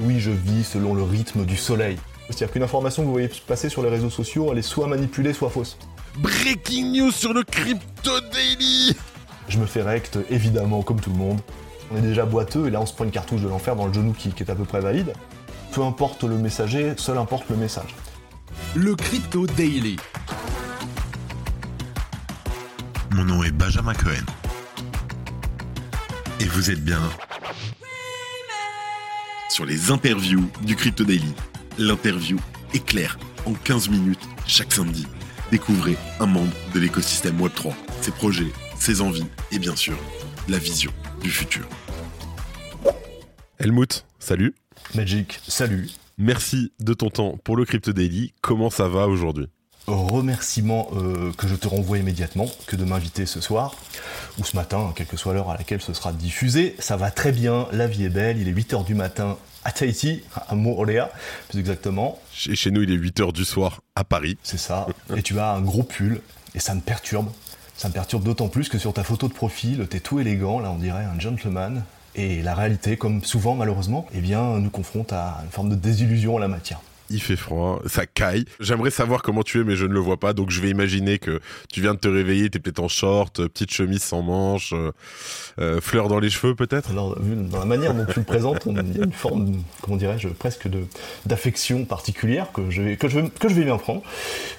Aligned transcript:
Oui, 0.00 0.18
je 0.18 0.30
vis 0.30 0.64
selon 0.64 0.94
le 0.94 1.02
rythme 1.02 1.44
du 1.44 1.56
soleil. 1.56 1.98
C'est-à-dire 2.26 2.52
qu'une 2.52 2.62
information 2.62 3.02
que 3.02 3.06
vous 3.06 3.12
voyez 3.12 3.30
passer 3.46 3.68
sur 3.68 3.82
les 3.82 3.90
réseaux 3.90 4.08
sociaux, 4.08 4.48
elle 4.52 4.58
est 4.58 4.62
soit 4.62 4.86
manipulée, 4.86 5.32
soit 5.32 5.50
fausse. 5.50 5.76
Breaking 6.18 6.92
news 6.92 7.10
sur 7.10 7.34
le 7.34 7.42
Crypto 7.42 8.20
Daily 8.32 8.96
Je 9.48 9.58
me 9.58 9.66
fais 9.66 9.82
rect, 9.82 10.18
évidemment, 10.30 10.82
comme 10.82 11.00
tout 11.00 11.10
le 11.10 11.16
monde. 11.16 11.40
On 11.92 11.98
est 11.98 12.02
déjà 12.02 12.24
boiteux, 12.24 12.68
et 12.68 12.70
là 12.70 12.80
on 12.80 12.86
se 12.86 12.94
prend 12.94 13.04
une 13.04 13.10
cartouche 13.10 13.42
de 13.42 13.48
l'enfer 13.48 13.76
dans 13.76 13.86
le 13.86 13.92
genou 13.92 14.12
qui, 14.12 14.30
qui 14.30 14.42
est 14.42 14.50
à 14.50 14.54
peu 14.54 14.64
près 14.64 14.80
valide. 14.80 15.12
Peu 15.72 15.82
importe 15.82 16.24
le 16.24 16.36
messager, 16.36 16.94
seul 16.96 17.18
importe 17.18 17.44
le 17.50 17.56
message. 17.56 17.94
Le 18.74 18.94
Crypto 18.94 19.46
Daily. 19.46 19.96
Mon 23.10 23.24
nom 23.24 23.42
est 23.42 23.50
Benjamin 23.50 23.94
Cohen. 23.94 24.24
Et 26.38 26.44
vous 26.44 26.70
êtes 26.70 26.82
bien 26.82 27.02
sur 29.60 29.66
les 29.66 29.90
interviews 29.90 30.50
du 30.62 30.74
Crypto 30.74 31.04
Daily. 31.04 31.34
L'interview 31.76 32.38
est 32.72 32.82
claire 32.82 33.18
en 33.44 33.52
15 33.52 33.90
minutes 33.90 34.26
chaque 34.46 34.72
samedi. 34.72 35.06
Découvrez 35.50 35.98
un 36.18 36.24
membre 36.24 36.54
de 36.72 36.80
l'écosystème 36.80 37.38
Web3, 37.38 37.74
ses 38.00 38.10
projets, 38.10 38.50
ses 38.78 39.02
envies 39.02 39.26
et 39.52 39.58
bien 39.58 39.76
sûr 39.76 39.98
la 40.48 40.56
vision 40.56 40.90
du 41.22 41.28
futur. 41.28 41.68
Helmut, 43.58 44.06
salut. 44.18 44.54
Magic, 44.94 45.38
salut. 45.46 45.90
Merci 46.16 46.72
de 46.80 46.94
ton 46.94 47.10
temps 47.10 47.36
pour 47.44 47.58
le 47.58 47.66
Crypto 47.66 47.92
Daily. 47.92 48.32
Comment 48.40 48.70
ça 48.70 48.88
va 48.88 49.08
aujourd'hui? 49.08 49.48
Remerciement 49.90 50.88
euh, 50.94 51.32
que 51.36 51.48
je 51.48 51.54
te 51.54 51.66
renvoie 51.66 51.98
immédiatement 51.98 52.46
que 52.66 52.76
de 52.76 52.84
m'inviter 52.84 53.26
ce 53.26 53.40
soir 53.40 53.74
ou 54.38 54.44
ce 54.44 54.56
matin, 54.56 54.92
quelle 54.94 55.06
que 55.06 55.16
soit 55.16 55.34
l'heure 55.34 55.50
à 55.50 55.56
laquelle 55.56 55.80
ce 55.80 55.92
sera 55.92 56.12
diffusé. 56.12 56.76
Ça 56.78 56.96
va 56.96 57.10
très 57.10 57.32
bien, 57.32 57.66
la 57.72 57.86
vie 57.86 58.04
est 58.04 58.10
belle, 58.10 58.38
il 58.38 58.48
est 58.48 58.52
8h 58.52 58.84
du 58.84 58.94
matin 58.94 59.36
à 59.64 59.72
Tahiti, 59.72 60.22
à 60.48 60.54
Moorea, 60.54 61.10
plus 61.48 61.58
exactement. 61.58 62.18
Chez, 62.32 62.54
chez 62.54 62.70
nous, 62.70 62.82
il 62.82 62.90
est 62.90 62.96
8h 62.96 63.32
du 63.32 63.44
soir 63.44 63.80
à 63.94 64.04
Paris. 64.04 64.38
C'est 64.42 64.58
ça. 64.58 64.86
et 65.16 65.22
tu 65.22 65.38
as 65.38 65.50
un 65.50 65.60
gros 65.60 65.82
pull 65.82 66.20
et 66.54 66.60
ça 66.60 66.74
me 66.74 66.80
perturbe. 66.80 67.30
Ça 67.76 67.88
me 67.88 67.94
perturbe 67.94 68.22
d'autant 68.22 68.48
plus 68.48 68.68
que 68.68 68.78
sur 68.78 68.92
ta 68.92 69.04
photo 69.04 69.28
de 69.28 69.32
profil, 69.32 69.86
t'es 69.88 70.00
tout 70.00 70.20
élégant, 70.20 70.60
là 70.60 70.70
on 70.70 70.76
dirait 70.78 71.04
un 71.04 71.18
gentleman. 71.18 71.82
Et 72.14 72.42
la 72.42 72.54
réalité, 72.54 72.96
comme 72.96 73.24
souvent 73.24 73.54
malheureusement, 73.54 74.06
eh 74.12 74.20
bien, 74.20 74.58
nous 74.58 74.70
confronte 74.70 75.12
à 75.12 75.40
une 75.44 75.50
forme 75.50 75.70
de 75.70 75.76
désillusion 75.76 76.34
en 76.34 76.38
la 76.38 76.48
matière 76.48 76.80
il 77.10 77.20
fait 77.20 77.36
froid, 77.36 77.80
ça 77.86 78.06
caille. 78.06 78.44
J'aimerais 78.60 78.90
savoir 78.90 79.22
comment 79.22 79.42
tu 79.42 79.60
es, 79.60 79.64
mais 79.64 79.76
je 79.76 79.84
ne 79.84 79.92
le 79.92 80.00
vois 80.00 80.18
pas, 80.18 80.32
donc 80.32 80.50
je 80.50 80.60
vais 80.60 80.70
imaginer 80.70 81.18
que 81.18 81.40
tu 81.72 81.80
viens 81.80 81.94
de 81.94 81.98
te 81.98 82.08
réveiller, 82.08 82.48
t'es 82.48 82.58
peut-être 82.58 82.80
en 82.80 82.88
short, 82.88 83.40
euh, 83.40 83.48
petite 83.48 83.72
chemise 83.72 84.02
sans 84.02 84.22
manches, 84.22 84.72
euh, 84.72 84.92
euh, 85.60 85.80
fleurs 85.80 86.08
dans 86.08 86.20
les 86.20 86.30
cheveux 86.30 86.54
peut-être? 86.54 86.90
Alors, 86.90 87.20
vu 87.20 87.34
dans 87.34 87.58
la 87.58 87.64
manière 87.64 87.94
dont 87.94 88.06
tu 88.06 88.20
le 88.20 88.24
présentes, 88.24 88.66
il 88.66 88.96
y 88.96 89.00
a 89.00 89.04
une 89.04 89.12
forme, 89.12 89.62
comment 89.82 89.96
dirais-je, 89.96 90.28
presque 90.28 90.68
de 90.68 90.84
d'affection 91.26 91.84
particulière 91.84 92.52
que 92.52 92.70
je 92.70 92.82
vais 92.82 92.96
que 92.96 93.08
je 93.08 93.20
vais, 93.20 93.28
que 93.28 93.48
je 93.48 93.54
vais 93.54 93.64
bien 93.64 93.78
prendre. 93.78 94.02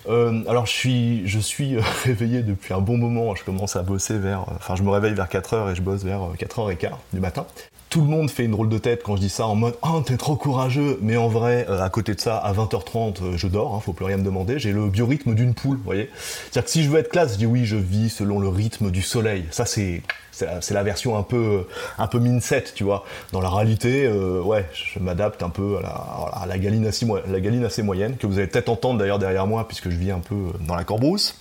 Euh, 0.10 0.44
alors, 0.48 0.66
je 0.66 0.72
suis 0.72 1.28
je 1.28 1.40
suis 1.40 1.78
réveillé 2.04 2.44
depuis 2.44 2.74
un 2.74 2.82
bon 2.82 2.98
moment. 2.98 3.34
Je 3.36 3.44
commence 3.44 3.76
à 3.76 3.84
bosser 3.84 4.18
vers, 4.18 4.46
enfin, 4.50 4.76
je 4.76 4.84
me 4.84 4.90
réveille 4.90 5.14
vers 5.14 5.30
4 5.30 5.56
h 5.56 5.72
et 5.72 5.76
je 5.76 5.82
bosse 5.82 6.04
vers 6.04 6.22
4 6.38 6.60
h 6.60 6.78
15 6.78 6.92
du 7.14 7.20
matin 7.20 7.46
tout 7.92 8.00
le 8.00 8.08
monde 8.08 8.32
fait 8.32 8.46
une 8.46 8.52
drôle 8.52 8.70
de 8.70 8.78
tête 8.78 9.04
quand 9.04 9.18
je 9.18 9.22
dis 9.22 9.30
ça 9.30 9.46
en 9.46 9.56
mode 9.56 9.76
ah 9.82 10.00
t'es 10.06 10.16
trop 10.16 10.38
courageux. 10.38 10.98
Mais 11.02 11.18
en 11.18 11.28
vrai 11.28 11.68
à 11.68 11.90
côté 11.90 12.16
de 12.16 12.22
ça 12.22 12.38
à 12.38 12.54
20h30 12.54 13.36
je 13.36 13.48
dors 13.48 13.76
hein, 13.76 13.82
faut 13.82 13.92
plus 13.92 14.06
rien 14.06 14.16
me 14.16 14.24
demander. 14.24 14.60
J'ai 14.60 14.72
le 14.72 14.88
biorhythme 14.88 15.36
d'une 15.36 15.54
poule 15.54 15.78
voyez. 15.84 16.10
C'est 16.16 16.60
à 16.60 16.62
dire 16.62 16.64
que 16.64 16.72
si 16.72 16.84
je 16.84 16.90
veux 16.90 17.00
être 17.00 17.10
classe 17.10 17.34
je 17.34 17.38
dis 17.40 17.46
oui 17.46 17.66
je 17.66 17.76
vis 17.76 18.10
selon 18.10 18.40
le 18.40 18.48
rythme 18.48 18.92
du 18.92 19.02
soleil. 19.02 19.46
Ça 19.52 19.66
c'est 19.66 20.02
c'est 20.32 20.74
la, 20.74 20.84
version 20.84 21.18
un 21.18 21.24
peu 21.24 21.68
un 21.98 22.08
peu 22.08 22.20
minset 22.20 22.64
tu 22.74 22.86
vois. 22.86 23.04
Dans 23.34 23.42
la 23.42 23.50
réalité 23.50 24.06
euh, 24.06 24.42
ouais 24.42 24.66
je 24.74 25.00
m'adapte 25.00 25.44
un 25.44 25.50
peu 25.50 25.78
à 25.80 25.82
la, 25.82 25.90
à 25.90 26.46
la, 26.48 26.58
galine 26.58 26.88
assez, 26.88 27.06
la 27.28 27.40
galine 27.42 27.66
assez 27.66 27.84
moyenne 27.84 28.16
que 28.16 28.26
vous 28.26 28.38
allez 28.38 28.48
peut-être 28.48 28.70
entendre 28.70 29.00
d'ailleurs 29.00 29.20
derrière 29.20 29.48
moi 29.48 29.68
puisque 29.68 29.90
je 29.90 29.98
vis 29.98 30.12
un 30.12 30.20
peu 30.20 30.38
dans 30.62 30.76
la 30.76 30.86
corbrousse 30.86 31.36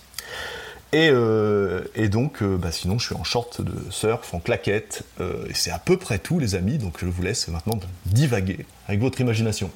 et, 0.93 1.09
euh, 1.09 1.81
et, 1.95 2.09
donc, 2.09 2.41
euh, 2.41 2.57
bah 2.57 2.71
sinon, 2.71 2.99
je 2.99 3.07
suis 3.07 3.15
en 3.15 3.23
short 3.23 3.61
de 3.61 3.73
surf, 3.89 4.33
en 4.33 4.39
claquette, 4.39 5.03
euh, 5.19 5.45
et 5.47 5.53
c'est 5.53 5.71
à 5.71 5.79
peu 5.79 5.97
près 5.97 6.19
tout, 6.19 6.39
les 6.39 6.55
amis. 6.55 6.77
Donc, 6.77 6.97
je 6.99 7.05
vous 7.05 7.21
laisse 7.21 7.47
maintenant 7.47 7.79
divaguer 8.05 8.65
avec 8.87 8.99
votre 8.99 9.21
imagination. 9.21 9.71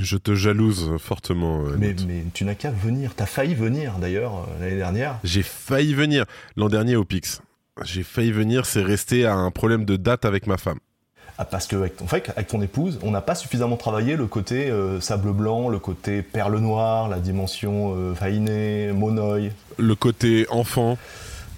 Je 0.00 0.16
te 0.16 0.34
jalouse 0.34 0.96
fortement. 0.98 1.64
Mais, 1.78 1.94
mais, 2.06 2.24
tu 2.32 2.44
n'as 2.44 2.54
qu'à 2.54 2.70
venir. 2.70 3.14
T'as 3.14 3.26
failli 3.26 3.54
venir 3.54 3.98
d'ailleurs 3.98 4.48
l'année 4.60 4.76
dernière. 4.76 5.18
J'ai 5.22 5.42
failli 5.42 5.94
venir 5.94 6.24
l'an 6.56 6.68
dernier 6.68 6.96
au 6.96 7.04
Pix. 7.04 7.42
J'ai 7.84 8.02
failli 8.02 8.32
venir, 8.32 8.64
c'est 8.64 8.82
rester 8.82 9.26
à 9.26 9.34
un 9.34 9.50
problème 9.50 9.84
de 9.84 9.96
date 9.96 10.24
avec 10.24 10.46
ma 10.46 10.56
femme. 10.56 10.78
Ah, 11.38 11.44
parce 11.44 11.66
que 11.66 11.76
en 12.02 12.06
fait, 12.06 12.30
avec 12.30 12.48
ton 12.48 12.62
épouse, 12.62 12.98
on 13.02 13.10
n'a 13.10 13.20
pas 13.20 13.34
suffisamment 13.34 13.76
travaillé 13.76 14.16
le 14.16 14.26
côté 14.26 14.70
euh, 14.70 15.00
sable 15.00 15.32
blanc, 15.32 15.68
le 15.68 15.78
côté 15.78 16.22
perle 16.22 16.58
noire, 16.58 17.08
la 17.08 17.18
dimension 17.18 17.94
euh, 17.94 18.14
faïnée, 18.14 18.92
monoï. 18.92 19.52
Le 19.78 19.94
côté 19.94 20.46
enfant. 20.48 20.96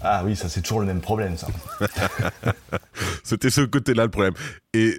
Ah 0.00 0.22
oui, 0.24 0.34
ça 0.34 0.48
c'est 0.48 0.62
toujours 0.62 0.80
le 0.80 0.86
même 0.86 1.00
problème, 1.00 1.36
ça. 1.36 1.46
C'était 3.22 3.50
ce 3.50 3.60
côté-là 3.60 4.04
le 4.04 4.10
problème. 4.10 4.34
Et 4.74 4.98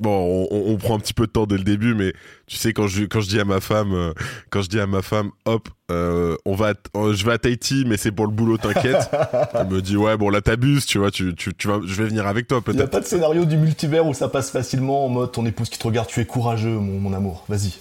bon, 0.00 0.46
on, 0.50 0.76
prend 0.76 0.96
un 0.96 0.98
petit 0.98 1.14
peu 1.14 1.26
de 1.26 1.32
temps 1.32 1.46
dès 1.46 1.56
le 1.56 1.64
début, 1.64 1.94
mais 1.94 2.12
tu 2.46 2.56
sais 2.56 2.72
quand 2.72 2.86
je 2.86 3.04
quand 3.04 3.20
je 3.20 3.28
dis 3.28 3.40
à 3.40 3.44
ma 3.44 3.60
femme, 3.60 3.92
euh, 3.92 4.12
quand 4.50 4.62
je 4.62 4.68
dis 4.68 4.80
à 4.80 4.86
ma 4.86 5.02
femme, 5.02 5.30
hop, 5.44 5.68
euh, 5.90 6.36
on 6.44 6.54
va, 6.54 6.74
euh, 6.96 7.14
je 7.14 7.24
vais 7.24 7.32
à 7.32 7.38
Tahiti, 7.38 7.84
mais 7.86 7.96
c'est 7.96 8.12
pour 8.12 8.26
le 8.26 8.32
boulot, 8.32 8.58
t'inquiète. 8.58 9.10
Elle 9.54 9.68
me 9.68 9.82
dit 9.82 9.96
ouais, 9.96 10.16
bon 10.16 10.30
là 10.30 10.40
t'abuses, 10.40 10.86
tu 10.86 10.98
vois, 10.98 11.10
tu, 11.10 11.34
tu, 11.34 11.54
tu 11.54 11.68
vas, 11.68 11.80
je 11.84 12.02
vais 12.02 12.08
venir 12.08 12.26
avec 12.26 12.48
toi 12.48 12.60
peut-être. 12.60 12.76
Il 12.76 12.80
y 12.80 12.84
a 12.84 12.88
pas 12.88 13.00
de 13.00 13.06
scénario 13.06 13.44
du 13.44 13.56
multivers 13.56 14.06
où 14.06 14.14
ça 14.14 14.28
passe 14.28 14.50
facilement 14.50 15.06
en 15.06 15.08
mode 15.08 15.32
ton 15.32 15.46
épouse 15.46 15.68
qui 15.68 15.78
te 15.78 15.86
regarde, 15.86 16.08
tu 16.08 16.20
es 16.20 16.24
courageux, 16.24 16.78
mon, 16.78 17.00
mon 17.00 17.12
amour, 17.12 17.44
vas-y. 17.48 17.74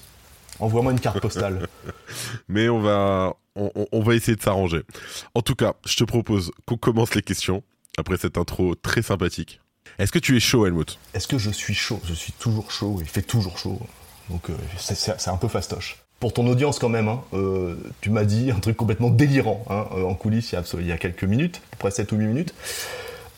Envoie-moi 0.59 0.91
une 0.91 0.99
carte 0.99 1.19
postale. 1.19 1.67
mais 2.47 2.67
on 2.67 2.79
va, 2.79 3.35
on, 3.55 3.71
on 3.91 4.01
va 4.01 4.15
essayer 4.15 4.35
de 4.35 4.41
s'arranger. 4.41 4.83
En 5.35 5.41
tout 5.41 5.55
cas, 5.55 5.73
je 5.85 5.95
te 5.95 6.03
propose 6.03 6.51
qu'on 6.65 6.77
commence 6.77 7.13
les 7.13 7.21
questions 7.21 7.63
après 7.97 8.17
cette 8.17 8.37
intro 8.37 8.75
très 8.75 9.01
sympathique. 9.01 9.59
Est-ce 9.99 10.11
que 10.11 10.19
tu 10.19 10.37
es 10.37 10.39
chaud, 10.39 10.67
Helmut? 10.67 10.99
Est-ce 11.15 11.27
que 11.27 11.39
je 11.39 11.49
suis 11.49 11.73
chaud? 11.73 11.99
Je 12.05 12.13
suis 12.13 12.31
toujours 12.31 12.69
chaud, 12.71 12.97
il 13.01 13.07
fait 13.07 13.23
toujours 13.23 13.57
chaud. 13.57 13.79
Donc 14.29 14.49
euh, 14.51 14.53
c'est 14.77 15.29
un 15.29 15.37
peu 15.37 15.47
fastoche. 15.47 15.97
Pour 16.19 16.33
ton 16.33 16.45
audience 16.45 16.77
quand 16.77 16.89
même, 16.89 17.07
hein, 17.07 17.21
euh, 17.33 17.75
tu 18.01 18.11
m'as 18.11 18.23
dit 18.23 18.51
un 18.51 18.59
truc 18.59 18.77
complètement 18.77 19.09
délirant 19.09 19.65
hein, 19.69 19.85
euh, 19.95 20.03
en 20.03 20.13
coulisses 20.13 20.51
il 20.51 20.55
y, 20.55 20.57
a, 20.57 20.63
il 20.79 20.87
y, 20.87 20.91
a, 20.91 20.97
quelques 20.97 21.23
minutes, 21.23 21.57
à 21.57 21.69
peu 21.71 21.77
près 21.79 21.91
7 21.91 22.11
ou 22.11 22.17
8 22.17 22.27
minutes. 22.27 22.53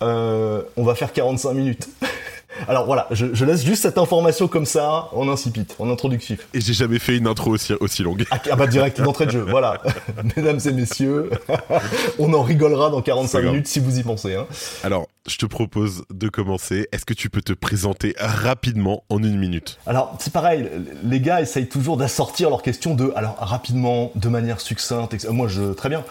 on 0.02 0.66
va 0.84 0.96
faire 0.96 1.14
45 1.14 1.54
minutes. 1.54 1.90
Alors 2.68 2.86
voilà, 2.86 3.08
je, 3.12 3.46
laisse 3.46 3.64
juste 3.64 3.84
cette 3.84 3.98
information 3.98 4.48
comme 4.48 4.66
ça, 4.66 5.10
en 5.14 5.30
incipit, 5.30 5.66
en 5.78 5.90
introductif. 5.90 6.48
Et 6.54 6.62
j'ai 6.62 6.74
jamais 6.74 7.00
fait 7.00 7.16
une 7.16 7.28
intro 7.28 7.52
aussi, 7.52 7.74
aussi 7.74 8.04
longue. 8.04 8.26
Ah, 8.32 8.40
ah 8.52 8.56
bah 8.56 8.68
direct 8.68 9.00
d'entrée 9.02 9.28
de 9.28 9.32
jeu, 9.32 9.46
voilà. 9.48 9.82
Mesdames 10.36 10.60
et 10.66 10.72
messieurs, 10.72 11.30
on 12.20 12.34
en 12.34 12.42
rigolera 12.42 12.90
dans 12.90 13.02
45 13.02 13.42
minutes 13.44 13.68
si 13.68 13.80
vous 13.80 13.98
y 14.00 14.04
pensez. 14.04 14.36
Hein. 14.36 14.48
Alors, 14.84 15.08
je 15.30 15.38
te 15.38 15.46
propose 15.46 16.04
de 16.14 16.28
commencer. 16.28 16.88
Est-ce 16.92 17.06
que 17.06 17.14
tu 17.14 17.30
peux 17.30 17.42
te 17.42 17.54
présenter 17.54 18.16
rapidement 18.20 19.04
en 19.10 19.22
une 19.24 19.38
minute 19.38 19.80
Alors, 19.86 20.16
c'est 20.20 20.34
pareil, 20.34 20.70
les 21.04 21.20
gars 21.20 21.42
essayent 21.42 21.70
toujours 21.70 21.98
d'assortir 21.98 22.50
leurs 22.50 22.62
questions 22.62 22.96
de, 22.96 23.12
alors 23.16 23.38
rapidement, 23.38 24.12
de 24.16 24.30
manière 24.30 24.60
succincte. 24.60 25.28
Moi, 25.30 25.48
je, 25.48 25.74
très 25.74 25.90
bien, 25.90 26.04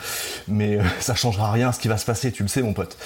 mais 0.46 0.76
euh, 0.76 0.82
ça 1.00 1.14
changera 1.14 1.50
rien 1.50 1.72
ce 1.72 1.80
qui 1.80 1.88
va 1.88 1.98
se 1.98 2.06
passer, 2.06 2.32
tu 2.32 2.42
le 2.42 2.48
sais, 2.48 2.62
mon 2.62 2.72
pote. 2.72 2.96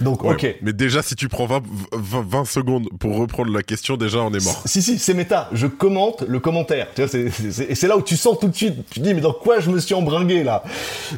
Donc, 0.00 0.24
ok. 0.24 0.56
Mais 0.62 0.72
déjà, 0.72 1.02
si 1.02 1.14
tu 1.14 1.28
prends 1.28 1.46
20, 1.46 1.62
20, 1.92 2.44
secondes 2.44 2.88
pour 2.98 3.16
reprendre 3.16 3.52
la 3.52 3.62
question, 3.62 3.96
déjà, 3.96 4.18
on 4.18 4.32
est 4.32 4.44
mort. 4.44 4.62
Si, 4.66 4.82
si, 4.82 4.98
c'est 4.98 5.14
méta. 5.14 5.48
Je 5.52 5.66
commente 5.66 6.22
le 6.22 6.40
commentaire. 6.40 6.88
Tu 6.94 7.04
vois, 7.04 7.20
et 7.20 7.74
c'est 7.74 7.86
là 7.86 7.96
où 7.96 8.02
tu 8.02 8.16
sens 8.16 8.38
tout 8.38 8.48
de 8.48 8.56
suite, 8.56 8.74
tu 8.90 9.00
dis, 9.00 9.14
mais 9.14 9.20
dans 9.20 9.32
quoi 9.32 9.60
je 9.60 9.70
me 9.70 9.78
suis 9.78 9.94
embringué 9.94 10.42
là? 10.42 10.64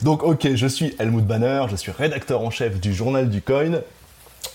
Donc, 0.03 0.23
ok, 0.23 0.55
je 0.55 0.67
suis 0.67 0.95
Helmut 0.99 1.25
Banner, 1.25 1.65
je 1.71 1.77
suis 1.77 1.93
rédacteur 1.93 2.43
en 2.43 2.51
chef 2.51 2.81
du 2.81 2.93
journal 2.93 3.31
du 3.31 3.41
coin 3.41 3.81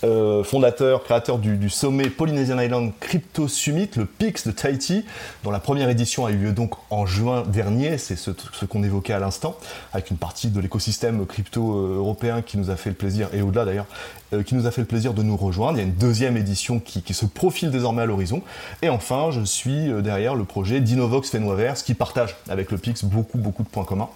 euh, 0.04 0.44
fondateur, 0.44 1.02
créateur 1.02 1.38
du, 1.38 1.68
sommet 1.70 2.08
Polynesian 2.08 2.60
Island 2.60 2.92
Crypto 3.00 3.48
Summit, 3.48 3.90
le 3.96 4.04
PIX 4.04 4.46
de 4.46 4.52
Tahiti, 4.52 5.04
dont 5.42 5.50
la 5.50 5.58
première 5.58 5.88
édition 5.88 6.24
a 6.24 6.30
eu 6.30 6.36
lieu 6.36 6.52
donc 6.52 6.74
en 6.90 7.04
juin 7.04 7.42
dernier, 7.42 7.98
c'est 7.98 8.16
ce, 8.16 8.30
qu'on 8.66 8.84
évoquait 8.84 9.12
à 9.12 9.18
l'instant, 9.18 9.56
avec 9.92 10.10
une 10.10 10.16
partie 10.16 10.48
de 10.48 10.60
l'écosystème 10.60 11.26
crypto 11.26 11.74
euh, 11.74 11.96
européen 11.96 12.42
qui 12.42 12.58
nous 12.58 12.70
a 12.70 12.76
fait 12.76 12.90
le 12.90 12.96
plaisir, 12.96 13.28
et 13.32 13.42
au-delà 13.42 13.64
d'ailleurs, 13.64 13.86
euh, 14.32 14.44
qui 14.44 14.54
nous 14.54 14.66
a 14.66 14.70
fait 14.70 14.82
le 14.82 14.86
plaisir 14.86 15.14
de 15.14 15.22
nous 15.22 15.36
rejoindre. 15.36 15.78
Il 15.78 15.80
y 15.80 15.84
a 15.84 15.86
une 15.86 15.94
deuxième 15.94 16.36
édition 16.36 16.78
qui, 16.78 17.02
se 17.12 17.26
profile 17.26 17.70
désormais 17.70 18.02
à 18.02 18.06
l'horizon. 18.06 18.42
Et 18.82 18.88
enfin, 18.90 19.30
je 19.32 19.40
suis 19.40 19.90
derrière 20.02 20.36
le 20.36 20.44
projet 20.44 20.80
d'Innovox 20.80 21.30
Fenoverse 21.30 21.82
qui 21.82 21.94
partage 21.94 22.36
avec 22.48 22.70
le 22.70 22.78
PIX 22.78 23.04
beaucoup, 23.04 23.38
beaucoup 23.38 23.64
de 23.64 23.68
points 23.68 23.84
communs. 23.84 24.10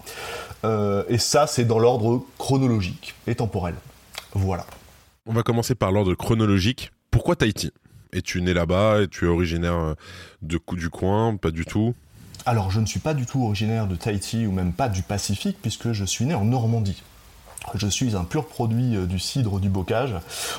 et 1.09 1.17
ça, 1.17 1.47
c'est 1.47 1.65
dans 1.65 1.79
l'ordre 1.79 2.23
chronologique 2.37 3.15
et 3.27 3.35
temporel. 3.35 3.75
Voilà. 4.33 4.65
On 5.25 5.31
va 5.31 5.41
commencer 5.41 5.73
par 5.73 5.93
l'ordre 5.93 6.15
chronologique. 6.15 6.91
Pourquoi 7.09 7.37
Tahiti? 7.37 7.71
Es-tu 8.11 8.41
né 8.41 8.53
là-bas? 8.53 9.03
Et 9.03 9.07
tu 9.07 9.23
es 9.23 9.29
originaire 9.29 9.77
euh, 9.77 9.93
de, 10.41 10.59
du 10.73 10.89
coin? 10.89 11.37
Pas 11.37 11.49
du 11.49 11.63
tout 11.63 11.93
Alors, 12.45 12.71
je 12.71 12.81
ne 12.81 12.85
suis 12.85 12.99
pas 12.99 13.13
du 13.13 13.25
tout 13.25 13.41
originaire 13.41 13.87
de 13.87 13.95
Tahiti 13.95 14.45
ou 14.45 14.51
même 14.51 14.73
pas 14.73 14.89
du 14.89 15.01
Pacifique 15.01 15.57
puisque 15.61 15.93
je 15.93 16.03
suis 16.03 16.25
né 16.25 16.33
en 16.33 16.43
Normandie. 16.43 17.01
Je 17.73 17.87
suis 17.87 18.17
un 18.17 18.25
pur 18.25 18.47
produit 18.47 18.97
euh, 18.97 19.05
du 19.05 19.17
cidre 19.17 19.61
du 19.61 19.69
bocage. 19.69 20.13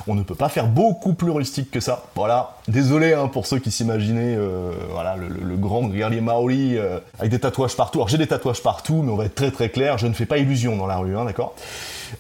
On 0.07 0.15
ne 0.15 0.23
peut 0.23 0.35
pas 0.35 0.49
faire 0.49 0.67
beaucoup 0.67 1.13
plus 1.13 1.31
rustique 1.31 1.71
que 1.71 1.81
ça. 1.81 2.07
Voilà. 2.15 2.57
Désolé 2.67 3.13
hein, 3.13 3.29
pour 3.29 3.47
ceux 3.47 3.59
qui 3.59 3.71
s'imaginaient 3.71 4.35
euh, 4.35 4.73
voilà, 4.89 5.17
le, 5.17 5.57
grand 5.59 5.83
guerrier 5.89 6.23
maori 6.23 6.79
avec 7.19 7.31
des 7.31 7.39
tatouages 7.39 7.77
partout. 7.77 7.99
Alors 7.99 8.09
j'ai 8.09 8.17
des 8.17 8.29
tatouages 8.29 8.63
partout, 8.63 9.03
mais 9.03 9.13
on 9.13 9.17
va 9.17 9.27
être 9.27 9.35
très 9.35 9.51
très 9.51 9.69
clair. 9.69 9.99
Je 9.99 10.07
ne 10.07 10.15
fais 10.15 10.25
pas 10.25 10.39
illusion 10.39 10.79
dans 10.79 10.87
la 10.87 10.97
rue, 10.97 11.19
hein, 11.19 11.27
d'accord? 11.27 11.55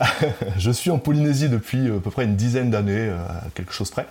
Je 0.58 0.70
suis 0.70 0.90
en 0.90 0.98
Polynésie 0.98 1.48
depuis 1.48 1.88
à 1.88 2.00
peu 2.00 2.10
près 2.10 2.24
une 2.24 2.36
dizaine 2.36 2.70
d'années, 2.70 3.10
quelque 3.54 3.72
chose 3.72 3.90
près. 3.90 4.06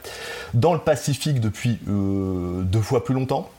Dans 0.54 0.74
le 0.74 0.80
Pacifique 0.80 1.40
depuis 1.40 1.80
deux 1.86 2.82
fois 2.82 3.04
plus 3.04 3.14
longtemps. 3.14 3.50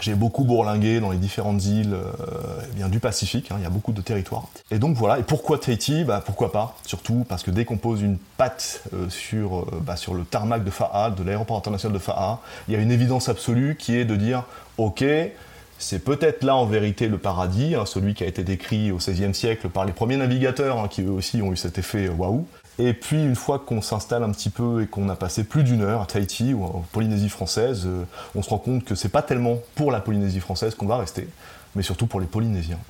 J'ai 0.00 0.14
beaucoup 0.14 0.44
bourlingué 0.44 1.00
dans 1.00 1.10
les 1.10 1.18
différentes 1.18 1.64
îles 1.64 1.94
euh, 1.94 2.60
eh 2.78 2.88
du 2.88 2.98
Pacifique, 2.98 3.50
hein, 3.50 3.56
il 3.58 3.62
y 3.62 3.66
a 3.66 3.70
beaucoup 3.70 3.92
de 3.92 4.00
territoires. 4.00 4.44
Et 4.70 4.78
donc 4.78 4.96
voilà, 4.96 5.18
et 5.18 5.22
pourquoi 5.22 5.58
Tahiti? 5.58 6.04
Bah, 6.04 6.22
Pourquoi 6.24 6.50
pas? 6.52 6.76
Surtout 6.84 7.24
parce 7.28 7.42
que 7.42 7.50
dès 7.50 7.64
qu'on 7.64 7.76
pose 7.76 8.02
une 8.02 8.18
patte 8.36 8.82
euh, 8.92 9.08
sur, 9.08 9.60
euh, 9.60 9.66
bah, 9.80 9.96
sur 9.96 10.14
le 10.14 10.24
tarmac 10.24 10.64
de 10.64 10.70
Fa'a, 10.70 11.10
de 11.10 11.22
l'aéroport 11.22 11.56
international 11.56 11.94
de 11.94 12.02
Fa'a, 12.02 12.40
il 12.68 12.74
y 12.74 12.76
a 12.76 12.80
une 12.80 12.90
évidence 12.90 13.28
absolue 13.28 13.76
qui 13.78 13.96
est 13.96 14.04
de 14.04 14.16
dire, 14.16 14.44
ok, 14.78 15.04
c'est 15.78 15.98
peut-être 15.98 16.44
là 16.44 16.56
en 16.56 16.66
vérité 16.66 17.08
le 17.08 17.18
paradis, 17.18 17.74
hein, 17.74 17.86
celui 17.86 18.14
qui 18.14 18.24
a 18.24 18.26
été 18.26 18.42
décrit 18.42 18.92
au 18.92 18.96
XVIe 18.96 19.34
siècle 19.34 19.68
par 19.68 19.84
les 19.84 19.92
premiers 19.92 20.16
navigateurs, 20.16 20.78
hein, 20.78 20.88
qui 20.88 21.02
eux 21.02 21.10
aussi 21.10 21.42
ont 21.42 21.52
eu 21.52 21.56
cet 21.56 21.78
effet 21.78 22.08
waouh. 22.08 22.46
Et 22.78 22.92
puis 22.92 23.22
une 23.22 23.36
fois 23.36 23.60
qu'on 23.60 23.80
s'installe 23.82 24.24
un 24.24 24.30
petit 24.30 24.50
peu 24.50 24.82
et 24.82 24.86
qu'on 24.86 25.08
a 25.08 25.14
passé 25.14 25.44
plus 25.44 25.62
d'une 25.62 25.82
heure 25.82 26.02
à 26.02 26.06
Tahiti 26.06 26.54
ou 26.54 26.64
en 26.64 26.84
Polynésie 26.92 27.28
française, 27.28 27.84
euh, 27.86 28.04
on 28.34 28.42
se 28.42 28.50
rend 28.50 28.58
compte 28.58 28.84
que 28.84 28.94
c'est 28.94 29.08
pas 29.08 29.22
tellement 29.22 29.58
pour 29.76 29.92
la 29.92 30.00
Polynésie 30.00 30.40
française 30.40 30.74
qu'on 30.74 30.86
va 30.86 30.96
rester, 30.96 31.28
mais 31.76 31.82
surtout 31.82 32.06
pour 32.06 32.20
les 32.20 32.26
Polynésiens. 32.26 32.80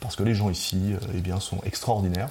Parce 0.00 0.14
que 0.16 0.22
les 0.22 0.34
gens 0.34 0.50
ici 0.50 0.92
euh, 0.92 1.20
eh 1.26 1.40
sont 1.40 1.58
extraordinaires. 1.64 2.28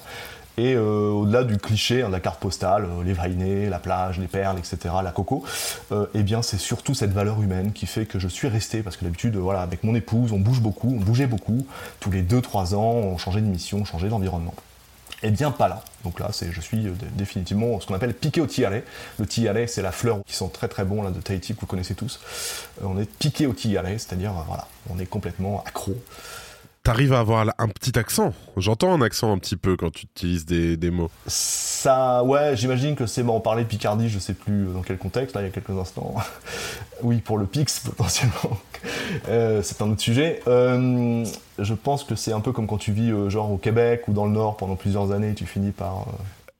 Et 0.56 0.74
euh, 0.74 1.10
au-delà 1.10 1.44
du 1.44 1.58
cliché 1.58 2.02
hein, 2.02 2.08
de 2.08 2.12
la 2.12 2.20
carte 2.20 2.40
postale, 2.40 2.86
les 3.04 3.12
vainés, 3.12 3.68
la 3.68 3.78
plage, 3.78 4.18
les 4.18 4.26
perles, 4.26 4.58
etc., 4.58 4.94
la 5.02 5.10
coco, 5.10 5.44
eh 5.92 6.22
bien 6.22 6.42
c'est 6.42 6.58
surtout 6.58 6.94
cette 6.94 7.12
valeur 7.12 7.40
humaine 7.42 7.72
qui 7.72 7.86
fait 7.86 8.06
que 8.06 8.18
je 8.18 8.28
suis 8.28 8.48
resté, 8.48 8.82
parce 8.82 8.96
que 8.96 9.04
d'habitude, 9.04 9.36
voilà, 9.36 9.62
avec 9.62 9.84
mon 9.84 9.94
épouse, 9.94 10.32
on 10.32 10.38
bouge 10.38 10.60
beaucoup, 10.60 10.88
on 10.88 11.00
bougeait 11.00 11.26
beaucoup, 11.26 11.66
tous 12.00 12.10
les 12.10 12.22
2-3 12.22 12.74
ans, 12.74 12.80
on 12.80 13.18
changeait 13.18 13.40
de 13.40 13.46
mission, 13.46 13.78
on 13.78 13.84
changeait 13.84 14.08
d'environnement. 14.08 14.54
Et 15.24 15.30
bien 15.30 15.50
pas 15.50 15.68
là. 15.68 15.82
Donc 16.04 16.20
là, 16.20 16.30
je 16.38 16.60
suis 16.60 16.86
euh, 16.86 16.92
définitivement 17.16 17.80
ce 17.80 17.86
qu'on 17.86 17.94
appelle 17.94 18.12
piqué 18.12 18.42
au 18.42 18.46
tiare. 18.46 18.82
Le 19.18 19.26
tiare, 19.26 19.56
c'est 19.68 19.80
la 19.80 19.90
fleur 19.90 20.18
qui 20.26 20.36
sent 20.36 20.50
très 20.52 20.68
très 20.68 20.84
bon 20.84 21.02
là, 21.02 21.10
de 21.10 21.18
Tahiti 21.18 21.54
que 21.54 21.60
vous 21.60 21.66
connaissez 21.66 21.94
tous. 21.94 22.20
Euh, 22.82 22.86
on 22.86 22.98
est 22.98 23.10
piqué 23.10 23.46
au 23.46 23.54
tiare, 23.54 23.86
c'est-à-dire 23.86 24.32
euh, 24.32 24.42
voilà, 24.46 24.68
on 24.90 24.98
est 24.98 25.06
complètement 25.06 25.64
accro. 25.66 25.94
T'arrives 26.84 27.14
à 27.14 27.20
avoir 27.20 27.46
un 27.56 27.68
petit 27.68 27.98
accent. 27.98 28.34
J'entends 28.58 28.92
un 28.92 29.00
accent 29.00 29.32
un 29.32 29.38
petit 29.38 29.56
peu 29.56 29.74
quand 29.74 29.90
tu 29.90 30.04
utilises 30.04 30.44
des, 30.44 30.76
des 30.76 30.90
mots. 30.90 31.10
Ça, 31.26 32.22
ouais, 32.24 32.54
j'imagine 32.58 32.94
que 32.94 33.06
c'est 33.06 33.22
bon. 33.22 33.36
On 33.36 33.40
parlait 33.40 33.64
Picardie, 33.64 34.10
je 34.10 34.18
sais 34.18 34.34
plus 34.34 34.66
dans 34.66 34.82
quel 34.82 34.98
contexte, 34.98 35.34
là, 35.34 35.40
il 35.40 35.44
y 35.46 35.48
a 35.48 35.50
quelques 35.50 35.70
instants. 35.70 36.14
oui, 37.02 37.22
pour 37.22 37.38
le 37.38 37.46
Pix, 37.46 37.80
potentiellement. 37.80 38.60
Euh, 39.28 39.62
c'est 39.62 39.80
un 39.80 39.90
autre 39.90 40.02
sujet. 40.02 40.42
Euh, 40.46 41.24
je 41.58 41.72
pense 41.72 42.04
que 42.04 42.14
c'est 42.16 42.32
un 42.32 42.40
peu 42.40 42.52
comme 42.52 42.66
quand 42.66 42.76
tu 42.76 42.92
vis, 42.92 43.10
euh, 43.10 43.30
genre, 43.30 43.50
au 43.50 43.56
Québec 43.56 44.08
ou 44.08 44.12
dans 44.12 44.26
le 44.26 44.32
Nord 44.32 44.58
pendant 44.58 44.76
plusieurs 44.76 45.10
années, 45.10 45.32
tu 45.32 45.46
finis 45.46 45.70
par. 45.70 46.06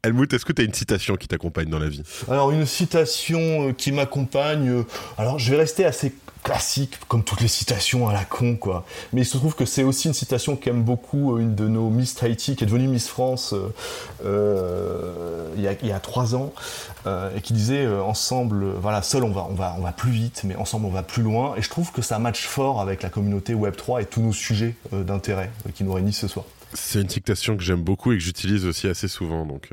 Helmut, 0.03 0.33
est-ce 0.33 0.47
que 0.47 0.53
tu 0.55 0.63
as 0.63 0.65
une 0.65 0.73
citation 0.73 1.17
qui 1.17 1.29
t'accompagne 1.29 1.69
dans 1.69 1.79
la 1.79 1.91
vie? 1.91 2.03
Alors, 2.31 2.51
une 2.51 2.65
citation 2.65 3.75
qui 3.75 3.93
m'accompagne. 3.93 4.85
alors, 5.19 5.39
je 5.39 5.51
vais 5.51 5.59
rester 5.59 5.85
assez 5.85 6.15
classique, 6.45 6.99
comme 7.09 7.25
toutes 7.25 7.41
les 7.41 7.49
citations 7.49 8.07
à 8.07 8.13
la 8.13 8.25
con, 8.25 8.55
quoi. 8.55 8.85
Mais 9.13 9.23
il 9.23 9.25
se 9.25 9.37
trouve 9.39 9.57
que 9.57 9.65
c'est 9.65 9.83
aussi 9.83 10.07
une 10.07 10.15
citation 10.15 10.55
qu'aime 10.57 10.85
beaucoup 10.85 11.35
euh, 11.35 11.41
une 11.41 11.57
de 11.57 11.67
nos 11.67 11.89
Miss 11.89 12.15
Tahiti, 12.15 12.55
qui 12.55 12.63
est 12.63 12.67
devenue 12.67 12.87
Miss 12.87 13.09
France 13.09 13.55
euh, 13.55 13.71
euh, 14.25 15.49
il, 15.57 15.63
y 15.63 15.93
a, 15.93 16.01
trois 16.01 16.37
ans, 16.37 16.53
et 17.37 17.41
qui 17.41 17.55
disait 17.55 17.87
ensemble, 17.87 18.67
voilà, 18.81 19.03
seul 19.03 19.25
on 19.25 19.31
va, 19.31 19.47
on 19.51 19.55
va, 19.55 19.75
on 19.79 19.83
va 19.83 19.93
plus 19.93 20.11
vite, 20.11 20.43
mais 20.45 20.55
ensemble 20.57 20.87
on 20.87 20.91
va 20.91 21.03
plus 21.03 21.23
loin. 21.23 21.55
Et 21.57 21.63
je 21.63 21.71
trouve 21.71 21.93
que 21.93 22.03
ça 22.03 22.19
match 22.19 22.47
fort 22.47 22.81
avec 22.81 23.03
la 23.03 23.09
communauté 23.09 23.55
Web 23.55 23.77
3 23.77 24.03
et 24.03 24.05
tous 24.05 24.21
nos 24.21 24.33
sujets 24.33 24.75
d'intérêt 24.93 25.51
qui 25.75 25.85
nous 25.85 25.93
réunissent 25.93 26.19
ce 26.19 26.29
soir. 26.29 26.45
C'est 26.75 27.01
une 27.01 27.09
citation 27.09 27.57
que 27.57 27.63
j'aime 27.63 27.83
beaucoup 27.83 28.13
et 28.13 28.17
que 28.17 28.23
j'utilise 28.23 28.67
aussi 28.67 28.87
assez 28.87 29.09
souvent, 29.09 29.47
donc 29.47 29.71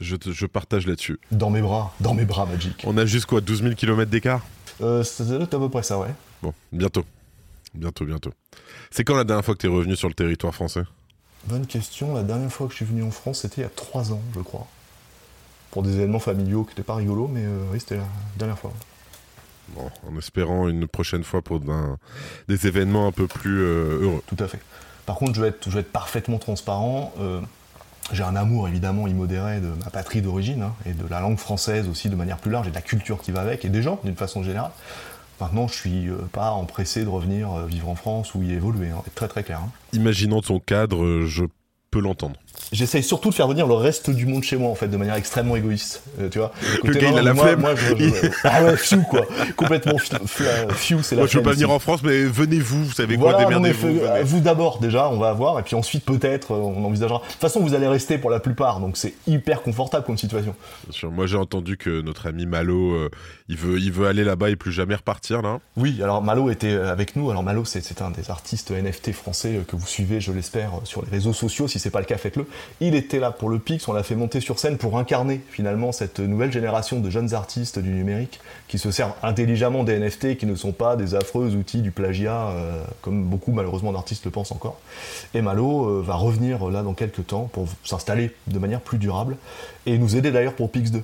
je, 0.00 0.16
je, 0.26 0.46
partage 0.46 0.86
là-dessus. 0.86 1.18
Dans 1.32 1.50
mes 1.50 1.60
bras, 1.60 1.94
dans 2.00 2.14
mes 2.14 2.24
bras, 2.24 2.46
Magic. 2.46 2.82
On 2.86 2.96
a 2.96 3.04
juste 3.04 3.26
quoi, 3.26 3.40
12 3.40 3.62
000 3.62 3.74
km 3.74 4.10
d'écart? 4.10 4.40
Euh, 4.80 5.02
C'est 5.02 5.30
à 5.32 5.46
peu 5.46 5.68
près 5.68 5.82
ça, 5.82 5.98
ouais. 5.98 6.14
Bon, 6.42 6.52
bientôt. 6.72 7.04
Bientôt, 7.74 8.04
bientôt. 8.04 8.32
C'est 8.90 9.04
quand 9.04 9.16
la 9.16 9.24
dernière 9.24 9.44
fois 9.44 9.54
que 9.54 9.60
tu 9.60 9.66
es 9.66 9.70
revenu 9.70 9.96
sur 9.96 10.08
le 10.08 10.14
territoire 10.14 10.54
français? 10.54 10.82
Bonne 11.44 11.66
question. 11.66 12.14
La 12.14 12.22
dernière 12.22 12.52
fois 12.52 12.66
que 12.66 12.72
je 12.72 12.78
suis 12.78 12.84
venu 12.84 13.02
en 13.02 13.10
France, 13.10 13.40
c'était 13.40 13.62
il 13.62 13.64
y 13.64 13.66
a 13.66 13.70
trois 13.70 14.12
ans, 14.12 14.22
je 14.34 14.40
crois. 14.40 14.66
Pour 15.70 15.82
des 15.82 15.94
événements 15.94 16.18
familiaux 16.18 16.64
qui 16.64 16.70
n'étaient 16.70 16.82
pas 16.82 16.96
rigolos, 16.96 17.28
mais 17.28 17.44
euh, 17.44 17.64
oui, 17.72 17.80
c'était 17.80 17.96
la 17.96 18.06
dernière 18.36 18.58
fois. 18.58 18.72
Bon, 19.74 19.90
en 20.08 20.16
espérant 20.16 20.68
une 20.68 20.88
prochaine 20.88 21.24
fois 21.24 21.42
pour 21.42 21.60
des 21.60 22.66
événements 22.66 23.06
un 23.06 23.12
peu 23.12 23.26
plus 23.26 23.60
euh, 23.60 24.00
heureux. 24.02 24.22
Tout 24.26 24.42
à 24.42 24.48
fait. 24.48 24.60
Par 25.04 25.16
contre, 25.16 25.34
je 25.34 25.42
vais 25.42 25.48
être, 25.48 25.68
je 25.68 25.74
vais 25.74 25.80
être 25.80 25.92
parfaitement 25.92 26.38
transparent. 26.38 27.12
Euh, 27.18 27.40
j'ai 28.12 28.22
un 28.22 28.36
amour 28.36 28.68
évidemment 28.68 29.06
immodéré 29.06 29.60
de 29.60 29.68
ma 29.84 29.90
patrie 29.90 30.22
d'origine 30.22 30.62
hein, 30.62 30.74
et 30.86 30.92
de 30.92 31.06
la 31.08 31.20
langue 31.20 31.38
française 31.38 31.88
aussi 31.88 32.08
de 32.08 32.16
manière 32.16 32.38
plus 32.38 32.50
large 32.50 32.66
et 32.66 32.70
de 32.70 32.74
la 32.74 32.82
culture 32.82 33.20
qui 33.20 33.32
va 33.32 33.40
avec 33.40 33.64
et 33.64 33.68
des 33.68 33.82
gens 33.82 34.00
d'une 34.04 34.16
façon 34.16 34.42
générale. 34.42 34.70
Maintenant, 35.40 35.68
je 35.68 35.74
suis 35.74 36.08
euh, 36.08 36.16
pas 36.32 36.50
empressé 36.50 37.04
de 37.04 37.08
revenir 37.08 37.52
euh, 37.52 37.66
vivre 37.66 37.88
en 37.88 37.94
France 37.94 38.34
ou 38.34 38.42
y 38.42 38.52
évoluer, 38.52 38.90
hein, 38.90 39.02
très 39.14 39.28
très 39.28 39.44
clair. 39.44 39.60
Hein. 39.60 39.70
Imaginons 39.92 40.40
ton 40.40 40.58
cadre, 40.58 41.24
je 41.26 41.44
peux 41.90 42.00
l'entendre. 42.00 42.36
J'essaye 42.70 43.02
surtout 43.02 43.30
de 43.30 43.34
faire 43.34 43.48
venir 43.48 43.66
le 43.66 43.74
reste 43.74 44.10
du 44.10 44.26
monde 44.26 44.42
chez 44.42 44.56
moi 44.56 44.70
en 44.70 44.74
fait 44.74 44.88
de 44.88 44.96
manière 44.96 45.14
extrêmement 45.14 45.56
égoïste, 45.56 46.02
euh, 46.20 46.28
tu 46.28 46.38
vois. 46.38 46.52
Le 46.84 46.92
gars, 46.92 47.08
il 47.10 47.18
a 47.18 47.22
la 47.22 47.34
flemme. 47.34 47.64
ah 48.44 48.62
ouais, 48.62 48.76
fiu 48.76 49.00
quoi, 49.08 49.22
complètement 49.56 49.96
fiu, 49.96 50.98
c'est 51.02 51.14
la. 51.14 51.22
Moi, 51.22 51.28
je 51.28 51.38
veux 51.38 51.42
pas 51.42 51.52
venir 51.52 51.70
en 51.70 51.78
France, 51.78 52.02
mais 52.02 52.24
venez 52.24 52.58
vous, 52.58 52.84
vous 52.84 52.92
savez 52.92 53.16
quoi, 53.16 53.34
démerdez-vous. 53.34 54.00
Vous, 54.24 54.40
d'abord 54.40 54.80
déjà, 54.80 55.08
on 55.08 55.18
va 55.18 55.32
voir, 55.32 55.58
et 55.58 55.62
puis 55.62 55.76
ensuite 55.76 56.04
peut-être 56.04 56.52
euh, 56.52 56.56
on 56.56 56.84
envisagera. 56.84 57.20
De 57.20 57.32
toute 57.32 57.40
façon, 57.40 57.60
vous 57.60 57.74
allez 57.74 57.88
rester 57.88 58.18
pour 58.18 58.30
la 58.30 58.40
plupart, 58.40 58.80
donc 58.80 58.98
c'est 58.98 59.14
hyper 59.26 59.62
confortable 59.62 60.04
comme 60.04 60.18
situation. 60.18 60.54
Bien 60.84 60.92
sûr. 60.92 61.10
Moi, 61.10 61.26
j'ai 61.26 61.38
entendu 61.38 61.78
que 61.78 62.02
notre 62.02 62.26
ami 62.26 62.44
Malo, 62.44 62.92
euh, 62.92 63.10
il 63.48 63.56
veut, 63.56 63.78
il 63.78 63.92
veut 63.92 64.06
aller 64.06 64.24
là-bas 64.24 64.50
et 64.50 64.56
plus 64.56 64.72
jamais 64.72 64.94
repartir 64.94 65.40
là. 65.40 65.60
Oui, 65.76 66.00
alors 66.02 66.22
Malo 66.22 66.50
était 66.50 66.72
avec 66.72 67.16
nous. 67.16 67.30
Alors 67.30 67.42
Malo, 67.42 67.64
c'est 67.64 68.02
un 68.02 68.10
des 68.10 68.30
artistes 68.30 68.72
NFT 68.72 69.12
français 69.12 69.60
que 69.66 69.76
vous 69.76 69.86
suivez, 69.86 70.20
je 70.20 70.32
l'espère, 70.32 70.72
sur 70.84 71.02
les 71.02 71.10
réseaux 71.10 71.32
sociaux. 71.32 71.66
Si 71.66 71.78
c'est 71.78 71.90
pas 71.90 72.00
le 72.00 72.06
cas, 72.06 72.18
faites-le. 72.18 72.46
Il 72.80 72.94
était 72.94 73.18
là 73.18 73.30
pour 73.30 73.48
le 73.48 73.58
Pix, 73.58 73.86
on 73.88 73.92
l'a 73.92 74.02
fait 74.02 74.14
monter 74.14 74.40
sur 74.40 74.58
scène 74.58 74.78
pour 74.78 74.98
incarner 74.98 75.40
finalement 75.50 75.92
cette 75.92 76.20
nouvelle 76.20 76.52
génération 76.52 77.00
de 77.00 77.10
jeunes 77.10 77.34
artistes 77.34 77.78
du 77.78 77.90
numérique 77.90 78.40
qui 78.68 78.78
se 78.78 78.90
servent 78.90 79.14
intelligemment 79.22 79.84
des 79.84 79.98
NFT 79.98 80.36
qui 80.36 80.46
ne 80.46 80.54
sont 80.54 80.72
pas 80.72 80.96
des 80.96 81.14
affreux 81.14 81.54
outils 81.54 81.82
du 81.82 81.90
plagiat 81.90 82.48
euh, 82.48 82.82
comme 83.02 83.24
beaucoup 83.24 83.52
malheureusement 83.52 83.92
d'artistes 83.92 84.24
le 84.24 84.30
pensent 84.30 84.52
encore. 84.52 84.80
Et 85.34 85.42
Malo 85.42 85.88
euh, 85.88 86.02
va 86.02 86.14
revenir 86.14 86.68
là 86.70 86.82
dans 86.82 86.94
quelques 86.94 87.26
temps 87.26 87.50
pour 87.52 87.68
s'installer 87.84 88.32
de 88.46 88.58
manière 88.58 88.80
plus 88.80 88.98
durable 88.98 89.36
et 89.86 89.98
nous 89.98 90.16
aider 90.16 90.30
d'ailleurs 90.30 90.54
pour 90.54 90.70
Pix 90.70 90.90
2. 90.90 91.02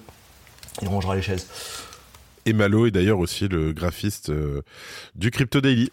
Il 0.82 0.88
rangera 0.88 1.14
les 1.14 1.22
chaises. 1.22 1.46
Et 2.46 2.52
Malo 2.52 2.86
est 2.86 2.90
d'ailleurs 2.90 3.18
aussi 3.18 3.48
le 3.48 3.72
graphiste 3.72 4.30
euh, 4.30 4.62
du 5.14 5.30
Crypto 5.30 5.60
Daily. 5.60 5.90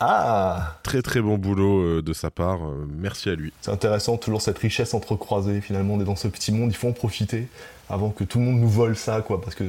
Ah 0.00 0.76
Très 0.82 1.02
très 1.02 1.20
bon 1.20 1.38
boulot 1.38 1.80
euh, 1.80 2.02
de 2.02 2.12
sa 2.12 2.30
part, 2.30 2.64
euh, 2.64 2.86
merci 2.88 3.30
à 3.30 3.34
lui. 3.34 3.52
C'est 3.60 3.72
intéressant, 3.72 4.16
toujours 4.16 4.42
cette 4.42 4.58
richesse 4.58 4.94
entrecroisée, 4.94 5.60
finalement 5.60 5.94
on 5.94 6.00
est 6.00 6.04
dans 6.04 6.16
ce 6.16 6.28
petit 6.28 6.52
monde, 6.52 6.70
il 6.70 6.76
faut 6.76 6.88
en 6.88 6.92
profiter 6.92 7.48
avant 7.90 8.10
que 8.10 8.22
tout 8.22 8.38
le 8.38 8.44
monde 8.44 8.60
nous 8.60 8.68
vole 8.68 8.96
ça, 8.96 9.22
quoi, 9.22 9.40
parce 9.40 9.54
que 9.54 9.64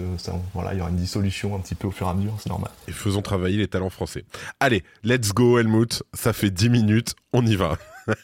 voilà, 0.53 0.74
il 0.74 0.77
y 0.77 0.81
aura 0.81 0.89
une 0.89 0.98
dissolution 0.98 1.55
un 1.55 1.59
petit 1.59 1.75
peu 1.75 1.88
au 1.88 1.91
fur 1.91 2.05
et 2.07 2.09
à 2.09 2.13
mesure, 2.13 2.33
c'est 2.39 2.50
normal. 2.50 2.69
Et 2.88 2.91
faisons 2.91 3.21
travailler 3.21 3.57
les 3.57 3.67
talents 3.67 3.89
français. 3.89 4.25
Allez, 4.59 4.83
let's 5.03 5.33
go 5.33 5.57
Helmut, 5.57 6.03
ça 6.13 6.33
fait 6.33 6.51
10 6.51 6.69
minutes, 6.69 7.15
on 7.33 7.45
y 7.45 7.55
va. 7.55 7.77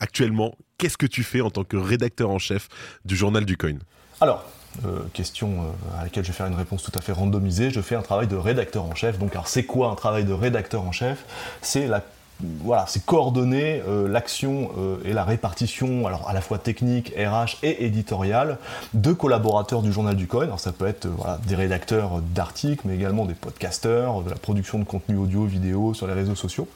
Actuellement, 0.00 0.54
qu'est-ce 0.76 0.98
que 0.98 1.06
tu 1.06 1.24
fais 1.24 1.40
en 1.40 1.50
tant 1.50 1.64
que 1.64 1.76
rédacteur 1.78 2.30
en 2.30 2.38
chef 2.38 2.68
du 3.04 3.16
journal 3.16 3.46
du 3.46 3.56
coin? 3.56 3.78
Alors, 4.20 4.44
euh, 4.84 5.00
question 5.12 5.48
euh, 5.48 6.00
à 6.00 6.04
laquelle 6.04 6.24
je 6.24 6.28
vais 6.28 6.36
faire 6.36 6.46
une 6.46 6.54
réponse 6.54 6.82
tout 6.82 6.92
à 6.94 7.00
fait 7.00 7.12
randomisée. 7.12 7.70
Je 7.70 7.80
fais 7.80 7.94
un 7.94 8.02
travail 8.02 8.26
de 8.26 8.36
rédacteur 8.36 8.84
en 8.84 8.94
chef. 8.94 9.18
Donc, 9.18 9.32
alors, 9.32 9.48
c'est 9.48 9.64
quoi 9.64 9.90
un 9.90 9.94
travail 9.94 10.24
de 10.24 10.32
rédacteur 10.32 10.82
en 10.82 10.92
chef? 10.92 11.24
C'est 11.62 11.86
la 11.86 12.02
voilà, 12.64 12.84
c'est 12.86 13.02
coordonner 13.02 13.82
euh, 13.88 14.06
l'action 14.06 14.70
et 15.06 15.14
la 15.14 15.24
répartition, 15.24 16.06
alors 16.06 16.28
à 16.28 16.34
la 16.34 16.42
fois 16.42 16.58
technique, 16.58 17.14
RH 17.16 17.56
et 17.62 17.86
éditoriale, 17.86 18.58
de 18.92 19.14
collaborateurs 19.14 19.80
du 19.80 19.90
journal 19.90 20.14
du 20.16 20.26
Coin. 20.26 20.44
Alors 20.44 20.60
ça 20.60 20.72
peut 20.72 20.86
être 20.86 21.08
des 21.46 21.54
rédacteurs 21.54 22.20
d'articles, 22.34 22.82
mais 22.86 22.94
également 22.94 23.24
des 23.24 23.32
podcasteurs, 23.32 24.20
de 24.20 24.28
la 24.28 24.36
production 24.36 24.78
de 24.78 24.84
contenu 24.84 25.16
audio, 25.16 25.46
vidéo 25.46 25.94
sur 25.94 26.06
les 26.06 26.12
réseaux 26.12 26.34
sociaux. 26.34 26.68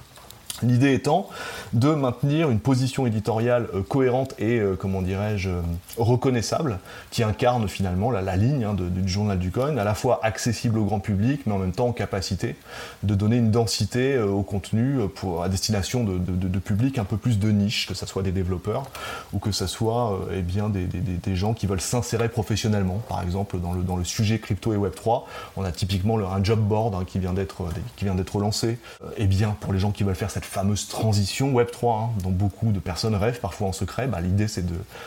L'idée 0.63 0.93
étant 0.93 1.29
de 1.73 1.89
maintenir 1.89 2.51
une 2.51 2.61
position 2.61 3.07
éditoriale 3.07 3.69
euh, 3.75 3.83
cohérente 3.83 4.35
et, 4.39 4.59
euh, 4.59 4.77
comment 4.77 5.01
dirais-je, 5.03 5.49
euh, 5.49 5.61
reconnaissable, 5.97 6.79
qui 7.11 7.23
incarne 7.23 7.69
finalement 7.69 8.11
la, 8.11 8.37
ligne 8.37 8.65
hein, 8.65 8.75
du 8.75 9.09
journal 9.09 9.39
du 9.39 9.51
coin, 9.51 9.77
à 9.77 9.85
la 9.85 9.95
fois 9.95 10.21
accessible 10.23 10.79
au 10.79 10.85
grand 10.85 11.01
public, 11.01 11.43
mais 11.47 11.53
en 11.53 11.59
même 11.59 11.73
temps 11.73 11.89
en 11.89 11.93
capacité 11.93 12.57
de 13.03 13.15
donner 13.15 13.37
une 13.37 13.51
densité 13.51 14.19
au 14.19 14.43
contenu 14.43 15.01
à 15.43 15.49
destination 15.49 16.05
de, 16.05 16.19
de, 16.19 16.59
publics 16.59 16.99
un 16.99 17.05
peu 17.05 17.17
plus 17.17 17.39
de 17.39 17.51
niche, 17.51 17.87
que 17.87 17.95
ce 17.95 18.07
soit 18.07 18.23
des 18.23 18.33
développeurs 18.33 18.85
ou 19.33 19.39
que 19.39 19.51
ce 19.53 19.67
soit 19.67 20.19
eh 20.33 20.43
bien, 20.43 20.71
des, 20.71 21.37
gens 21.37 21.55
qui 21.55 21.67
veulent 21.67 21.81
s'insérer 21.81 22.29
professionnellement. 22.29 23.03
Par 23.09 23.23
exemple, 23.23 23.59
dans 23.59 23.97
le, 23.97 24.05
sujet 24.05 24.39
crypto 24.39 24.73
et 24.73 24.77
Web3, 24.77 25.25
on 25.57 25.65
a 25.65 25.73
typiquement 25.73 26.19
un 26.19 26.43
job 26.43 26.61
board 26.61 26.95
hein, 26.95 27.05
qui 27.07 27.19
vient 27.19 27.35
d'être 27.35 28.39
lancé. 28.39 28.79
Eh 29.17 29.27
bien, 29.27 29.57
pour 29.61 29.73
les 29.73 29.79
gens 29.79 29.91
qui 29.91 30.05
veulent 30.05 30.15
faire 30.15 30.31
cette 30.31 30.45
fameuse 30.51 30.89
transition 30.89 31.53
Web3, 31.53 31.87
hein, 31.87 32.09
dont 32.25 32.33
beaucoup 32.33 32.73
de 32.73 32.81
personnes 32.81 33.15
rêvent 33.15 33.39
parfois 33.39 33.69
en 33.69 33.73
secret. 33.73 34.09
Bah, 34.09 34.21
l'idée, 34.21 34.49
c'est 34.49 34.65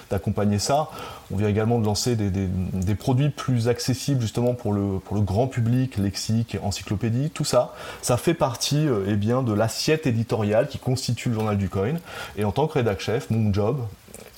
d'accompagner 0.10 0.58
ça. 0.58 0.90
On 1.32 1.36
vient 1.36 1.50
également 1.50 1.80
de 1.80 1.86
lancer 1.86 2.16
des, 2.16 2.96
produits 2.96 3.30
plus 3.30 3.68
accessibles 3.68 4.22
justement 4.22 4.54
pour 4.54 4.72
le, 4.72 5.02
grand 5.12 5.48
public, 5.48 5.98
lexique, 5.98 6.56
encyclopédie, 6.64 7.30
tout 7.30 7.44
ça. 7.44 7.74
Ça 8.02 8.16
fait 8.16 8.34
partie 8.34 8.88
euh, 8.88 9.04
eh 9.08 9.18
bien, 9.18 9.44
de 9.44 9.52
l'assiette 9.52 10.08
éditoriale 10.08 10.70
qui 10.70 10.80
constitue 10.80 11.28
le 11.28 11.36
journal 11.36 11.58
du 11.58 11.68
coin. 11.68 11.96
Et 12.38 12.46
en 12.46 12.54
tant 12.54 12.68
que 12.68 12.74
rédac 12.74 13.02
chef, 13.02 13.30
mon 13.30 13.54
job, 13.54 13.82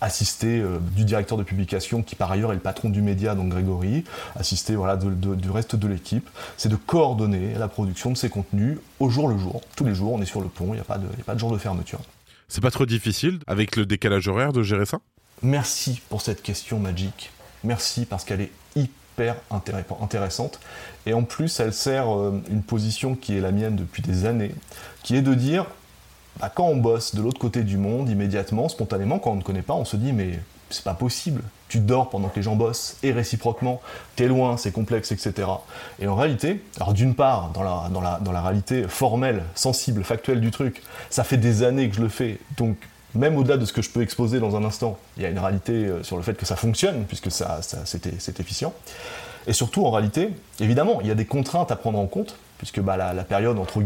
assisté 0.02 0.60
euh, 0.60 0.80
du 0.96 1.06
directeur 1.06 1.38
de 1.38 1.44
publication 1.44 2.02
qui 2.02 2.16
par 2.16 2.32
ailleurs 2.32 2.52
est 2.52 2.56
le 2.56 2.62
patron 2.62 2.90
du 2.90 3.02
média, 3.02 3.36
donc 3.36 3.50
Grégory, 3.50 4.04
assisté 4.36 4.76
voilà, 4.76 4.98
du 4.98 5.50
reste 5.50 5.76
de 5.76 5.88
l'équipe, 5.88 6.30
c'est 6.58 6.70
de 6.70 6.76
coordonner 6.76 7.54
la 7.56 7.68
production 7.68 8.12
de 8.12 8.18
ces 8.18 8.30
contenus 8.30 8.78
au 9.00 9.10
jour 9.10 9.28
le 9.28 9.38
jour. 9.38 9.62
Tous 9.76 9.86
les 9.86 9.96
jours, 9.96 10.14
on 10.14 10.22
est 10.22 10.26
sur 10.26 10.42
le 10.42 10.48
pont, 10.48 10.68
il 10.70 10.74
n'y 10.74 10.80
a, 10.80 10.84
pas 10.84 10.98
de, 10.98 11.06
a 11.08 11.24
pas 11.26 11.34
de 11.34 11.40
jour 11.40 11.52
de 11.52 11.58
fermeture. 11.58 12.00
C'est 12.48 12.62
pas 12.62 12.72
trop 12.72 12.86
difficile 12.86 13.40
avec 13.48 13.76
le 13.76 13.86
décalage 13.86 14.28
horaire 14.28 14.54
de 14.54 14.64
gérer 14.64 14.86
ça? 14.86 15.00
Merci 15.42 16.02
pour 16.10 16.22
cette 16.22 16.44
question 16.44 16.80
Magic. 16.80 17.32
Merci 17.64 18.06
parce 18.06 18.24
qu'elle 18.24 18.42
est 18.42 18.52
hyper 18.76 19.36
intéressante. 20.02 20.60
Et 21.06 21.14
en 21.14 21.24
plus, 21.24 21.60
elle 21.60 21.74
sert 21.74 22.14
euh, 22.14 22.42
une 22.50 22.64
position 22.64 23.16
qui 23.16 23.36
est 23.36 23.42
la 23.42 23.52
mienne 23.52 23.76
depuis 23.76 24.02
des 24.02 24.26
années, 24.26 24.54
qui 25.04 25.16
est 25.16 25.22
de 25.22 25.34
dire 25.34 25.66
quand 26.54 26.68
on 26.68 26.76
bosse 26.76 27.16
de 27.16 27.22
l'autre 27.22 27.40
côté 27.40 27.64
du 27.64 27.78
monde, 27.78 28.10
immédiatement, 28.10 28.70
spontanément, 28.70 29.20
quand 29.20 29.32
on 29.32 29.36
ne 29.36 29.42
connaît 29.42 29.62
pas, 29.62 29.74
on 29.74 29.86
se 29.86 29.96
dit 29.96 30.14
mais 30.14 30.40
c'est 30.70 30.84
pas 30.84 30.94
possible. 30.94 31.42
Tu 31.68 31.80
dors 31.80 32.10
pendant 32.10 32.30
que 32.30 32.36
les 32.36 32.44
gens 32.44 32.56
bossent, 32.56 32.98
et 33.04 33.12
réciproquement, 33.12 33.82
t'es 34.16 34.28
loin, 34.28 34.58
c'est 34.58 34.72
complexe, 34.72 35.12
etc. 35.12 35.48
Et 36.00 36.08
en 36.08 36.16
réalité, 36.16 36.64
alors 36.78 36.94
d'une 36.94 37.16
part, 37.16 37.52
dans 37.52 37.62
la, 38.32 38.42
réalité 38.42 38.84
formelle, 38.88 39.44
sensible, 39.56 40.04
factuelle 40.04 40.42
du 40.42 40.52
truc, 40.52 40.84
ça 41.10 41.24
fait 41.24 41.38
des 41.38 41.64
années 41.64 41.90
que 41.90 41.96
je 41.96 42.02
le 42.02 42.10
fais, 42.10 42.40
donc 42.58 42.78
même 43.14 43.38
au-delà 43.38 43.58
de 43.58 43.66
ce 43.66 43.74
que 43.74 43.82
je 43.82 43.90
peux 43.90 44.02
exposer 44.02 44.40
dans 44.40 44.56
un 44.56 44.64
instant, 44.64 44.98
il 45.18 45.24
y 45.24 45.26
a 45.26 45.30
une 45.30 45.40
réalité 45.40 45.72
euh, 45.72 46.04
sur 46.04 46.18
le 46.18 46.24
fait 46.24 46.34
que 46.34 46.46
ça 46.46 46.58
fonctionne, 46.58 47.06
puisque 47.06 47.32
c'est 47.32 48.40
efficient. 48.40 48.74
Et 49.48 49.54
surtout, 49.54 49.86
en 49.86 49.92
réalité, 49.92 50.32
évidemment, 50.60 51.00
il 51.02 51.08
y 51.08 51.12
a 51.12 51.16
des 51.16 51.26
contraintes 51.26 51.72
à 51.72 51.76
prendre 51.78 52.00
en 52.00 52.08
compte, 52.08 52.36
puisque 52.66 52.84
bah, 52.84 52.98
la, 52.98 53.24
période, 53.24 53.60
entre, 53.60 53.84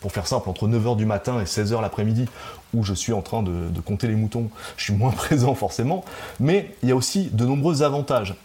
pour 0.00 0.10
faire 0.10 0.26
simple, 0.26 0.48
entre 0.48 0.66
9h 0.66 0.96
du 0.96 1.04
matin 1.04 1.38
et 1.38 1.44
16h 1.44 1.82
l'après-midi, 1.82 2.24
où 2.72 2.82
je 2.82 2.94
suis 2.94 3.12
en 3.12 3.20
train 3.20 3.42
de, 3.42 3.68
compter 3.84 4.06
les 4.06 4.14
moutons, 4.14 4.48
je 4.78 4.84
suis 4.84 4.94
moins 4.94 5.10
présent 5.12 5.54
forcément, 5.54 6.02
mais 6.40 6.74
il 6.82 6.88
y 6.88 6.92
a 6.92 6.96
aussi 6.96 7.28
de 7.30 7.44
nombreux 7.44 7.82
avantages 7.82 8.36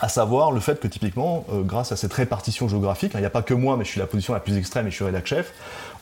à 0.00 0.08
savoir 0.08 0.50
le 0.50 0.58
fait 0.58 0.80
que 0.80 0.88
typiquement, 0.88 1.46
euh, 1.52 1.62
grâce 1.62 1.92
à 1.92 1.96
cette 1.96 2.12
répartition 2.12 2.66
géographique, 2.66 3.14
hein, 3.14 3.18
il 3.18 3.22
n'y 3.22 3.26
a 3.26 3.30
pas 3.30 3.42
que 3.42 3.54
moi, 3.54 3.76
mais 3.76 3.84
je 3.84 3.90
suis 3.90 4.00
la 4.00 4.08
position 4.08 4.32
la 4.32 4.40
plus 4.40 4.56
extrême 4.56 4.88
et 4.88 4.90
je 4.90 4.96
suis 4.96 5.04
rédac 5.04 5.24
chef, 5.24 5.52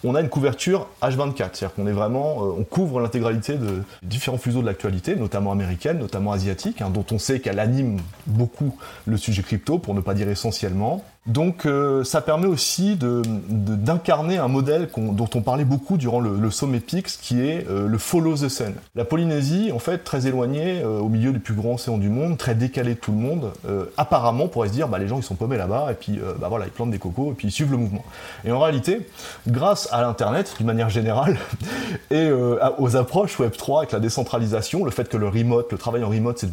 on 0.03 0.15
a 0.15 0.23
une 0.23 0.31
couverture 0.31 0.89
H24, 1.03 1.37
c'est-à-dire 1.37 1.75
qu'on 1.75 1.87
est 1.87 1.93
vraiment, 1.93 2.39
euh, 2.39 2.55
on 2.59 2.65
couvre 2.65 3.01
l'intégralité 3.01 3.59
de 3.59 3.83
différents 4.03 4.39
fuseaux 4.39 4.63
de 4.63 4.67
l'actualité, 4.67 5.15
notamment 5.15 5.53
américaine, 5.53 5.99
notamment 5.99 6.33
asiatique, 6.33 6.81
hein, 6.81 6.89
dont 6.89 7.05
on 7.13 7.19
sait 7.19 7.41
qu'elle 7.41 7.59
anime 7.59 8.01
beaucoup 8.27 8.75
le 9.05 9.19
sujet 9.19 9.43
crypto, 9.43 9.79
pour 9.79 9.93
ne 9.93 10.01
pas 10.01 10.15
dire 10.15 10.31
essentiellement. 10.31 11.05
Donc 11.27 11.67
euh, 11.67 12.03
ça 12.03 12.21
permet 12.21 12.47
aussi 12.47 12.99
d'incarner 12.99 14.39
un 14.39 14.49
modèle 14.49 14.89
dont 14.97 15.31
on 15.35 15.41
parlait 15.41 15.65
beaucoup 15.65 15.97
durant 15.97 16.21
le, 16.21 16.51
sommet 16.51 16.81
PIX, 16.81 17.17
qui 17.17 17.41
est 17.41 17.67
euh, 17.69 17.87
le 17.87 17.99
follow 17.99 18.35
the 18.35 18.49
sun. 18.49 18.75
La 18.97 19.05
Polynésie, 19.05 19.71
en 19.73 19.79
fait, 19.79 19.99
très 19.99 20.27
éloignée, 20.27 20.85
au 20.85 21.09
milieu 21.09 21.33
du 21.33 21.39
plus 21.39 21.55
grand 21.55 21.75
océan 21.75 21.99
du 21.99 22.09
monde, 22.09 22.37
très 22.37 22.55
décalée 22.55 22.95
de 22.95 22.99
tout 22.99 23.13
le 23.13 23.19
monde, 23.19 23.53
apparemment, 23.97 24.45
on 24.45 24.49
pourrait 24.49 24.69
se 24.69 24.73
dire, 24.73 24.89
bah, 24.89 24.99
les 24.99 25.09
gens 25.09 25.19
ils 25.19 25.23
sont 25.23 25.35
paumés 25.35 25.57
là-bas, 25.57 25.89
et 25.93 25.95
puis 25.95 26.19
bah, 26.41 26.49
voilà, 26.49 26.67
ils 26.67 26.71
plantent 26.71 26.91
des 26.91 26.99
cocos, 26.99 27.33
et 27.33 27.35
puis 27.35 27.49
ils 27.49 27.53
suivent 27.53 27.71
le 27.71 27.77
mouvement. 27.77 28.05
Et 28.45 28.53
en 28.53 28.61
réalité, 28.61 29.07
grâce 29.47 29.89
à 29.93 30.03
l'Internet, 30.03 30.55
d'une 30.59 30.67
manière 30.67 30.91
générale, 30.91 31.39
et 32.11 32.17
euh, 32.17 32.59
aux 32.79 32.97
approches 32.97 33.39
Web3 33.39 33.79
avec 33.79 33.93
la 33.93 34.01
décentralisation, 34.01 34.85
le 34.85 34.91
fait 34.91 35.09
que 35.09 35.17
le 35.17 35.29
remote, 35.29 35.71
le 35.73 35.79
travail 35.79 36.05
en 36.05 36.09
remote, 36.09 36.39
c'est 36.39 36.51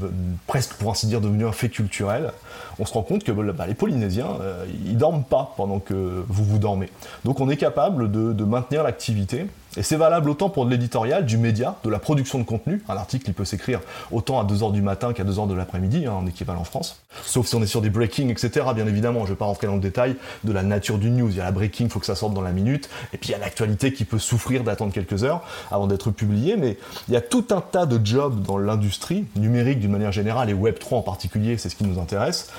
presque, 0.47 0.73
pour 0.73 0.91
ainsi 0.91 1.07
dire, 1.07 1.21
devenu 1.21 1.45
un 1.45 1.51
fait 1.51 1.69
culturel, 1.69 2.31
on 2.79 2.85
se 2.85 2.93
rend 2.93 3.03
compte 3.03 3.23
que 3.23 3.31
bah, 3.31 3.67
les 3.67 3.73
Polynésiens, 3.73 4.38
euh, 4.41 4.59
ils 4.86 4.98
dorment 4.98 5.24
pas 5.24 5.54
pendant 5.58 5.80
que 5.80 6.24
vous 6.28 6.44
vous 6.44 6.60
dormez. 6.60 6.89
Donc 7.25 7.39
on 7.39 7.50
est 7.50 7.58
capable 7.58 8.12
de 8.12 8.44
maintenir 8.44 8.84
l'activité 8.84 9.48
et 9.78 9.84
c'est 9.84 9.98
valable 9.98 10.30
autant 10.30 10.50
pour 10.50 10.66
de 10.66 10.72
l'éditorial, 10.72 11.25
du 11.25 11.38
média, 11.38 11.75
de 11.84 11.89
la 11.89 12.00
production 12.00 12.39
de 12.39 12.44
contenu. 12.44 12.84
Un 12.89 12.98
article, 12.98 13.25
il 13.28 13.34
peut 13.34 13.46
s'écrire 13.46 13.82
autant 14.12 14.39
à 14.39 14.44
2h 14.44 14.72
du 14.72 14.82
matin 14.82 15.13
qu'à 15.13 15.24
2h 15.24 15.48
de 15.48 15.54
l'après-midi, 15.54 16.08
hein, 16.08 16.13
en 16.13 16.25
équivalent 16.25 16.62
en 16.62 16.66
France. 16.66 17.01
Sauf 17.24 17.46
si 17.46 17.56
on 17.56 17.62
est 17.62 17.68
sur 17.68 17.82
des 17.82 17.92
breaking, 17.92 18.30
etc. 18.30 18.66
Bien 18.74 18.88
évidemment, 18.88 19.20
je 19.20 19.25
ne 19.25 19.30
vais 19.30 19.36
pas 19.36 19.46
rentrer 19.46 19.68
dans 19.68 19.75
le 19.75 19.80
détail 19.80 20.16
de 20.44 20.51
la 20.51 20.63
nature 20.63 20.98
du 20.98 21.12
news. 21.12 21.30
Il 21.30 21.38
y 21.38 21.42
a 21.42 21.44
la 21.44 21.51
breaking, 21.51 21.86
il 21.86 21.92
faut 21.92 22.00
que 22.00 22.08
ça 22.08 22.16
sorte 22.16 22.34
dans 22.34 22.42
la 22.42 22.51
minute. 22.51 22.89
Et 23.13 23.18
puis 23.18 23.30
il 23.30 23.32
y 23.34 23.36
a 23.36 23.38
l'actualité 23.38 23.94
qui 23.94 24.06
peut 24.06 24.20
souffrir 24.20 24.63
d'attendre 24.63 24.92
quelques 24.92 25.24
heures 25.24 25.44
avant 25.70 25.86
d'être 25.86 26.10
publiée. 26.10 26.58
Mais 26.58 26.78
il 27.08 27.13
y 27.13 27.18
a 27.18 27.22
tout 27.22 27.46
un 27.51 27.62
tas 27.62 27.86
de 27.86 28.04
jobs 28.04 28.42
dans 28.42 28.58
l'industrie, 28.58 29.25
numérique 29.36 29.80
d'une 29.80 29.92
manière 29.92 30.12
générale, 30.12 30.50
et 30.50 30.56
Web3 30.56 30.96
en 30.96 31.01
particulier, 31.04 31.58
c'est 31.58 31.70
ce 31.70 31.75
qui 31.75 31.84
nous 31.84 32.00
intéresse 32.00 32.50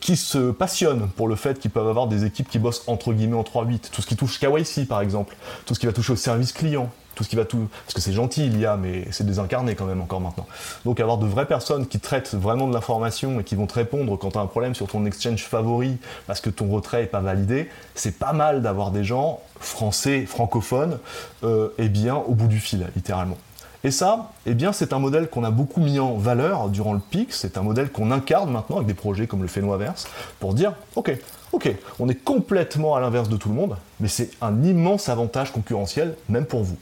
qui 0.00 0.16
se 0.16 0.50
passionnent 0.50 1.08
pour 1.16 1.28
le 1.28 1.36
fait 1.36 1.58
qu'ils 1.58 1.70
peuvent 1.70 1.88
avoir 1.88 2.06
des 2.06 2.24
équipes 2.24 2.48
qui 2.48 2.58
bossent 2.58 2.84
entre 2.86 3.12
guillemets 3.12 3.36
en 3.36 3.42
3-8. 3.42 3.90
Tout 3.90 4.02
ce 4.02 4.06
qui 4.06 4.16
touche 4.16 4.38
KYC 4.38 4.86
par 4.88 5.00
exemple, 5.00 5.36
tout 5.66 5.74
ce 5.74 5.80
qui 5.80 5.86
va 5.86 5.92
toucher 5.92 6.12
au 6.12 6.16
service 6.16 6.52
client, 6.52 6.90
tout 7.14 7.24
ce 7.24 7.28
qui 7.28 7.36
va 7.36 7.44
tout. 7.44 7.68
Parce 7.84 7.94
que 7.94 8.00
c'est 8.00 8.12
gentil, 8.12 8.46
il 8.46 8.58
y 8.58 8.66
a, 8.66 8.76
mais 8.76 9.06
c'est 9.10 9.26
désincarné 9.26 9.74
quand 9.74 9.84
même 9.84 10.00
encore 10.00 10.20
maintenant. 10.20 10.46
Donc 10.84 11.00
avoir 11.00 11.18
de 11.18 11.26
vraies 11.26 11.46
personnes 11.46 11.86
qui 11.86 12.00
traitent 12.00 12.34
vraiment 12.34 12.66
de 12.66 12.72
l'information 12.72 13.40
et 13.40 13.44
qui 13.44 13.54
vont 13.54 13.66
te 13.66 13.74
répondre 13.74 14.16
quand 14.16 14.30
tu 14.30 14.38
as 14.38 14.40
un 14.40 14.46
problème 14.46 14.74
sur 14.74 14.86
ton 14.86 15.04
exchange 15.04 15.44
favori 15.44 15.98
parce 16.26 16.40
que 16.40 16.50
ton 16.50 16.70
retrait 16.70 17.02
n'est 17.02 17.06
pas 17.06 17.20
validé, 17.20 17.68
c'est 17.94 18.18
pas 18.18 18.32
mal 18.32 18.62
d'avoir 18.62 18.90
des 18.90 19.04
gens 19.04 19.40
français, 19.58 20.24
francophones, 20.24 20.98
euh, 21.44 21.68
et 21.76 21.88
bien 21.88 22.16
au 22.16 22.34
bout 22.34 22.48
du 22.48 22.58
fil, 22.58 22.86
littéralement. 22.96 23.36
Et 23.82 23.90
ça, 23.90 24.32
eh 24.44 24.54
bien, 24.54 24.72
c'est 24.72 24.92
un 24.92 24.98
modèle 24.98 25.28
qu'on 25.28 25.42
a 25.42 25.50
beaucoup 25.50 25.80
mis 25.80 25.98
en 25.98 26.16
valeur 26.16 26.68
durant 26.68 26.92
le 26.92 27.00
pic. 27.00 27.32
C'est 27.32 27.56
un 27.56 27.62
modèle 27.62 27.90
qu'on 27.90 28.10
incarne 28.10 28.50
maintenant 28.50 28.76
avec 28.76 28.88
des 28.88 28.94
projets 28.94 29.26
comme 29.26 29.40
le 29.40 29.48
Fénoiverse 29.48 30.06
pour 30.38 30.52
dire, 30.52 30.74
ok, 30.96 31.16
ok, 31.52 31.74
on 31.98 32.08
est 32.08 32.14
complètement 32.14 32.94
à 32.94 33.00
l'inverse 33.00 33.28
de 33.30 33.36
tout 33.36 33.48
le 33.48 33.54
monde, 33.54 33.76
mais 33.98 34.08
c'est 34.08 34.30
un 34.42 34.62
immense 34.62 35.08
avantage 35.08 35.52
concurrentiel, 35.52 36.14
même 36.28 36.44
pour 36.44 36.62
vous. 36.62 36.76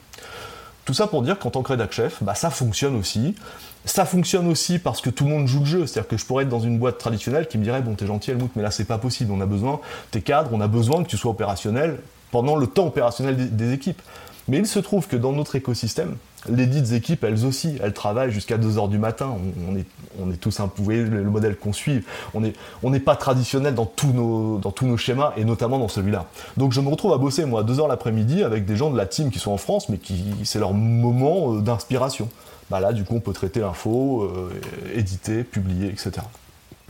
Tout 0.85 0.95
ça 0.95 1.07
pour 1.07 1.23
dire 1.23 1.38
qu'en 1.38 1.50
tant 1.50 1.62
que 1.62 1.69
rédac 1.69 1.93
chef, 1.93 2.23
bah, 2.23 2.35
ça 2.35 2.50
fonctionne 2.50 2.97
aussi. 2.97 3.37
Ça 3.85 4.05
fonctionne 4.05 4.49
aussi 4.49 4.78
parce 4.78 5.00
que 5.00 5.11
tout 5.11 5.25
le 5.25 5.31
monde 5.31 5.47
joue 5.47 5.61
le 5.61 5.67
jeu. 5.67 5.87
C'est-à-dire 5.87 6.09
que 6.09 6.17
je 6.17 6.25
pourrais 6.25 6.45
être 6.45 6.49
dans 6.49 6.61
une 6.61 6.78
boîte 6.78 6.99
traditionnelle 6.99 7.47
qui 7.47 7.59
me 7.59 7.62
dirait 7.62 7.83
Bon, 7.83 7.95
t'es 7.95 8.07
gentil, 8.07 8.33
Helmut, 8.33 8.50
mais 8.57 8.62
là, 8.62 8.71
c'est 8.71 8.87
pas 8.87 8.99
possible. 8.99 9.31
On 9.31 9.40
a 9.40 9.47
besoin, 9.47 9.81
t'es 10.11 10.21
cadre, 10.23 10.50
on 10.52 10.61
a 10.61 10.67
besoin 10.67 11.05
que 11.05 11.09
tu 11.09 11.17
sois 11.17 11.31
opérationnel 11.31 12.00
pendant 12.31 12.57
le 12.57 12.67
temps 12.67 12.87
opérationnel 12.87 13.55
des 13.55 13.73
équipes. 13.73 14.02
Mais 14.49 14.57
il 14.57 14.67
se 14.67 14.78
trouve 14.78 15.07
que 15.07 15.17
dans 15.17 15.33
notre 15.33 15.57
écosystème, 15.57 16.17
les 16.49 16.66
dites 16.66 16.92
équipes, 16.92 17.25
elles 17.25 17.45
aussi, 17.45 17.78
elles 17.83 17.92
travaillent 17.92 18.30
jusqu'à 18.30 18.59
2h 18.59 18.88
du 18.88 18.99
matin. 18.99 19.37
On, 19.68 19.76
est, 19.76 19.87
on 20.21 20.30
est 20.30 20.37
tous 20.37 20.61
un, 20.61 20.71
voyez 20.76 21.02
le, 21.02 21.25
modèle 21.25 21.57
qu'on 21.57 21.73
suit. 21.73 22.04
On 22.35 22.40
n'est 22.40 22.52
on 22.83 22.92
pas 23.00 23.16
traditionnel 23.16 23.75
dans 23.75 23.87
tous, 23.87 24.12
nos, 24.12 24.59
dans 24.59 24.71
tous 24.71 24.87
nos 24.87 24.97
schémas, 24.97 25.33
et 25.37 25.45
notamment 25.45 25.78
dans 25.78 25.88
celui-là. 25.88 26.26
Donc 26.57 26.73
je 26.73 26.80
me 26.80 26.88
retrouve 26.88 27.12
à 27.12 27.18
bosser, 27.18 27.45
moi, 27.45 27.61
à 27.61 27.64
2h 27.64 27.88
l'après-midi 27.88 28.42
avec 28.42 28.64
des 28.64 28.76
gens 28.76 28.90
de 28.90 28.97
la 28.97 29.07
team 29.07 29.30
qui 29.30 29.38
sont 29.38 29.50
en 29.50 29.57
France, 29.57 29.88
mais 29.88 29.99
qui 29.99 30.25
c'est 30.45 30.59
leur 30.59 30.75
moment 30.75 31.54
euh, 31.54 31.61
d'inspiration. 31.61 32.28
Bah 32.71 32.80
là, 32.80 32.92
du 32.92 33.04
coup, 33.04 33.16
on 33.16 33.21
peut 33.21 33.33
traiter 33.33 33.61
l'info, 33.61 34.25
euh, 34.25 34.50
éditer, 34.95 35.42
publier, 35.42 35.88
etc. 35.88 36.12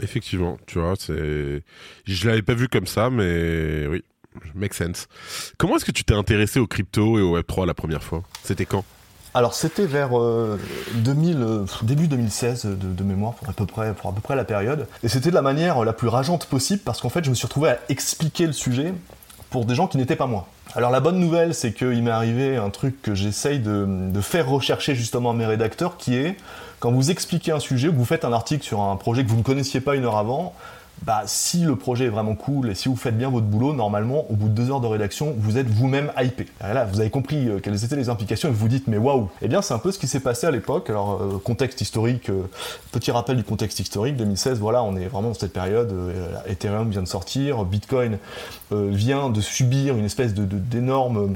Effectivement, 0.02 0.58
tu 0.66 0.78
vois, 0.78 0.94
c'est. 0.98 1.62
Je 2.04 2.28
l'avais 2.28 2.42
pas 2.42 2.54
vu 2.54 2.68
comme 2.68 2.86
ça, 2.86 3.10
mais 3.10 3.86
oui, 3.86 4.02
make 4.54 4.74
sense. 4.74 5.08
Comment 5.56 5.76
est-ce 5.76 5.84
que 5.84 5.92
tu 5.92 6.04
t'es 6.04 6.14
intéressé 6.14 6.58
aux 6.60 6.66
crypto 6.66 7.18
et 7.18 7.22
au 7.22 7.38
Web3 7.38 7.66
la 7.66 7.74
première 7.74 8.02
fois? 8.02 8.22
C'était 8.42 8.66
quand? 8.66 8.84
Alors 9.34 9.54
c'était 9.54 9.86
vers 9.86 10.10
2000, 10.10 10.16
euh, 11.36 11.44
euh, 11.44 11.66
début 11.82 12.08
2016 12.08 12.66
de, 12.66 13.04
mémoire 13.04 13.34
pour 13.34 13.48
à, 13.48 13.52
peu 13.52 13.66
près, 13.66 14.36
la 14.36 14.44
période. 14.44 14.86
Et 15.02 15.08
c'était 15.08 15.30
de 15.30 15.34
la 15.34 15.42
manière 15.42 15.84
la 15.84 15.92
plus 15.92 16.08
rageante 16.08 16.46
possible 16.46 16.82
parce 16.84 17.00
qu'en 17.00 17.08
fait 17.08 17.24
je 17.24 17.30
me 17.30 17.34
suis 17.34 17.46
retrouvé 17.46 17.70
à 17.70 17.78
expliquer 17.88 18.46
le 18.46 18.52
sujet 18.52 18.94
pour 19.50 19.64
des 19.64 19.74
gens 19.74 19.86
qui 19.86 19.96
n'étaient 19.96 20.16
pas 20.16 20.26
moi. 20.26 20.46
Alors 20.74 20.90
la 20.90 21.00
bonne 21.00 21.18
nouvelle 21.18 21.54
c'est 21.54 21.72
qu'il 21.72 22.02
m'est 22.02 22.10
arrivé 22.10 22.56
un 22.56 22.70
truc 22.70 23.00
que 23.02 23.14
j'essaye 23.14 23.58
de, 23.58 23.86
de, 23.86 24.20
faire 24.20 24.48
rechercher 24.48 24.94
justement 24.94 25.30
à 25.30 25.34
mes 25.34 25.46
rédacteurs 25.46 25.96
qui 25.96 26.16
est 26.16 26.36
quand 26.80 26.92
vous 26.92 27.10
expliquez 27.10 27.52
un 27.52 27.60
sujet, 27.60 27.88
vous 27.88 28.04
faites 28.04 28.24
un 28.24 28.32
article 28.32 28.64
sur 28.64 28.80
un 28.80 28.96
projet 28.96 29.24
que 29.24 29.28
vous 29.28 29.36
ne 29.36 29.42
connaissiez 29.42 29.80
pas 29.80 29.96
une 29.96 30.04
heure 30.04 30.16
avant, 30.16 30.54
bah, 31.02 31.22
si 31.26 31.60
le 31.60 31.76
projet 31.76 32.06
est 32.06 32.10
vraiment 32.10 32.34
cool 32.34 32.70
et 32.70 32.74
si 32.74 32.88
vous 32.88 32.96
faites 32.96 33.16
bien 33.16 33.30
votre 33.30 33.46
boulot, 33.46 33.72
normalement, 33.72 34.30
au 34.30 34.34
bout 34.34 34.48
de 34.48 34.54
deux 34.54 34.70
heures 34.70 34.80
de 34.80 34.86
rédaction, 34.86 35.34
vous 35.38 35.58
êtes 35.58 35.68
vous-même 35.68 36.12
hypé. 36.20 36.46
là, 36.60 36.84
vous 36.84 37.00
avez 37.00 37.10
compris 37.10 37.48
euh, 37.48 37.60
quelles 37.60 37.84
étaient 37.84 37.96
les 37.96 38.08
implications 38.08 38.48
et 38.48 38.52
vous 38.52 38.58
vous 38.58 38.68
dites, 38.68 38.88
mais 38.88 38.98
waouh 38.98 39.28
Eh 39.42 39.48
bien, 39.48 39.62
c'est 39.62 39.74
un 39.74 39.78
peu 39.78 39.92
ce 39.92 39.98
qui 39.98 40.08
s'est 40.08 40.20
passé 40.20 40.46
à 40.46 40.50
l'époque. 40.50 40.90
Alors, 40.90 41.20
euh, 41.22 41.40
contexte 41.42 41.80
historique, 41.80 42.30
euh, 42.30 42.48
petit 42.92 43.10
rappel 43.10 43.36
du 43.36 43.44
contexte 43.44 43.80
historique, 43.80 44.16
2016, 44.16 44.58
voilà, 44.58 44.82
on 44.82 44.96
est 44.96 45.06
vraiment 45.06 45.28
dans 45.28 45.34
cette 45.34 45.52
période. 45.52 45.94
Ethereum 46.46 46.90
vient 46.90 47.02
de 47.02 47.08
sortir, 47.08 47.64
Bitcoin 47.64 48.18
vient 48.70 49.30
de 49.30 49.40
subir 49.40 49.96
une 49.96 50.04
espèce 50.04 50.34
d'énorme 50.34 51.34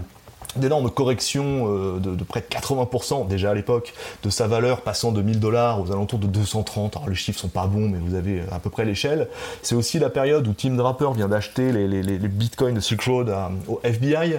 d'énormes 0.57 0.91
corrections 0.91 1.67
euh, 1.69 1.99
de, 1.99 2.25
près 2.25 2.41
de 2.41 2.47
80% 2.47 3.27
déjà 3.27 3.51
à 3.51 3.55
l'époque 3.55 3.93
de 4.23 4.31
sa 4.31 4.47
valeur 4.47 4.83
passant 4.83 5.13
de 5.13 5.23
1000 5.23 5.41
dollars 5.41 5.81
aux 5.81 5.93
alentours 5.93 6.19
de 6.19 6.27
230 6.27 6.97
alors 6.97 7.09
les 7.09 7.15
chiffres 7.15 7.39
sont 7.39 7.49
pas 7.49 7.67
bons 7.67 7.89
mais 7.89 7.99
vous 7.99 8.15
avez 8.15 8.43
à 8.51 8.59
peu 8.59 8.71
près 8.71 8.85
l'échelle 8.85 9.29
c'est 9.63 9.75
aussi 9.75 9.99
la 9.99 10.11
période 10.11 10.47
où 10.47 10.53
Tim 10.53 10.75
Draper 10.75 11.13
vient 11.13 11.29
d'acheter 11.29 11.73
les, 11.73 12.03
bitcoins 12.29 12.75
de 12.75 12.81
Silk 12.81 13.03
Road 13.03 13.33
au 13.69 13.81
FBI 13.83 14.37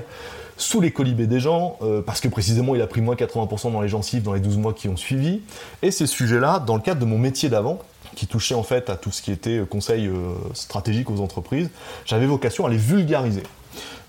sous 0.57 0.81
les 0.81 0.91
colibés 0.91 1.27
des 1.27 1.39
gens, 1.39 1.77
euh, 1.81 2.01
parce 2.01 2.21
que 2.21 2.27
précisément 2.27 2.75
il 2.75 2.81
a 2.81 2.87
pris 2.87 3.01
moins 3.01 3.15
80% 3.15 3.71
dans 3.71 3.81
les 3.81 3.87
gencives 3.87 4.23
dans 4.23 4.33
les 4.33 4.39
12 4.39 4.57
mois 4.57 4.73
qui 4.73 4.87
ont 4.87 4.97
suivi. 4.97 5.41
Et 5.81 5.91
ces 5.91 6.07
sujets-là, 6.07 6.59
dans 6.59 6.75
le 6.75 6.81
cadre 6.81 7.01
de 7.01 7.05
mon 7.05 7.17
métier 7.17 7.49
d'avant, 7.49 7.79
qui 8.15 8.27
touchait 8.27 8.53
en 8.53 8.63
fait 8.63 8.89
à 8.89 8.95
tout 8.95 9.11
ce 9.11 9.21
qui 9.21 9.31
était 9.31 9.61
conseil 9.67 10.07
euh, 10.07 10.33
stratégique 10.53 11.09
aux 11.09 11.19
entreprises, 11.19 11.69
j'avais 12.05 12.25
vocation 12.25 12.65
à 12.65 12.69
les 12.69 12.77
vulgariser. 12.77 13.43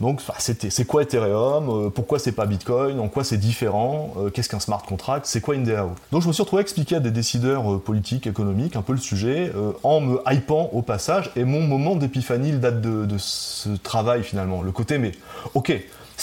Donc, 0.00 0.20
c'est 0.38 0.86
quoi 0.86 1.02
Ethereum 1.02 1.68
euh, 1.68 1.90
Pourquoi 1.90 2.18
c'est 2.18 2.32
pas 2.32 2.46
Bitcoin 2.46 2.98
En 3.00 3.08
quoi 3.08 3.24
c'est 3.24 3.36
différent 3.36 4.14
euh, 4.18 4.30
Qu'est-ce 4.30 4.48
qu'un 4.48 4.60
smart 4.60 4.82
contract 4.82 5.26
C'est 5.26 5.40
quoi 5.40 5.54
une 5.54 5.64
DAO 5.64 5.92
Donc, 6.12 6.22
je 6.22 6.28
me 6.28 6.32
suis 6.32 6.42
retrouvé 6.42 6.60
à 6.60 6.62
expliquer 6.62 6.96
à 6.96 7.00
des 7.00 7.10
décideurs 7.10 7.74
euh, 7.74 7.78
politiques, 7.78 8.26
économiques, 8.26 8.76
un 8.76 8.82
peu 8.82 8.92
le 8.92 8.98
sujet, 8.98 9.52
en 9.82 10.00
me 10.00 10.18
hypant 10.30 10.70
au 10.72 10.82
passage. 10.82 11.30
Et 11.36 11.44
mon 11.44 11.60
moment 11.60 11.96
d'épiphanie, 11.96 12.50
il 12.50 12.60
date 12.60 12.80
de, 12.80 13.06
de 13.06 13.16
ce 13.18 13.70
travail 13.70 14.22
finalement. 14.22 14.62
Le 14.62 14.72
côté, 14.72 14.98
mais 14.98 15.12
ok, 15.54 15.72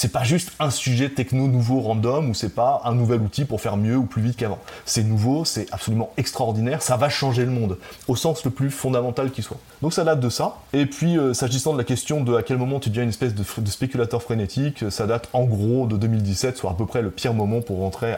c'est 0.02 0.12
pas 0.12 0.24
juste 0.24 0.54
un 0.58 0.72
sujet 0.72 1.10
techno 1.10 1.48
nouveau 1.48 1.80
random 1.80 2.32
ou 2.32 2.34
c'est 2.34 2.56
pas 2.56 2.82
un 2.86 2.96
nouvel 2.96 3.22
outil 3.22 3.46
pour 3.46 3.62
faire 3.62 3.78
mieux 3.78 3.98
ou 3.98 4.06
plus 4.06 4.24
vite 4.24 4.36
qu'avant. 4.36 4.58
C'est 4.84 5.04
nouveau, 5.04 5.46
c'est 5.46 5.72
absolument 5.72 6.10
extraordinaire, 6.18 6.82
ça 6.82 6.98
va 6.98 7.08
changer 7.08 7.46
le 7.46 7.52
monde 7.52 7.78
au 8.08 8.16
sens 8.16 8.44
le 8.44 8.50
plus 8.50 8.72
fondamental 8.72 9.30
qui 9.30 9.44
soit. 9.44 9.60
Donc 9.84 9.94
ça 9.94 10.04
date 10.04 10.20
de 10.20 10.30
ça. 10.30 10.58
Et 10.74 10.88
puis 10.88 11.20
euh, 11.20 11.36
s'agissant 11.36 11.74
de 11.74 11.78
la 11.78 11.84
question 11.84 12.24
de 12.24 12.34
à 12.34 12.42
quel 12.42 12.58
moment 12.58 12.80
tu 12.80 12.90
deviens 12.90 13.04
une 13.04 13.10
espèce 13.10 13.36
de, 13.36 13.44
spéculateur 13.70 14.24
frénétique, 14.24 14.86
ça 14.90 15.06
date 15.06 15.30
en 15.34 15.44
gros 15.44 15.86
de 15.86 15.98
2017, 15.98 16.58
soit 16.58 16.72
à 16.72 16.74
peu 16.74 16.88
près 16.88 17.04
le 17.04 17.12
pire 17.12 17.36
moment 17.36 17.62
pour 17.62 17.78
rentrer 17.78 18.16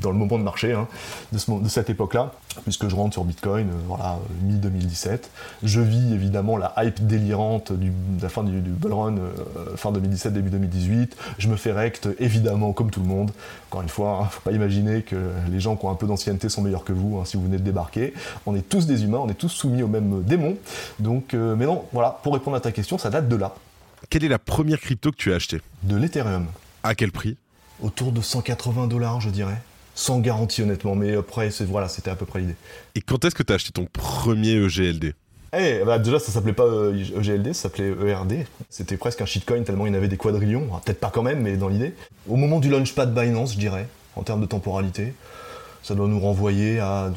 dans 0.00 0.12
le 0.12 0.16
moment 0.16 0.38
de 0.38 0.42
marché 0.42 0.72
hein, 0.72 0.88
de, 1.32 1.68
cette 1.68 1.90
époque-là, 1.90 2.32
puisque 2.64 2.88
je 2.88 2.94
rentre 2.94 3.14
sur 3.14 3.24
Bitcoin, 3.24 3.68
euh, 3.68 3.72
voilà, 3.86 4.18
mi-2017. 4.42 5.20
Je 5.62 5.80
vis 5.80 6.12
évidemment 6.12 6.56
la 6.56 6.74
hype 6.78 7.06
délirante 7.06 7.72
de 7.72 7.90
la 8.22 8.28
fin 8.28 8.42
du, 8.42 8.60
bull 8.60 8.92
run, 8.92 9.16
euh, 9.18 9.76
fin 9.76 9.92
2017, 9.92 10.32
début 10.32 10.50
2018 10.50 11.16
je 11.38 11.48
me 11.48 11.56
fais 11.56 11.72
rect, 11.72 12.08
évidemment, 12.18 12.72
comme 12.72 12.90
tout 12.90 13.00
le 13.00 13.06
monde. 13.06 13.30
Encore 13.68 13.82
une 13.82 13.88
fois, 13.88 14.18
ne 14.18 14.24
hein, 14.24 14.28
faut 14.30 14.40
pas 14.40 14.52
imaginer 14.52 15.02
que 15.02 15.16
les 15.50 15.60
gens 15.60 15.76
qui 15.76 15.84
ont 15.86 15.90
un 15.90 15.94
peu 15.94 16.06
d'ancienneté 16.06 16.48
sont 16.48 16.62
meilleurs 16.62 16.84
que 16.84 16.92
vous, 16.92 17.18
hein, 17.18 17.24
si 17.24 17.36
vous 17.36 17.44
venez 17.44 17.58
de 17.58 17.62
débarquer. 17.62 18.14
On 18.46 18.54
est 18.54 18.68
tous 18.68 18.86
des 18.86 19.04
humains, 19.04 19.18
on 19.18 19.28
est 19.28 19.34
tous 19.34 19.48
soumis 19.48 19.82
au 19.82 19.88
même 19.88 20.22
démon. 20.22 20.56
Donc, 20.98 21.34
euh, 21.34 21.56
mais 21.56 21.66
non, 21.66 21.84
voilà, 21.92 22.18
pour 22.22 22.34
répondre 22.34 22.56
à 22.56 22.60
ta 22.60 22.72
question, 22.72 22.98
ça 22.98 23.10
date 23.10 23.28
de 23.28 23.36
là. 23.36 23.54
Quelle 24.08 24.24
est 24.24 24.28
la 24.28 24.38
première 24.38 24.80
crypto 24.80 25.10
que 25.10 25.16
tu 25.16 25.32
as 25.32 25.36
achetée? 25.36 25.60
De 25.82 25.96
l'Ethereum. 25.96 26.46
À 26.82 26.94
quel 26.94 27.12
prix? 27.12 27.36
Autour 27.82 28.12
de 28.12 28.20
180 28.20 28.86
dollars, 28.86 29.20
je 29.20 29.30
dirais 29.30 29.60
sans 30.00 30.20
garantie 30.20 30.62
honnêtement, 30.62 30.94
mais 30.94 31.14
après, 31.14 31.50
voilà, 31.66 31.88
c'était 31.88 32.10
à 32.10 32.16
peu 32.16 32.24
près 32.24 32.40
l'idée. 32.40 32.56
Et 32.94 33.02
quand 33.02 33.24
est-ce 33.24 33.34
que 33.34 33.42
tu 33.42 33.52
as 33.52 33.56
acheté 33.56 33.70
ton 33.70 33.84
premier 33.84 34.52
EGLD 34.52 35.14
eh, 35.52 35.82
bah 35.84 35.98
déjà, 35.98 36.20
ça 36.20 36.30
s'appelait 36.30 36.52
pas 36.52 36.64
EGLD, 36.64 37.48
euh, 37.48 37.50
e 37.50 37.52
ça 37.52 37.62
s'appelait 37.62 37.88
ERD. 37.88 38.46
C'était 38.68 38.96
presque 38.96 39.20
un 39.20 39.26
shitcoin 39.26 39.64
tellement 39.64 39.84
il 39.84 39.92
y 39.92 39.96
avait 39.96 40.06
des 40.06 40.16
quadrillions. 40.16 40.68
Peut-être 40.84 41.00
pas 41.00 41.10
quand 41.12 41.24
même, 41.24 41.40
mais 41.40 41.56
dans 41.56 41.66
l'idée. 41.66 41.92
Au 42.28 42.36
moment 42.36 42.60
du 42.60 42.70
launchpad 42.70 43.12
Binance, 43.12 43.54
je 43.54 43.58
dirais, 43.58 43.88
en 44.14 44.22
termes 44.22 44.40
de 44.40 44.46
temporalité, 44.46 45.12
ça 45.82 45.96
doit 45.96 46.06
nous 46.06 46.20
renvoyer 46.20 46.78
à 46.78 47.10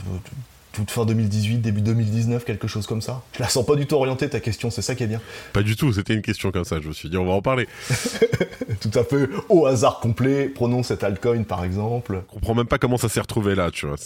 toute 0.74 0.92
fin 0.92 1.06
2018, 1.06 1.60
début 1.60 1.82
2019, 1.82 2.44
quelque 2.44 2.68
chose 2.68 2.88
comme 2.88 3.02
ça. 3.02 3.22
Je 3.36 3.40
la 3.40 3.48
sens 3.48 3.66
pas 3.66 3.76
du 3.76 3.86
tout 3.86 3.96
orientée 3.96 4.28
ta 4.28 4.40
question, 4.40 4.72
c'est 4.72 4.82
ça 4.82 4.96
qui 4.96 5.04
est 5.04 5.08
bien. 5.08 5.22
Pas 5.54 5.62
du 5.62 5.76
tout, 5.76 5.94
c'était 5.94 6.16
une 6.16 6.24
question 6.24 6.52
comme 6.52 6.66
ça, 6.66 6.82
je 6.82 6.88
me 6.88 6.94
suis 6.94 7.10
dit 7.10 7.18
on 7.18 7.26
va 7.26 7.34
en 7.34 7.42
parler. 7.42 7.68
tout 8.82 8.92
à 8.96 9.04
fait 9.04 9.30
au 9.50 9.68
hasard 9.68 10.00
complet, 10.00 10.50
prenons 10.50 10.84
cet 10.84 11.04
altcoin 11.04 11.44
par 11.44 11.64
exemple. 11.64 12.24
Je 12.28 12.34
comprends 12.34 12.56
même 12.56 12.66
pas 12.66 12.80
comment 12.80 12.98
ça 12.98 13.08
s'est 13.08 13.22
retrouvé 13.22 13.54
là, 13.54 13.70
tu 13.72 13.86
vois. 13.86 13.98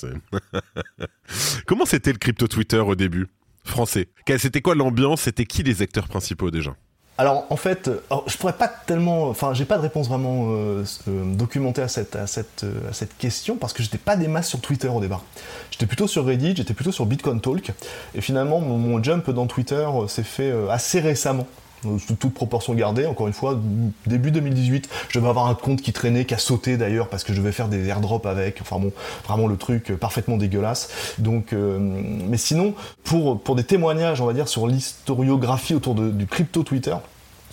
comment 1.65 1.85
c'était 1.85 2.11
le 2.11 2.17
crypto 2.17 2.47
Twitter 2.47 2.79
au 2.79 2.95
début 2.95 3.27
français? 3.63 4.09
C'était 4.37 4.61
quoi 4.61 4.75
l'ambiance? 4.75 5.21
C'était 5.21 5.45
qui 5.45 5.63
les 5.63 5.81
acteurs 5.81 6.09
principaux 6.09 6.51
déjà? 6.51 6.75
Alors 7.19 7.47
en 7.49 7.55
fait, 7.55 7.89
je 8.27 8.37
pourrais 8.37 8.53
pas 8.53 8.67
tellement, 8.67 9.29
enfin 9.29 9.53
j'ai 9.53 9.65
pas 9.65 9.77
de 9.77 9.81
réponse 9.81 10.07
vraiment 10.07 10.51
euh, 10.51 10.83
euh, 11.07 11.33
documentée 11.33 11.81
euh, 11.81 11.85
à 11.85 12.93
cette 12.93 13.17
question 13.17 13.55
parce 13.55 13.73
que 13.73 13.81
j'étais 13.81 13.97
pas 13.97 14.15
des 14.15 14.27
masses 14.27 14.49
sur 14.49 14.61
Twitter 14.61 14.87
au 14.87 14.99
départ. 14.99 15.23
J'étais 15.71 15.87
plutôt 15.87 16.07
sur 16.07 16.25
Reddit, 16.25 16.55
j'étais 16.55 16.75
plutôt 16.75 16.91
sur 16.91 17.07
Bitcoin 17.07 17.41
Talk 17.41 17.71
et 18.13 18.21
finalement 18.21 18.59
mon 18.59 19.01
jump 19.01 19.31
dans 19.31 19.47
Twitter 19.47 19.87
s'est 20.07 20.23
fait 20.23 20.53
assez 20.69 20.99
récemment. 20.99 21.47
Euh, 21.85 21.99
sous 21.99 22.15
toute 22.15 22.33
proportion 22.33 22.73
gardée, 22.73 23.05
encore 23.05 23.27
une 23.27 23.33
fois, 23.33 23.59
début 24.05 24.31
2018, 24.31 24.89
je 25.09 25.19
vais 25.19 25.27
avoir 25.27 25.47
un 25.47 25.53
compte 25.53 25.81
qui 25.81 25.93
traînait, 25.93 26.25
qui 26.25 26.33
a 26.33 26.37
sauté 26.37 26.77
d'ailleurs 26.77 27.09
parce 27.09 27.23
que 27.23 27.33
je 27.33 27.41
vais 27.41 27.51
faire 27.51 27.67
des 27.67 27.87
airdrops 27.87 28.25
avec, 28.25 28.59
enfin 28.61 28.79
bon, 28.79 28.91
vraiment 29.27 29.47
le 29.47 29.57
truc 29.57 29.91
euh, 29.91 29.97
parfaitement 29.97 30.37
dégueulasse. 30.37 30.89
Donc, 31.19 31.53
euh, 31.53 31.77
mais 31.79 32.37
sinon, 32.37 32.73
pour, 33.03 33.39
pour 33.39 33.55
des 33.55 33.63
témoignages, 33.63 34.21
on 34.21 34.25
va 34.25 34.33
dire, 34.33 34.47
sur 34.47 34.67
l'historiographie 34.67 35.75
autour 35.75 35.95
du 35.95 36.25
crypto 36.25 36.63
Twitter, 36.63 36.95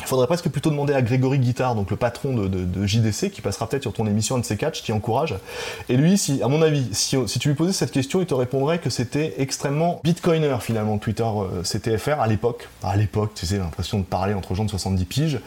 il 0.04 0.08
faudrait 0.08 0.26
presque 0.26 0.48
plutôt 0.48 0.70
demander 0.70 0.92
à 0.92 1.02
Grégory 1.02 1.38
Guittard, 1.38 1.74
donc 1.74 1.90
le 1.90 1.96
patron 1.96 2.34
de, 2.34 2.86
JDC, 2.86 3.30
qui 3.30 3.40
passera 3.40 3.66
peut-être 3.66 3.82
sur 3.82 3.92
ton 3.92 4.06
émission 4.06 4.36
un 4.36 4.40
de 4.40 4.44
ces 4.44 4.56
qui 4.56 4.92
encourage. 4.92 5.34
Et 5.88 5.96
lui, 5.96 6.20
à 6.42 6.48
mon 6.48 6.62
avis, 6.62 6.86
si, 6.92 7.16
tu 7.40 7.48
lui 7.48 7.54
posais 7.54 7.72
cette 7.72 7.90
question, 7.90 8.20
il 8.20 8.26
te 8.26 8.34
répondrait 8.34 8.78
que 8.78 8.90
c'était 8.90 9.34
extrêmement 9.38 10.00
bitcoiner 10.04 10.54
finalement, 10.60 10.98
Twitter 10.98 11.24
euh, 11.24 11.62
CTFR 11.62 12.20
à 12.20 12.26
l'époque. 12.26 12.68
À 12.82 12.96
l'époque, 12.96 13.32
tu 13.34 13.46
sais, 13.46 13.58
l'impression 13.58 13.98
de 13.98 14.04
parler 14.04 14.34
entre 14.34 14.54
gens 14.54 14.64
de 14.64 14.70
70 14.70 15.04
piges, 15.04 15.40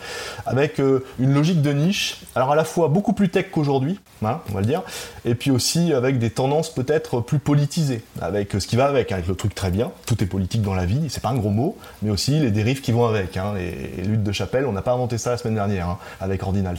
avec 0.46 0.80
euh, 0.80 1.06
une 1.20 1.34
logique 1.34 1.62
de 1.62 1.72
niche, 1.72 2.22
alors 2.36 2.52
à 2.52 2.56
la 2.56 2.64
fois 2.64 2.88
beaucoup 2.88 3.14
plus 3.14 3.30
tech 3.30 3.48
qu'aujourd'hui, 3.52 4.00
hein, 4.24 4.42
on 4.50 4.54
va 4.54 4.62
le 4.62 4.66
dire, 4.66 4.82
et 5.26 5.36
puis 5.36 5.52
aussi 5.52 5.94
avec 5.94 6.20
des 6.20 6.30
tendances 6.30 6.74
peut-être 6.74 7.22
plus 7.22 7.40
politisées, 7.40 8.04
avec 8.22 8.54
ce 8.54 8.66
qui 8.66 8.76
va 8.76 8.86
avec, 8.86 9.12
avec 9.12 9.28
le 9.28 9.36
truc 9.36 9.54
très 9.54 9.72
bien, 9.72 9.92
tout 10.06 10.22
est 10.24 10.28
politique 10.28 10.62
dans 10.62 10.74
la 10.74 10.86
vie, 10.86 11.08
c'est 11.10 11.22
pas 11.22 11.30
un 11.30 11.36
gros 11.36 11.50
mot, 11.50 11.78
mais 12.02 12.10
aussi 12.10 12.40
les 12.40 12.52
dérives 12.52 12.82
qui 12.82 12.92
vont 12.92 13.06
avec, 13.06 13.38
hein, 13.38 13.54
les, 13.56 14.04
luttes 14.04 14.24
de 14.24 14.32
Chapelle, 14.48 14.66
on 14.66 14.72
n'a 14.72 14.82
pas 14.82 14.94
inventé 14.94 15.18
ça 15.18 15.32
la 15.32 15.38
semaine 15.38 15.56
dernière 15.56 15.90
hein, 15.90 16.00
avec 16.22 16.42
Ordinals. 16.42 16.78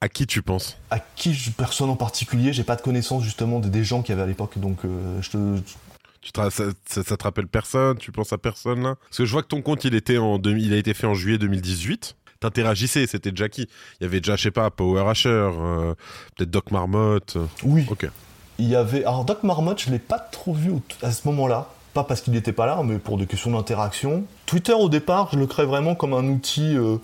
À 0.00 0.08
qui 0.08 0.24
tu 0.24 0.40
penses? 0.40 0.78
À 0.92 1.00
qui 1.00 1.36
personne 1.56 1.90
en 1.90 1.96
particulier, 1.96 2.52
j'ai 2.52 2.62
pas 2.62 2.76
de 2.76 2.80
connaissance 2.80 3.24
justement 3.24 3.58
des 3.58 3.82
gens 3.82 4.02
qui 4.02 4.12
avaient 4.12 4.22
à 4.22 4.26
l'époque, 4.26 4.56
donc 4.56 4.84
euh, 4.84 5.20
je 5.20 5.30
te 5.30 5.58
tu 6.20 6.30
ça, 6.34 6.64
ça, 6.86 7.16
te 7.16 7.22
rappelle 7.24 7.48
personne? 7.48 7.96
Tu 7.98 8.12
penses 8.12 8.32
à 8.32 8.38
personne 8.38 8.84
là? 8.84 8.94
Parce 9.02 9.18
que 9.18 9.24
je 9.24 9.32
vois 9.32 9.42
que 9.42 9.48
ton 9.48 9.62
compte 9.62 9.84
il 9.84 9.96
était 9.96 10.18
en 10.18 10.40
il 10.42 10.72
a 10.72 10.76
été 10.76 10.94
fait 10.94 11.08
en 11.08 11.14
juillet 11.14 11.38
2018. 11.38 12.14
T'interagissais, 12.38 13.08
c'était 13.08 13.32
déjà 13.32 13.48
qui 13.48 13.62
Il 14.00 14.04
y 14.04 14.06
avait 14.06 14.20
déjà, 14.20 14.36
je 14.36 14.44
sais 14.44 14.50
pas, 14.52 14.70
Power 14.70 15.08
Asher, 15.08 15.28
euh, 15.28 15.94
peut-être 16.36 16.50
Doc 16.50 16.70
Marmotte. 16.70 17.36
Oui. 17.64 17.84
Ok. 17.90 18.08
Il 18.58 18.68
y 18.68 18.76
avait. 18.76 19.04
Alors 19.04 19.24
Doc 19.24 19.42
Marmotte, 19.42 19.80
je 19.80 19.90
l'ai 19.90 19.98
pas 19.98 20.20
trop 20.20 20.52
vu 20.52 20.72
à 21.02 21.10
ce 21.10 21.26
moment-là 21.26 21.68
pas 21.94 22.04
parce 22.04 22.20
qu'il 22.20 22.32
n'était 22.32 22.52
pas 22.52 22.66
là, 22.66 22.80
mais 22.84 22.98
pour 22.98 23.18
des 23.18 23.26
questions 23.26 23.50
d'interaction. 23.50 24.24
Twitter, 24.46 24.72
au 24.72 24.88
départ, 24.88 25.28
je 25.32 25.38
le 25.38 25.46
crée 25.46 25.66
vraiment 25.66 25.94
comme 25.94 26.14
un 26.14 26.24
outil, 26.24 26.76
euh, 26.76 26.96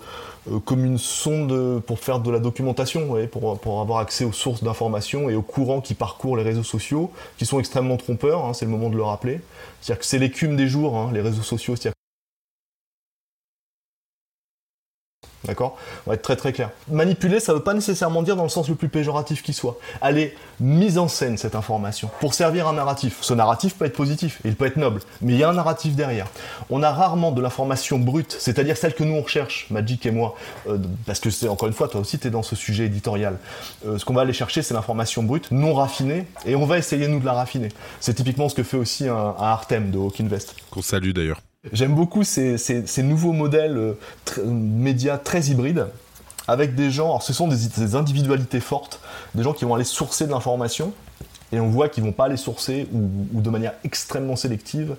euh, 0.51 0.59
comme 0.61 0.85
une 0.85 0.99
sonde 0.99 1.81
pour 1.83 1.99
faire 1.99 2.21
de 2.21 2.31
la 2.31 2.39
documentation, 2.39 3.17
pour, 3.31 3.81
avoir 3.81 3.99
accès 3.99 4.25
aux 4.25 4.33
sources 4.33 4.63
d'informations 4.63 5.29
et 5.31 5.35
aux 5.35 5.43
courants 5.43 5.81
qui 5.81 5.95
parcourent 5.95 6.37
les 6.37 6.43
réseaux 6.43 6.63
sociaux, 6.63 7.11
qui 7.39 7.47
sont 7.47 7.59
extrêmement 7.59 7.97
trompeurs, 7.97 8.45
hein, 8.45 8.53
c'est 8.53 8.65
le 8.65 8.71
moment 8.71 8.91
de 8.91 8.97
le 8.97 9.03
rappeler. 9.03 9.41
C'est-à-dire 9.81 10.01
que 10.01 10.07
c'est 10.07 10.19
l'écume 10.19 10.57
des 10.57 10.69
jours, 10.69 10.97
hein, 10.97 11.11
les 11.13 11.21
réseaux 11.21 11.43
sociaux. 11.43 11.75
D'accord 15.45 15.77
On 16.07 16.11
va 16.11 16.15
être 16.15 16.23
très 16.23 16.37
très 16.37 16.53
clair. 16.53 16.71
Manipuler, 16.91 17.39
ça 17.39 17.53
ne 17.53 17.59
veut 17.59 17.63
pas 17.63 17.75
nécessairement 17.75 18.23
dire 18.23 18.37
dans 18.37 18.45
le 18.45 18.49
sens 18.49 18.69
le 18.69 18.75
plus 18.75 18.89
péjoratif 18.89 19.43
qui 19.43 19.53
soit. 19.53 19.79
Elle 20.01 20.19
est 20.19 20.35
mise 20.61 20.99
en 20.99 21.09
scène, 21.09 21.37
cette 21.37 21.55
information, 21.55 22.11
pour 22.21 22.35
servir 22.35 22.67
un 22.69 22.73
narratif. 22.73 23.19
Ce 23.21 23.35
narratif 23.35 23.75
peut 23.75 23.85
être 23.85 23.97
positif, 23.97 24.41
il 24.45 24.57
peut 24.57 24.67
être 24.67 24.77
noble, 24.77 25.01
mais 25.21 25.35
il 25.35 25.39
y 25.39 25.45
a 25.45 25.51
un 25.51 25.55
narratif 25.55 25.95
derrière. 25.95 26.27
On 26.71 26.83
a 26.83 26.91
rarement 26.91 27.33
de 27.33 27.43
l'information 27.43 27.99
brute, 27.99 28.37
c'est-à-dire 28.39 28.77
celle 28.77 28.95
que 28.95 29.05
nous 29.05 29.15
on 29.15 29.23
recherche, 29.23 29.67
Magic 29.71 30.07
et 30.07 30.11
moi, 30.11 30.35
euh, 30.69 30.79
parce 31.07 31.21
que 31.21 31.31
c'est 31.31 31.49
encore 31.49 31.69
une 31.69 31.75
fois, 31.75 31.89
toi 31.89 32.01
aussi 32.01 32.19
tu 32.19 32.29
es 32.29 32.31
dans 32.31 32.43
ce 32.43 32.57
sujet 32.57 32.87
éditorial. 32.87 33.39
Euh, 33.87 33.99
ce 33.99 34.05
qu'on 34.05 34.15
va 34.15 34.23
aller 34.23 34.33
chercher, 34.33 34.63
c'est 34.63 34.75
l'information 34.75 35.23
brute, 35.23 35.51
non 35.51 35.75
raffinée, 35.75 36.27
et 36.47 36.57
on 36.57 36.67
va 36.67 36.79
essayer 36.79 37.09
nous 37.09 37.21
de 37.21 37.27
la 37.27 37.35
raffiner. 37.35 37.69
C'est 38.01 38.15
typiquement 38.15 38.49
ce 38.49 38.55
que 38.55 38.63
fait 38.63 38.77
aussi 38.77 39.09
un, 39.09 39.15
un 39.15 39.45
Artem 39.45 39.91
de 39.91 39.99
Hawk 39.99 40.21
Invest. 40.21 40.55
Qu'on 40.71 40.83
salue 40.83 41.13
d'ailleurs. 41.13 41.41
J'aime 41.73 41.95
beaucoup 41.95 42.25
ces, 42.25 42.83
nouveaux 42.99 43.33
modèles 43.33 43.79
euh, 43.79 44.45
médias 44.45 45.17
très 45.17 45.47
hybrides, 45.47 45.87
avec 46.47 46.75
des 46.75 46.91
gens, 46.91 47.07
alors 47.07 47.23
ce 47.23 47.33
sont 47.33 47.49
des, 47.49 47.95
individualités 47.95 48.61
fortes, 48.61 49.01
des 49.35 49.43
gens 49.43 49.55
qui 49.55 49.65
vont 49.65 49.75
aller 49.75 49.85
sourcer 49.85 50.27
de 50.27 50.31
l'information, 50.31 50.93
et 51.53 51.61
on 51.61 51.69
voit 51.69 51.89
qu'ils 51.89 52.05
vont 52.05 52.13
pas 52.13 52.27
aller 52.27 52.37
sourcer, 52.37 52.87
ou, 52.93 53.41
de 53.41 53.51
manière 53.51 53.73
extrêmement 53.83 54.37
sélective, 54.37 54.97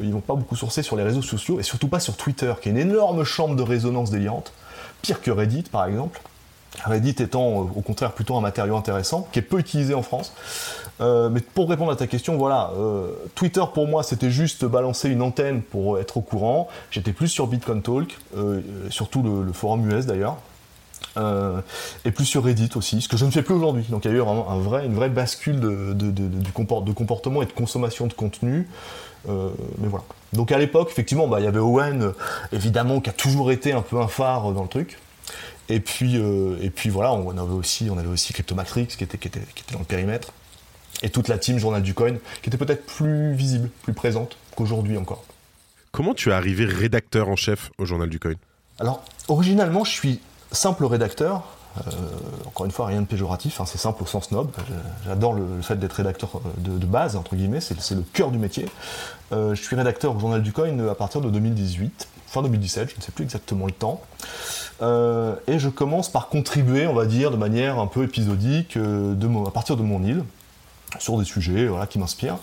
Ils 0.00 0.12
vont 0.12 0.20
pas 0.20 0.34
beaucoup 0.34 0.56
sourcer 0.56 0.82
sur 0.82 0.96
les 0.96 1.02
réseaux 1.02 1.22
sociaux 1.22 1.60
et 1.60 1.62
surtout 1.62 1.88
pas 1.88 2.00
sur 2.00 2.16
Twitter, 2.16 2.52
qui 2.62 2.68
est 2.68 2.72
une 2.72 2.78
énorme 2.78 3.24
chambre 3.24 3.56
de 3.56 3.62
résonance 3.62 4.10
délirante, 4.10 4.52
pire 5.02 5.20
que 5.20 5.30
Reddit 5.30 5.64
par 5.64 5.84
exemple. 5.84 6.20
Reddit 6.84 7.16
étant 7.22 7.50
euh, 7.50 7.64
au 7.76 7.80
contraire 7.80 8.12
plutôt 8.12 8.36
un 8.36 8.40
matériau 8.40 8.76
intéressant, 8.76 9.28
qui 9.32 9.38
est 9.38 9.42
peu 9.42 9.58
utilisé 9.58 9.94
en 9.94 10.02
France. 10.02 10.32
Euh, 11.00 11.28
mais 11.28 11.40
pour 11.40 11.68
répondre 11.68 11.92
à 11.92 11.96
ta 11.96 12.06
question, 12.06 12.36
voilà, 12.36 12.70
euh, 12.78 13.10
Twitter 13.34 13.62
pour 13.72 13.86
moi 13.86 14.02
c'était 14.02 14.30
juste 14.30 14.64
balancer 14.64 15.08
une 15.08 15.22
antenne 15.22 15.62
pour 15.62 15.98
être 15.98 16.16
au 16.16 16.20
courant. 16.20 16.68
J'étais 16.90 17.12
plus 17.12 17.28
sur 17.28 17.46
Bitcoin 17.46 17.82
Talk, 17.82 18.18
surtout 18.90 19.22
le, 19.22 19.52
forum 19.52 19.90
US 19.90 20.06
d'ailleurs. 20.06 20.36
et 21.16 22.10
plus 22.10 22.24
sur 22.24 22.44
Reddit 22.44 22.70
aussi, 22.76 23.00
ce 23.00 23.08
que 23.08 23.16
je 23.16 23.24
ne 23.24 23.30
fais 23.30 23.42
plus 23.42 23.54
aujourd'hui. 23.54 23.84
Donc 23.90 24.04
il 24.04 24.10
y 24.10 24.14
a 24.14 24.16
eu 24.16 24.20
vraiment 24.20 24.50
un 24.50 24.58
vrai, 24.58 24.86
une 24.86 24.94
vraie 24.94 25.10
bascule 25.10 25.60
de, 25.60 26.50
comportement 26.94 27.42
et 27.42 27.46
de 27.46 27.52
consommation 27.52 28.06
de 28.06 28.12
contenu. 28.12 28.68
mais 29.26 29.88
voilà. 29.88 30.04
Donc 30.32 30.52
à 30.52 30.58
l'époque, 30.58 30.88
effectivement, 30.90 31.28
bah, 31.28 31.40
il 31.40 31.44
y 31.44 31.48
avait 31.48 31.60
Owen, 31.60 32.12
évidemment, 32.52 33.00
qui 33.00 33.10
a 33.10 33.12
toujours 33.12 33.50
été 33.50 33.72
un 33.72 33.82
peu 33.82 33.98
un 34.00 34.08
phare 34.08 34.52
dans 34.52 34.62
le 34.62 34.68
truc. 34.68 34.98
Et 35.68 35.80
puis, 35.80 36.16
euh, 36.16 36.56
et 36.60 36.70
puis 36.70 36.90
voilà, 36.90 37.12
on 37.12 37.30
avait 37.30 37.52
aussi, 37.52 37.88
on 37.90 37.98
avait 37.98 38.08
aussi 38.08 38.32
Cryptomatrix 38.32 38.86
qui 38.86 39.02
était, 39.02 39.18
qui, 39.18 39.28
était, 39.28 39.40
qui 39.54 39.62
était 39.62 39.72
dans 39.72 39.80
le 39.80 39.84
périmètre. 39.84 40.32
Et 41.02 41.10
toute 41.10 41.28
la 41.28 41.38
team 41.38 41.58
Journal 41.58 41.82
du 41.82 41.92
Coin 41.92 42.14
qui 42.42 42.48
était 42.48 42.56
peut-être 42.56 42.86
plus 42.86 43.34
visible, 43.34 43.68
plus 43.82 43.92
présente 43.92 44.36
qu'aujourd'hui 44.54 44.96
encore. 44.96 45.24
Comment 45.92 46.14
tu 46.14 46.30
es 46.30 46.32
arrivé 46.32 46.64
rédacteur 46.64 47.28
en 47.28 47.36
chef 47.36 47.70
au 47.78 47.84
Journal 47.84 48.08
du 48.08 48.18
Coin? 48.18 48.34
Alors, 48.78 49.02
originalement, 49.28 49.84
je 49.84 49.90
suis 49.90 50.20
simple 50.52 50.84
rédacteur. 50.84 51.42
Euh, 51.78 51.90
encore 52.46 52.64
une 52.64 52.72
fois, 52.72 52.86
rien 52.86 53.02
de 53.02 53.06
péjoratif, 53.06 53.60
hein, 53.60 53.66
c'est 53.66 53.78
simple 53.78 54.02
au 54.02 54.06
sens 54.06 54.30
noble. 54.30 54.50
J'adore 55.04 55.34
le, 55.34 55.60
fait 55.60 55.76
d'être 55.76 55.92
rédacteur 55.92 56.30
euh, 56.36 56.78
de, 56.78 56.86
base, 56.86 57.16
entre 57.16 57.36
guillemets, 57.36 57.60
c'est 57.60 57.94
le 57.94 58.04
cœur 58.14 58.30
du 58.30 58.38
métier. 58.38 58.66
je 59.32 59.54
suis 59.54 59.76
rédacteur 59.76 60.16
au 60.16 60.20
Journal 60.20 60.42
du 60.42 60.52
Coin 60.52 60.88
à 60.88 60.94
partir 60.94 61.20
de 61.20 61.28
2018, 61.28 62.08
fin 62.36 62.42
2017, 62.42 62.90
je 62.90 62.96
ne 62.96 63.00
sais 63.00 63.12
plus 63.12 63.24
exactement 63.24 63.66
le 63.66 63.72
temps. 63.72 64.02
Euh, 64.82 65.36
et 65.46 65.58
je 65.58 65.70
commence 65.70 66.10
par 66.10 66.28
contribuer, 66.28 66.86
on 66.86 66.92
va 66.92 67.06
dire, 67.06 67.30
de 67.30 67.36
manière 67.36 67.78
un 67.78 67.86
peu 67.86 68.04
épisodique, 68.04 68.76
euh, 68.76 69.14
à 69.46 69.50
partir 69.50 69.76
de 69.76 69.82
mon 69.82 70.02
île, 70.02 70.22
sur 70.98 71.16
des 71.18 71.24
sujets 71.24 71.68
qui 71.88 71.98
m'inspirent. 71.98 72.38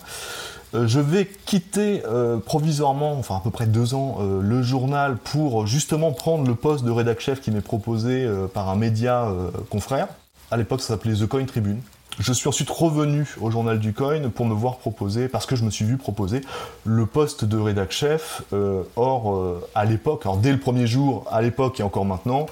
Euh, 0.73 0.87
je 0.87 0.99
vais 0.99 1.29
quitter 1.45 2.01
provisoirement, 2.45 3.13
enfin 3.19 3.37
à 3.37 3.39
peu 3.39 3.51
près 3.51 3.67
deux 3.67 3.93
ans, 3.93 4.17
le 4.41 4.63
journal 4.63 5.17
pour 5.17 5.67
justement 5.67 6.11
prendre 6.11 6.47
le 6.47 6.55
poste 6.55 6.83
de 6.83 6.91
rédac 6.91 7.19
chef 7.19 7.39
qui 7.39 7.51
m'est 7.51 7.61
proposé 7.61 8.27
par 8.53 8.69
un 8.69 8.75
média 8.75 9.27
confrère. 9.69 10.07
À 10.49 10.57
l'époque, 10.57 10.81
ça 10.81 10.87
s'appelait 10.87 11.13
The 11.13 11.27
Coin 11.27 11.45
Tribune. 11.45 11.81
Je 12.19 12.31
suis 12.31 12.47
ensuite 12.47 12.69
revenu 12.69 13.25
au 13.41 13.49
journal 13.49 13.79
du 13.79 13.91
coin 13.91 14.29
pour 14.29 14.45
me 14.45 14.53
voir 14.53 14.77
proposer, 14.77 15.27
parce 15.27 15.47
que 15.47 15.55
je 15.55 15.63
me 15.63 15.71
suis 15.71 15.83
vu 15.83 15.97
proposer 15.97 16.41
le 16.85 17.07
poste 17.07 17.43
de 17.43 17.57
rédac 17.57 17.91
chef. 17.91 18.43
Euh, 18.53 18.83
or, 18.95 19.35
euh, 19.35 19.67
à 19.73 19.85
l'époque, 19.85 20.21
alors 20.25 20.37
dès 20.37 20.51
le 20.51 20.59
premier 20.59 20.85
jour, 20.85 21.25
à 21.31 21.41
l'époque 21.41 21.79
et 21.79 21.83
encore 21.83 22.05
maintenant, 22.05 22.45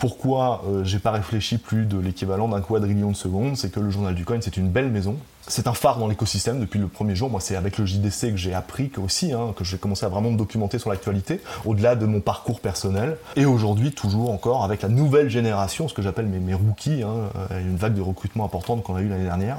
pourquoi 0.00 0.64
euh, 0.66 0.82
j'ai 0.82 0.98
pas 0.98 1.12
réfléchi 1.12 1.58
plus 1.58 1.84
de 1.86 1.96
l'équivalent 1.96 2.48
d'un 2.48 2.60
quadrillion 2.60 3.12
de 3.12 3.16
secondes 3.16 3.56
C'est 3.56 3.70
que 3.70 3.78
le 3.78 3.88
journal 3.88 4.16
du 4.16 4.24
coin, 4.24 4.38
c'est 4.40 4.56
une 4.56 4.68
belle 4.68 4.90
maison. 4.90 5.16
C'est 5.46 5.68
un 5.68 5.74
phare 5.74 5.98
dans 5.98 6.08
l'écosystème 6.08 6.58
depuis 6.58 6.78
le 6.78 6.88
premier 6.88 7.14
jour. 7.14 7.28
Moi, 7.28 7.40
c'est 7.40 7.54
avec 7.54 7.76
le 7.76 7.84
JDC 7.84 8.30
que 8.30 8.36
j'ai 8.36 8.54
appris 8.54 8.88
que 8.88 8.98
aussi, 9.00 9.32
hein, 9.32 9.52
que 9.54 9.62
j'ai 9.62 9.76
commencé 9.76 10.06
à 10.06 10.08
vraiment 10.08 10.30
me 10.30 10.38
documenter 10.38 10.78
sur 10.78 10.88
l'actualité, 10.88 11.40
au-delà 11.66 11.96
de 11.96 12.06
mon 12.06 12.20
parcours 12.20 12.60
personnel. 12.60 13.18
Et 13.36 13.44
aujourd'hui, 13.44 13.92
toujours 13.92 14.30
encore, 14.30 14.64
avec 14.64 14.80
la 14.80 14.88
nouvelle 14.88 15.28
génération, 15.28 15.86
ce 15.86 15.92
que 15.92 16.00
j'appelle 16.00 16.26
mes, 16.26 16.54
rookies, 16.54 17.02
hein, 17.02 17.30
euh, 17.50 17.60
une 17.60 17.76
vague 17.76 17.94
de 17.94 18.00
recrutement 18.00 18.46
importante 18.46 18.82
qu'on 18.82 18.96
a 18.96 19.02
eu 19.02 19.08
l'année 19.08 19.24
dernière 19.24 19.58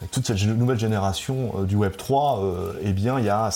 avec 0.00 0.10
toute 0.10 0.26
cette 0.26 0.42
nouvelle 0.44 0.78
génération 0.78 1.54
euh, 1.56 1.64
du 1.64 1.74
Web 1.74 1.96
3, 1.96 2.42
euh, 2.42 2.72
eh 2.82 2.92
bien, 2.92 3.18
il 3.18 3.24
y 3.24 3.30
a 3.30 3.48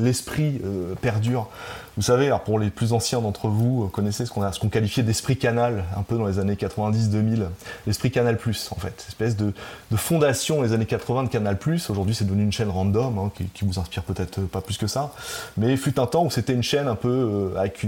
l'esprit 0.00 0.60
euh, 0.64 0.94
perdure. 0.96 1.48
Vous 1.96 2.02
savez, 2.02 2.34
pour 2.44 2.58
les 2.58 2.70
plus 2.70 2.92
anciens 2.92 3.20
d'entre 3.20 3.48
vous, 3.48 3.88
connaissez 3.88 4.26
ce 4.26 4.32
qu'on 4.32 4.68
qualifiait 4.68 5.02
d'esprit 5.02 5.36
canal, 5.36 5.84
un 5.96 6.02
peu 6.02 6.18
dans 6.18 6.26
les 6.26 6.38
années 6.38 6.54
90-2000, 6.54 7.44
l'esprit 7.86 8.10
Canal 8.10 8.36
en 8.36 8.74
fait, 8.74 9.06
espèce 9.08 9.36
de, 9.36 9.54
fondation 9.94 10.60
des 10.60 10.74
années 10.74 10.84
80 10.84 11.24
de 11.24 11.28
Canal. 11.28 11.56
Aujourd'hui, 11.88 12.14
c'est 12.14 12.26
devenu 12.26 12.42
une 12.42 12.52
chaîne 12.52 12.68
random, 12.68 13.18
hein, 13.18 13.30
qui, 13.54 13.64
vous 13.64 13.78
inspire 13.78 14.02
peut-être 14.02 14.40
pas 14.42 14.60
plus 14.60 14.76
que 14.76 14.86
ça, 14.86 15.12
mais 15.56 15.74
fut 15.78 15.98
un 15.98 16.06
temps 16.06 16.26
où 16.26 16.30
c'était 16.30 16.52
une 16.52 16.62
chaîne 16.62 16.88
un 16.88 16.96
peu 16.96 17.54
avec 17.56 17.86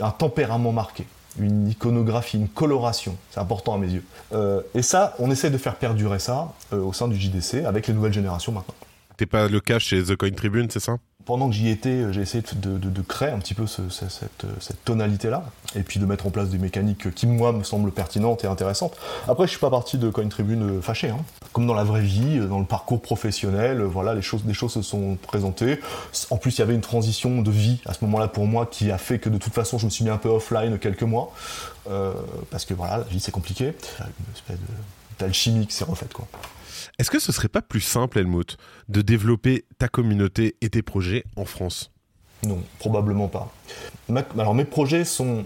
un 0.00 0.10
tempérament 0.10 0.72
marqué 0.72 1.04
une 1.38 1.68
iconographie, 1.68 2.36
une 2.36 2.48
coloration. 2.48 3.16
C'est 3.30 3.40
important 3.40 3.74
à 3.74 3.78
mes 3.78 3.88
yeux. 3.88 4.04
Euh, 4.32 4.62
et 4.74 4.82
ça, 4.82 5.14
on 5.18 5.30
essaie 5.30 5.50
de 5.50 5.58
faire 5.58 5.76
perdurer 5.76 6.18
ça 6.18 6.52
euh, 6.72 6.82
au 6.82 6.92
sein 6.92 7.08
du 7.08 7.18
JDC 7.18 7.64
avec 7.64 7.86
les 7.86 7.94
nouvelles 7.94 8.12
générations 8.12 8.52
maintenant. 8.52 8.74
T'es 9.16 9.26
pas 9.26 9.48
le 9.48 9.60
cas 9.60 9.78
chez 9.78 10.02
The 10.02 10.16
Coin 10.16 10.30
Tribune, 10.30 10.68
c'est 10.70 10.80
ça? 10.80 10.96
Pendant 11.26 11.48
que 11.48 11.54
j'y 11.54 11.68
étais, 11.68 11.90
euh, 11.90 12.12
j'ai 12.12 12.22
essayé 12.22 12.42
de, 12.54 13.02
créer 13.02 13.30
un 13.30 13.38
petit 13.38 13.54
peu 13.54 13.66
cette, 13.66 14.84
tonalité-là, 14.84 15.44
et 15.76 15.82
puis 15.82 16.00
de 16.00 16.06
mettre 16.06 16.26
en 16.26 16.30
place 16.30 16.48
des 16.48 16.58
mécaniques 16.58 17.14
qui, 17.14 17.26
moi, 17.26 17.52
me 17.52 17.62
semblent 17.62 17.92
pertinentes 17.92 18.44
et 18.44 18.46
intéressantes. 18.46 18.96
Après, 19.28 19.46
je 19.46 19.50
suis 19.50 19.60
pas 19.60 19.70
parti 19.70 19.98
de 19.98 20.08
Coin 20.08 20.28
Tribune 20.28 20.80
fâché. 20.80 21.10
Hein. 21.10 21.18
Comme 21.52 21.66
dans 21.66 21.74
la 21.74 21.84
vraie 21.84 22.02
vie, 22.02 22.38
euh, 22.38 22.46
dans 22.46 22.60
le 22.60 22.64
parcours 22.64 23.02
professionnel, 23.02 23.82
voilà, 23.82 24.14
les 24.14 24.22
choses, 24.22 24.44
des 24.44 24.54
choses 24.54 24.72
se 24.72 24.82
sont 24.82 25.16
présentées. 25.16 25.80
En 26.30 26.36
plus, 26.36 26.56
il 26.56 26.60
y 26.60 26.62
avait 26.62 26.74
une 26.74 26.80
transition 26.80 27.42
de 27.42 27.50
vie 27.50 27.80
à 27.86 27.94
ce 27.94 28.04
moment-là 28.04 28.28
pour 28.28 28.46
moi 28.46 28.66
qui 28.66 28.90
a 28.90 28.98
fait 28.98 29.18
que 29.18 29.28
de 29.28 29.38
toute 29.38 29.52
façon, 29.52 29.78
je 29.78 29.86
me 29.86 29.90
suis 29.90 30.04
mis 30.04 30.10
un 30.10 30.18
peu 30.18 30.28
offline 30.28 30.78
quelques 30.78 31.02
mois, 31.02 31.32
parce 32.50 32.64
que 32.64 32.74
voilà, 32.74 32.98
la 32.98 33.04
vie 33.04 33.20
c'est 33.20 33.32
compliqué. 33.32 33.72
Une 33.98 34.34
espèce 34.34 34.58
d'alchimie 35.18 35.66
qui 35.66 35.74
s'est 35.74 35.84
refaite, 35.84 36.12
quoi. 36.12 36.28
Est-ce 36.98 37.10
que 37.10 37.18
ce 37.18 37.32
serait 37.32 37.48
pas 37.48 37.62
plus 37.62 37.80
simple, 37.80 38.18
Helmut, 38.18 38.56
de 38.88 39.02
développer 39.02 39.64
ta 39.78 39.88
communauté 39.88 40.56
et 40.60 40.70
tes 40.70 40.82
projets 40.82 41.24
en 41.36 41.44
France? 41.44 41.90
Non, 42.42 42.62
probablement 42.78 43.28
pas. 43.28 43.52
alors 44.38 44.54
mes 44.54 44.64
projets 44.64 45.04
sont 45.04 45.44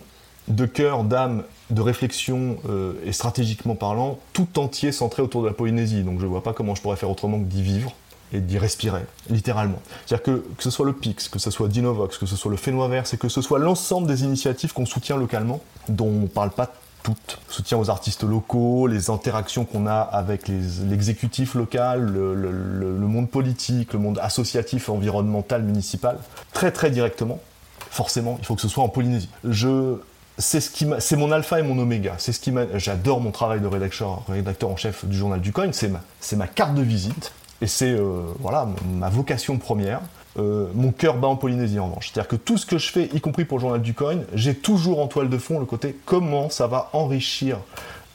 de 0.49 0.67
cœur, 0.67 1.05
d'âme, 1.05 1.45
de 1.71 1.81
réflexion 1.81 2.59
euh, 2.69 2.93
et 3.05 3.13
stratégiquement 3.13 3.75
parlant, 3.75 4.19
tout 4.33 4.59
entier 4.59 4.93
centré 4.93 5.23
autour 5.23 5.43
de 5.43 5.49
la 5.49 5.55
Polynésie. 5.55 6.03
Donc 6.03 6.21
je 6.21 6.25
ne 6.25 6.31
vois 6.31 6.43
pas 6.43 6.53
comment 6.53 6.75
je 6.75 6.83
pourrais 6.83 6.97
faire 6.97 7.11
autrement 7.11 7.39
que 7.39 7.45
d'y 7.45 7.63
vivre 7.63 7.93
et 8.33 8.41
d'y 8.41 8.59
respirer, 8.59 9.03
littéralement. 9.31 9.81
C'est-à-dire 10.07 10.25
que, 10.25 10.45
que 10.57 10.63
ce 10.63 10.71
soit 10.71 10.87
le 10.87 10.93
PIX, 10.93 11.29
que 11.29 11.39
ce 11.39 11.51
soit 11.51 11.69
Dinovox, 11.69 12.19
que 12.19 12.27
ce 12.27 12.37
soit 12.37 12.51
le 12.51 12.57
Fénois 12.57 12.91
et 13.13 13.17
que 13.17 13.29
ce 13.29 13.41
soit 13.41 13.59
l'ensemble 13.59 14.07
des 14.07 14.25
initiatives 14.25 14.73
qu'on 14.73 14.87
soutient 14.87 15.17
localement, 15.17 15.61
dont 15.89 16.09
on 16.09 16.21
ne 16.23 16.27
parle 16.27 16.51
pas 16.51 16.73
tout. 17.05 17.15
Soutien 17.49 17.79
aux 17.79 17.91
artistes 17.91 18.25
locaux, 18.25 18.89
les 18.89 19.11
interactions 19.11 19.65
qu'on 19.65 19.87
a 19.87 20.01
avec 20.01 20.49
l'exécutif 20.49 21.55
local, 21.55 22.03
le, 22.03 23.07
monde 23.07 23.31
politique, 23.31 23.93
le 23.93 24.01
monde 24.01 24.19
associatif, 24.21 24.89
environnemental, 24.89 25.63
municipal, 25.63 26.19
très 26.53 26.73
très 26.73 26.91
directement. 26.91 27.39
Forcément, 27.91 28.37
il 28.41 28.47
faut 28.47 28.57
que 28.57 28.63
ce 28.63 28.69
soit 28.69 28.83
en 28.83 28.89
Polynésie. 28.89 29.29
Je, 29.45 29.97
c'est 30.39 30.61
ce 30.61 30.71
qui 30.71 30.87
c'est 30.99 31.17
mon 31.17 31.31
alpha 31.33 31.61
et 31.61 31.63
mon 31.63 31.79
oméga. 31.79 32.15
C'est 32.19 32.33
ce 32.33 32.41
qui 32.41 32.53
j'adore 32.75 33.21
mon 33.21 33.31
travail 33.31 33.61
de 33.61 33.67
rédacteur, 33.67 34.23
rédacteur 34.29 34.71
en 34.71 34.77
chef 34.77 35.05
du 35.05 35.17
journal 35.17 35.41
du 35.41 35.53
Coin. 35.53 35.71
C'est 35.73 35.89
ma, 35.89 36.01
c'est 36.21 36.37
ma 36.37 36.47
carte 36.47 36.75
de 36.75 36.83
visite 36.83 37.33
et 37.61 37.67
c'est 37.67 37.93
euh, 37.93 38.23
voilà 38.41 38.69
ma 38.99 39.09
vocation 39.09 39.59
première. 39.59 40.01
Euh, 40.37 40.67
mon 40.75 40.91
cœur 40.91 41.17
bat 41.17 41.29
en 41.29 41.37
Polynésie 41.37 41.79
en 41.79 41.87
revanche. 41.87 42.11
C'est-à-dire 42.13 42.29
que 42.29 42.37
tout 42.37 42.59
ce 42.59 42.67
que 42.67 42.77
je 42.77 42.91
fais, 42.91 43.09
y 43.15 43.21
compris 43.21 43.45
pour 43.45 43.59
le 43.59 43.63
journal 43.63 43.81
du 43.81 43.95
coin, 43.95 44.17
j'ai 44.35 44.55
toujours 44.55 45.01
en 45.01 45.07
toile 45.07 45.29
de 45.29 45.39
fond 45.39 45.61
le 45.61 45.65
côté 45.65 45.97
comment 46.05 46.51
ça 46.51 46.67
va 46.67 46.91
enrichir 46.93 47.59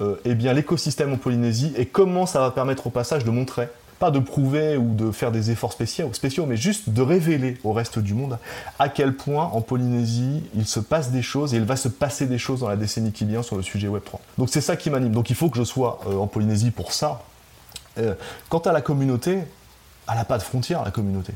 euh, 0.01 0.15
eh 0.23 0.33
bien, 0.33 0.53
l'écosystème 0.53 1.13
en 1.13 1.17
Polynésie 1.17 1.73
et 1.75 1.85
comment 1.85 2.25
ça 2.25 2.39
va 2.39 2.51
permettre 2.51 2.87
au 2.87 2.89
passage 2.89 3.25
de 3.25 3.31
montrer, 3.31 3.67
pas 3.99 4.11
de 4.11 4.19
prouver 4.19 4.77
ou 4.77 4.93
de 4.93 5.11
faire 5.11 5.31
des 5.31 5.51
efforts 5.51 5.73
spéciaux, 5.73 6.45
mais 6.47 6.57
juste 6.57 6.89
de 6.89 7.01
révéler 7.01 7.57
au 7.63 7.73
reste 7.73 7.99
du 7.99 8.13
monde 8.13 8.37
à 8.79 8.89
quel 8.89 9.13
point 9.15 9.45
en 9.45 9.61
Polynésie 9.61 10.43
il 10.55 10.65
se 10.65 10.79
passe 10.79 11.11
des 11.11 11.21
choses 11.21 11.53
et 11.53 11.57
il 11.57 11.63
va 11.63 11.75
se 11.75 11.89
passer 11.89 12.25
des 12.25 12.37
choses 12.37 12.61
dans 12.61 12.69
la 12.69 12.77
décennie 12.77 13.11
qui 13.11 13.25
vient 13.25 13.43
sur 13.43 13.55
le 13.55 13.61
sujet 13.61 13.87
Web3. 13.87 14.19
Donc 14.37 14.49
c'est 14.49 14.61
ça 14.61 14.75
qui 14.75 14.89
m'anime. 14.89 15.11
Donc 15.11 15.29
il 15.29 15.35
faut 15.35 15.49
que 15.49 15.57
je 15.57 15.63
sois 15.63 15.99
euh, 16.07 16.15
en 16.15 16.27
Polynésie 16.27 16.71
pour 16.71 16.93
ça. 16.93 17.21
quant 18.47 18.59
à 18.59 18.71
la 18.71 18.81
communauté, 18.81 19.39
elle 20.09 20.15
n'a 20.15 20.25
pas 20.25 20.37
de 20.37 20.43
frontières, 20.43 20.83
la 20.83 20.91
communauté 20.91 21.33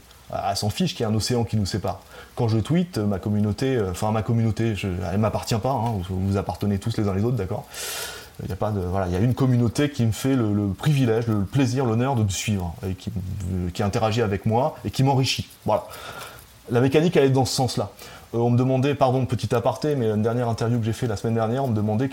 elle 0.49 0.57
s'en 0.57 0.69
fiche 0.69 0.95
qu'il 0.95 1.05
y 1.05 1.09
ait 1.09 1.11
un 1.11 1.15
océan 1.15 1.43
qui 1.43 1.57
nous 1.57 1.65
sépare. 1.65 1.99
Quand 2.35 2.47
je 2.47 2.57
tweete, 2.57 2.97
ma 2.97 3.19
communauté, 3.19 3.75
euh, 3.75 3.91
enfin 3.91 4.11
ma 4.11 4.23
communauté, 4.23 4.75
je, 4.75 4.87
elle 5.11 5.19
m'appartient 5.19 5.55
pas, 5.55 5.71
hein, 5.71 6.01
vous 6.09 6.37
appartenez 6.37 6.79
tous 6.79 6.97
les 6.97 7.07
uns 7.07 7.13
les 7.13 7.23
autres, 7.23 7.37
d'accord? 7.37 7.67
Il 8.43 8.49
y 8.49 8.53
a 8.53 8.55
pas 8.55 8.71
de 8.71 8.79
voilà, 8.79 9.07
il 9.07 9.13
y 9.13 9.15
a 9.15 9.19
une 9.19 9.33
communauté 9.33 9.89
qui 9.89 10.05
me 10.05 10.11
fait 10.11 10.35
le, 10.35 10.69
privilège, 10.77 11.27
le 11.27 11.41
plaisir, 11.41 11.85
l'honneur 11.85 12.15
de 12.15 12.23
me 12.23 12.29
suivre 12.29 12.73
et 12.87 12.93
qui, 12.93 13.11
qui, 13.73 13.83
interagit 13.83 14.21
avec 14.21 14.45
moi 14.45 14.75
et 14.85 14.91
qui 14.91 15.03
m'enrichit. 15.03 15.47
Voilà. 15.65 15.85
La 16.69 16.81
mécanique 16.81 17.15
elle 17.17 17.25
est 17.25 17.29
dans 17.29 17.45
ce 17.45 17.55
sens-là. 17.55 17.91
Euh, 18.33 18.39
on 18.39 18.49
me 18.49 18.57
demandait, 18.57 18.95
pardon, 18.95 19.25
petit 19.25 19.53
aparté, 19.53 19.95
mais 19.95 20.09
une 20.09 20.21
dernière 20.21 20.49
interview 20.49 20.79
que 20.79 20.85
j'ai 20.85 20.93
fait 20.93 21.07
la 21.07 21.17
semaine 21.17 21.35
dernière, 21.35 21.63
on 21.63 21.67
me 21.67 21.75
demandait 21.75 22.09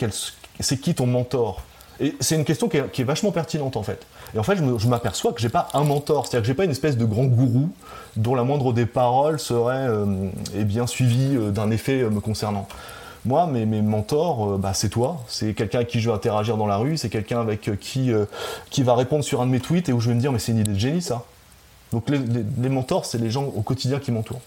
c'est 0.61 0.77
qui 0.79 0.95
ton 0.95 1.07
mentor? 1.07 1.62
Et 2.01 2.16
c'est 2.21 2.35
une 2.35 2.47
question 2.47 2.69
qui 2.69 2.79
est, 2.79 3.05
vachement 3.05 3.31
pertinente 3.31 3.77
en 3.77 3.83
fait. 3.83 4.07
Et 4.35 4.38
en 4.38 4.43
fait, 4.43 4.57
je 4.57 4.88
m'aperçois 4.88 5.33
que 5.33 5.40
j'ai 5.40 5.51
pas 5.51 5.69
un 5.75 5.85
mentor, 5.85 6.27
c'est-à-dire 6.27 6.43
que 6.43 6.47
j'ai 6.47 6.55
pas 6.55 6.64
une 6.64 6.71
espèce 6.71 6.97
de 6.97 7.05
grand 7.05 7.25
gourou 7.25 7.71
dont 8.16 8.35
la 8.35 8.43
moindre 8.43 8.73
des 8.73 8.87
paroles 8.87 9.38
serait 9.38 9.87
euh, 9.87 10.31
eh 10.55 10.64
bien 10.64 10.87
suivie 10.87 11.37
euh, 11.37 11.51
d'un 11.51 11.71
effet 11.71 12.01
euh, 12.01 12.11
me 12.11 12.21
concernant. 12.21 12.66
Moi, 13.25 13.47
mes, 13.47 13.67
mes 13.67 13.83
mentors, 13.83 14.59
bah, 14.59 14.73
c'est 14.75 14.89
toi. 14.89 15.19
C'est 15.29 15.55
quelqu'un 15.55 15.79
avec 15.79 15.89
qui 15.89 16.01
je 16.01 16.09
vais 16.09 16.15
interagir 16.15 16.57
dans 16.57 16.67
la 16.67 16.77
rue. 16.77 16.97
C'est 16.97 17.11
quelqu'un 17.11 17.41
avec 17.41 17.71
qui 17.81 18.11
qui 18.71 18.83
va 18.83 18.95
répondre 18.95 19.25
sur 19.25 19.41
un 19.41 19.47
de 19.47 19.51
mes 19.51 19.61
tweets 19.61 19.89
et 19.89 19.93
où 19.93 20.01
je 20.01 20.09
vais 20.09 20.15
me 20.15 20.21
dire 20.21 20.33
mais 20.33 20.39
c'est 20.39 20.53
une 20.53 20.59
idée 20.59 20.73
de 20.73 20.79
génie 20.79 21.03
ça. 21.03 21.25
Donc 21.93 22.09
les, 22.09 22.69
mentors, 22.69 23.05
c'est 23.05 23.19
les 23.19 23.31
gens 23.31 23.45
au 23.45 23.63
quotidien 23.63 23.99
qui 23.99 24.13
m'entourent. 24.13 24.41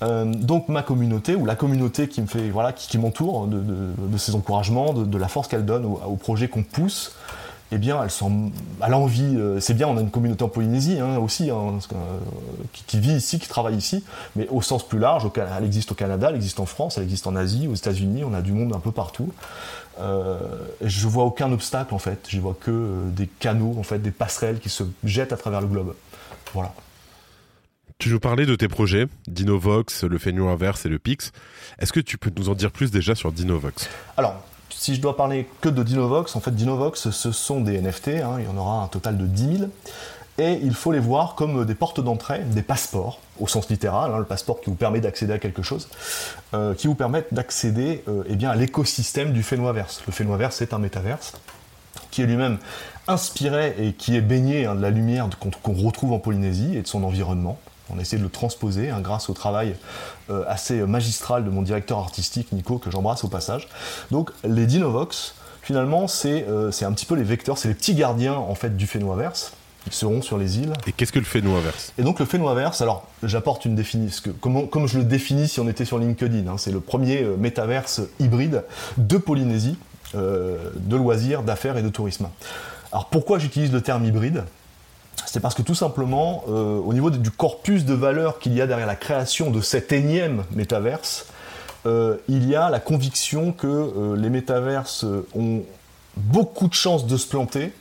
donc 0.00 0.68
ma 0.68 0.82
communauté 0.82 1.34
ou 1.34 1.44
la 1.44 1.56
communauté 1.56 2.08
qui 2.08 2.22
me 2.22 2.26
fait 2.26 2.50
voilà 2.50 2.72
qui, 2.72 2.98
m'entoure 2.98 3.46
de, 3.46 3.60
de, 3.60 4.18
ces 4.18 4.34
encouragements, 4.34 4.92
de, 4.92 5.18
la 5.18 5.28
force 5.28 5.48
qu'elle 5.48 5.64
donne 5.64 5.84
au 5.84 6.16
projet 6.16 6.48
qu'on 6.48 6.62
pousse, 6.62 7.16
eh 7.70 7.78
bien, 7.78 8.02
elle, 8.02 8.10
sent, 8.10 8.26
elle 8.84 8.92
a 8.92 8.98
envie. 8.98 9.36
Euh, 9.36 9.60
c'est 9.60 9.74
bien, 9.74 9.88
on 9.88 9.96
a 9.96 10.00
une 10.00 10.10
communauté 10.10 10.42
en 10.42 10.48
Polynésie 10.48 10.98
hein, 11.00 11.18
aussi, 11.18 11.50
hein, 11.50 11.78
euh, 11.92 11.96
qui, 12.86 12.98
vit 12.98 13.12
ici, 13.12 13.38
qui 13.38 13.48
travaille 13.48 13.76
ici, 13.76 14.04
mais 14.36 14.48
au 14.48 14.62
sens 14.62 14.86
plus 14.86 14.98
large, 14.98 15.28
elle 15.36 15.64
existe 15.64 15.92
au 15.92 15.94
Canada, 15.94 16.28
elle 16.30 16.36
existe 16.36 16.60
en 16.60 16.66
France, 16.66 16.96
elle 16.96 17.04
existe 17.04 17.26
en 17.26 17.36
Asie, 17.36 17.68
aux 17.68 17.74
États-Unis, 17.74 18.24
on 18.24 18.34
a 18.34 18.42
du 18.42 18.52
monde 18.52 18.74
un 18.74 18.80
peu 18.80 18.92
partout. 18.92 19.32
Euh, 20.00 20.38
je 20.80 21.08
vois 21.08 21.24
aucun 21.24 21.50
obstacle 21.52 21.92
en 21.92 21.98
fait, 21.98 22.26
je 22.28 22.38
vois 22.38 22.56
que 22.58 22.70
euh, 22.70 23.10
des 23.10 23.26
canaux, 23.26 23.74
en 23.78 23.82
fait, 23.82 23.98
des 23.98 24.12
passerelles 24.12 24.60
qui 24.60 24.68
se 24.68 24.84
jettent 25.04 25.32
à 25.32 25.36
travers 25.36 25.60
le 25.60 25.66
globe. 25.66 25.94
Voilà. 26.54 26.72
Tu 27.98 28.10
nous 28.10 28.20
parlais 28.20 28.46
de 28.46 28.54
tes 28.54 28.68
projets, 28.68 29.08
Dinovox, 29.26 30.04
le 30.04 30.18
Feignant 30.18 30.50
Inverse 30.50 30.86
et 30.86 30.88
le 30.88 31.00
Pix. 31.00 31.32
Est-ce 31.80 31.92
que 31.92 31.98
tu 31.98 32.16
peux 32.16 32.30
nous 32.36 32.48
en 32.48 32.54
dire 32.54 32.70
plus 32.70 32.92
déjà 32.92 33.16
sur 33.16 33.32
Dinovox? 33.32 33.88
Alors, 34.16 34.40
si 34.78 34.94
je 34.94 35.00
dois 35.00 35.16
parler 35.16 35.48
que 35.60 35.68
de 35.68 35.82
Dinovox, 35.82 36.36
en 36.36 36.40
fait 36.40 36.52
Dinovox 36.52 37.10
ce 37.10 37.32
sont 37.32 37.60
des 37.60 37.80
NFT, 37.80 38.08
hein, 38.08 38.36
il 38.38 38.44
y 38.44 38.48
en 38.48 38.56
aura 38.56 38.82
un 38.82 38.86
total 38.86 39.18
de 39.18 39.26
10 39.26 39.58
000, 39.58 39.70
et 40.38 40.60
il 40.62 40.72
faut 40.72 40.92
les 40.92 41.00
voir 41.00 41.34
comme 41.34 41.64
des 41.64 41.74
portes 41.74 42.00
d'entrée, 42.00 42.38
des 42.38 42.62
passeports, 42.62 43.18
au 43.40 43.48
sens 43.48 43.68
littéral, 43.68 44.12
hein, 44.14 44.18
le 44.18 44.24
passeport 44.24 44.60
qui 44.60 44.70
vous 44.70 44.76
permet 44.76 45.00
d'accéder 45.00 45.32
à 45.32 45.38
quelque 45.38 45.62
chose, 45.62 45.88
euh, 46.54 46.74
qui 46.74 46.86
vous 46.86 46.94
permettent 46.94 47.34
d'accéder 47.34 48.04
euh, 48.06 48.22
eh 48.28 48.46
à 48.46 48.54
l'écosystème 48.54 49.32
du 49.32 49.42
Phénoaverse. 49.42 50.02
Le 50.06 50.12
Phénoaverse 50.12 50.56
c'est 50.56 50.72
un 50.72 50.78
métaverse 50.78 51.32
qui 52.12 52.22
est 52.22 52.26
lui-même 52.26 52.58
inspiré 53.08 53.74
et 53.80 53.92
qui 53.94 54.16
est 54.16 54.20
baigné 54.20 54.66
hein, 54.66 54.76
de 54.76 54.80
la 54.80 54.90
lumière 54.90 55.28
qu'on 55.62 55.72
retrouve 55.72 56.12
en 56.12 56.20
Polynésie 56.20 56.76
et 56.76 56.82
de 56.82 56.86
son 56.86 57.02
environnement. 57.02 57.58
On 57.90 57.98
a 57.98 58.00
essayé 58.02 58.18
de 58.18 58.24
le 58.24 58.30
transposer 58.30 58.90
hein, 58.90 59.00
grâce 59.00 59.28
au 59.28 59.32
travail 59.32 59.74
euh, 60.30 60.44
assez 60.46 60.74
magistral 60.80 61.44
de 61.44 61.50
mon 61.50 61.62
directeur 61.62 61.98
artistique 61.98 62.52
Nico, 62.52 62.78
que 62.78 62.90
j'embrasse 62.90 63.24
au 63.24 63.28
passage. 63.28 63.68
Donc 64.10 64.30
les 64.44 64.66
Dinovox, 64.66 65.34
finalement, 65.62 66.06
euh, 66.24 66.70
c'est 66.70 66.84
un 66.84 66.92
petit 66.92 67.06
peu 67.06 67.14
les 67.14 67.22
vecteurs, 67.22 67.58
c'est 67.58 67.68
les 67.68 67.74
petits 67.74 67.94
gardiens 67.94 68.34
en 68.34 68.54
fait 68.54 68.76
du. 68.76 68.88
Ils 69.86 69.92
seront 69.92 70.22
sur 70.22 70.36
les 70.36 70.58
îles. 70.58 70.72
Et 70.86 70.92
qu'est-ce 70.92 71.12
que 71.12 71.18
le 71.18 71.24
Phénoaverse 71.24 71.92
Et 71.98 72.02
donc 72.02 72.18
le 72.18 72.26
Phénoaverse, 72.26 72.82
alors 72.82 73.06
j'apporte 73.22 73.64
une 73.64 73.74
définition, 73.74 74.34
comme, 74.40 74.68
comme 74.68 74.86
je 74.86 74.98
le 74.98 75.04
définis 75.04 75.48
si 75.48 75.60
on 75.60 75.68
était 75.68 75.84
sur 75.84 75.98
LinkedIn, 75.98 76.50
hein, 76.50 76.56
c'est 76.58 76.72
le 76.72 76.80
premier 76.80 77.22
euh, 77.22 77.36
métaverse 77.36 78.02
hybride 78.18 78.64
de 78.96 79.16
Polynésie, 79.16 79.78
de 80.14 80.96
loisirs, 80.96 81.42
d'affaires 81.42 81.76
et 81.76 81.82
de 81.82 81.90
tourisme. 81.90 82.28
Alors 82.92 83.06
pourquoi 83.06 83.38
j'utilise 83.38 83.72
le 83.72 83.82
terme 83.82 84.06
hybride? 84.06 84.44
C'est 85.30 85.40
parce 85.40 85.54
que 85.54 85.62
tout 85.62 85.74
simplement, 85.74 86.44
euh, 86.48 86.80
au 86.80 86.94
niveau 86.94 87.10
du 87.10 87.30
corpus 87.30 87.84
de 87.84 87.92
valeurs 87.92 88.38
qu'il 88.38 88.54
y 88.54 88.62
a 88.62 88.66
derrière 88.66 88.86
la 88.86 88.96
création 88.96 89.50
de 89.50 89.60
cet 89.60 89.92
énième 89.92 90.44
métaverse, 90.52 91.26
euh, 91.84 92.16
il 92.28 92.48
y 92.48 92.56
a 92.56 92.70
la 92.70 92.80
conviction 92.80 93.52
que 93.52 93.66
euh, 93.66 94.16
les 94.16 94.30
métaverses 94.30 95.04
ont 95.34 95.62
beaucoup 96.16 96.66
de 96.66 96.74
chances 96.74 97.06
de 97.06 97.16
se 97.18 97.26
planter, 97.28 97.72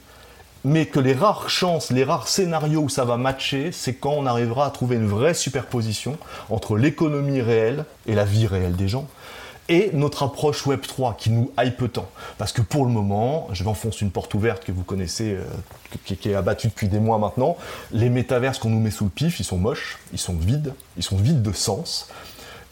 mais 0.65 0.87
que 0.87 0.99
les 0.99 1.13
rares 1.13 1.49
chances, 1.49 1.89
les 1.89 2.03
rares 2.03 2.27
scénarios 2.27 2.81
où 2.81 2.89
ça 2.89 3.05
va 3.05 3.15
matcher, 3.15 3.71
c'est 3.71 3.93
quand 3.93 4.11
on 4.11 4.25
arrivera 4.25 4.65
à 4.65 4.69
trouver 4.69 4.97
une 4.97 5.07
vraie 5.07 5.33
superposition 5.33 6.17
entre 6.49 6.75
l'économie 6.75 7.41
réelle 7.41 7.85
et 8.07 8.13
la 8.13 8.25
vie 8.25 8.45
réelle 8.45 8.75
des 8.75 8.89
gens 8.89 9.07
et 9.69 9.91
notre 9.93 10.23
approche 10.23 10.65
Web 10.65 10.81
3 10.81 11.15
qui 11.17 11.29
nous 11.29 11.51
hype 11.59 11.91
tant. 11.91 12.07
Parce 12.37 12.51
que 12.51 12.61
pour 12.61 12.85
le 12.85 12.91
moment, 12.91 13.47
je 13.51 13.63
m'enfonce 13.63 14.01
une 14.01 14.11
porte 14.11 14.33
ouverte 14.33 14.63
que 14.63 14.71
vous 14.71 14.83
connaissez, 14.83 15.33
euh, 15.33 15.43
qui, 16.05 16.29
est 16.29 16.35
abattue 16.35 16.67
depuis 16.67 16.87
des 16.87 16.99
mois 16.99 17.17
maintenant, 17.17 17.57
les 17.91 18.09
métaverses 18.09 18.59
qu'on 18.59 18.69
nous 18.69 18.79
met 18.79 18.91
sous 18.91 19.05
le 19.05 19.09
pif, 19.09 19.39
ils 19.39 19.43
sont 19.45 19.57
moches, 19.57 19.99
ils 20.13 20.19
sont 20.19 20.35
vides, 20.35 20.73
ils 20.95 21.03
sont 21.03 21.17
vides 21.17 21.41
de 21.41 21.51
sens. 21.51 22.09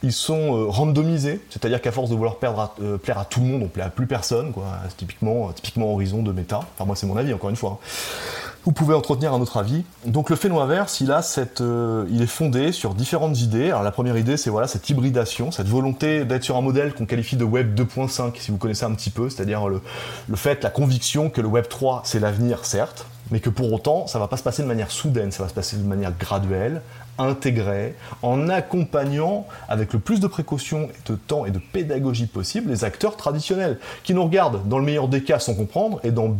Ils 0.03 0.13
sont 0.13 0.55
euh, 0.55 0.65
randomisés, 0.67 1.41
c'est-à-dire 1.49 1.81
qu'à 1.81 1.91
force 1.91 2.09
de 2.09 2.15
vouloir 2.15 2.37
euh, 2.81 2.97
plaire 2.97 3.17
à 3.17 3.25
tout 3.25 3.39
le 3.39 3.47
monde, 3.47 3.63
on 3.63 3.67
plaît 3.67 3.83
à 3.83 3.89
plus 3.89 4.07
personne. 4.07 4.53
C'est 4.89 4.97
typiquement, 4.97 5.51
typiquement 5.51 5.91
Horizon 5.93 6.21
de 6.21 6.31
méta. 6.31 6.59
Enfin, 6.75 6.85
moi, 6.85 6.95
c'est 6.95 7.07
mon 7.07 7.17
avis, 7.17 7.33
encore 7.33 7.49
une 7.49 7.55
fois. 7.55 7.79
Hein 7.81 8.51
vous 8.65 8.71
pouvez 8.71 8.95
entretenir 8.95 9.31
un 9.31 9.39
autre 9.39 9.57
avis. 9.57 9.83
Donc 10.05 10.31
le 10.31 10.35
Phénoaverse, 10.35 10.99
il, 10.99 11.11
a 11.11 11.21
cette, 11.21 11.61
euh, 11.61 12.05
il 12.09 12.23
est 12.23 12.27
fondé 12.27 12.71
sur 12.71 12.95
différentes 12.95 13.39
idées. 13.39 13.67
Alors 13.67 13.83
la 13.83 13.91
première 13.91 14.17
idée, 14.17 14.37
c'est 14.37 14.49
voilà, 14.49 14.67
cette 14.67 14.89
hybridation, 14.89 15.51
cette 15.51 15.67
volonté 15.67 16.25
d'être 16.25 16.43
sur 16.43 16.57
un 16.57 16.61
modèle 16.61 16.93
qu'on 16.95 17.05
qualifie 17.05 17.35
de 17.35 17.43
Web 17.43 17.79
2.5, 17.79 18.33
si 18.39 18.49
vous 18.49 18.57
connaissez 18.57 18.85
un 18.85 18.93
petit 18.95 19.11
peu, 19.11 19.29
c'est-à-dire 19.29 19.67
le, 19.67 19.81
le, 20.27 20.35
fait, 20.35 20.63
la 20.63 20.71
conviction 20.71 21.29
que 21.29 21.41
le 21.41 21.47
Web 21.47 21.67
3, 21.69 22.01
c'est 22.05 22.19
l'avenir, 22.19 22.65
certes, 22.65 23.05
mais 23.29 23.39
que 23.39 23.51
pour 23.51 23.71
autant, 23.71 24.07
ça 24.07 24.17
va 24.17 24.27
pas 24.27 24.37
se 24.37 24.43
passer 24.43 24.63
de 24.63 24.67
manière 24.67 24.89
soudaine, 24.89 25.31
ça 25.31 25.43
va 25.43 25.49
se 25.49 25.53
passer 25.53 25.77
de 25.77 25.83
manière 25.83 26.13
graduelle, 26.17 26.81
intégrée, 27.19 27.95
en 28.23 28.49
accompagnant 28.49 29.45
avec 29.69 29.93
le 29.93 29.99
plus 29.99 30.19
de 30.19 30.27
précautions, 30.27 30.89
de 31.05 31.15
temps 31.15 31.45
et 31.45 31.51
de 31.51 31.59
pédagogie 31.59 32.25
possible 32.25 32.71
les 32.71 32.83
acteurs 32.83 33.15
traditionnels, 33.15 33.79
qui 34.03 34.15
nous 34.15 34.23
regardent, 34.23 34.67
dans 34.67 34.79
le 34.79 34.85
meilleur 34.85 35.07
des 35.07 35.23
cas, 35.23 35.37
sans 35.37 35.53
comprendre, 35.53 35.99
et 36.03 36.09
dans 36.09 36.35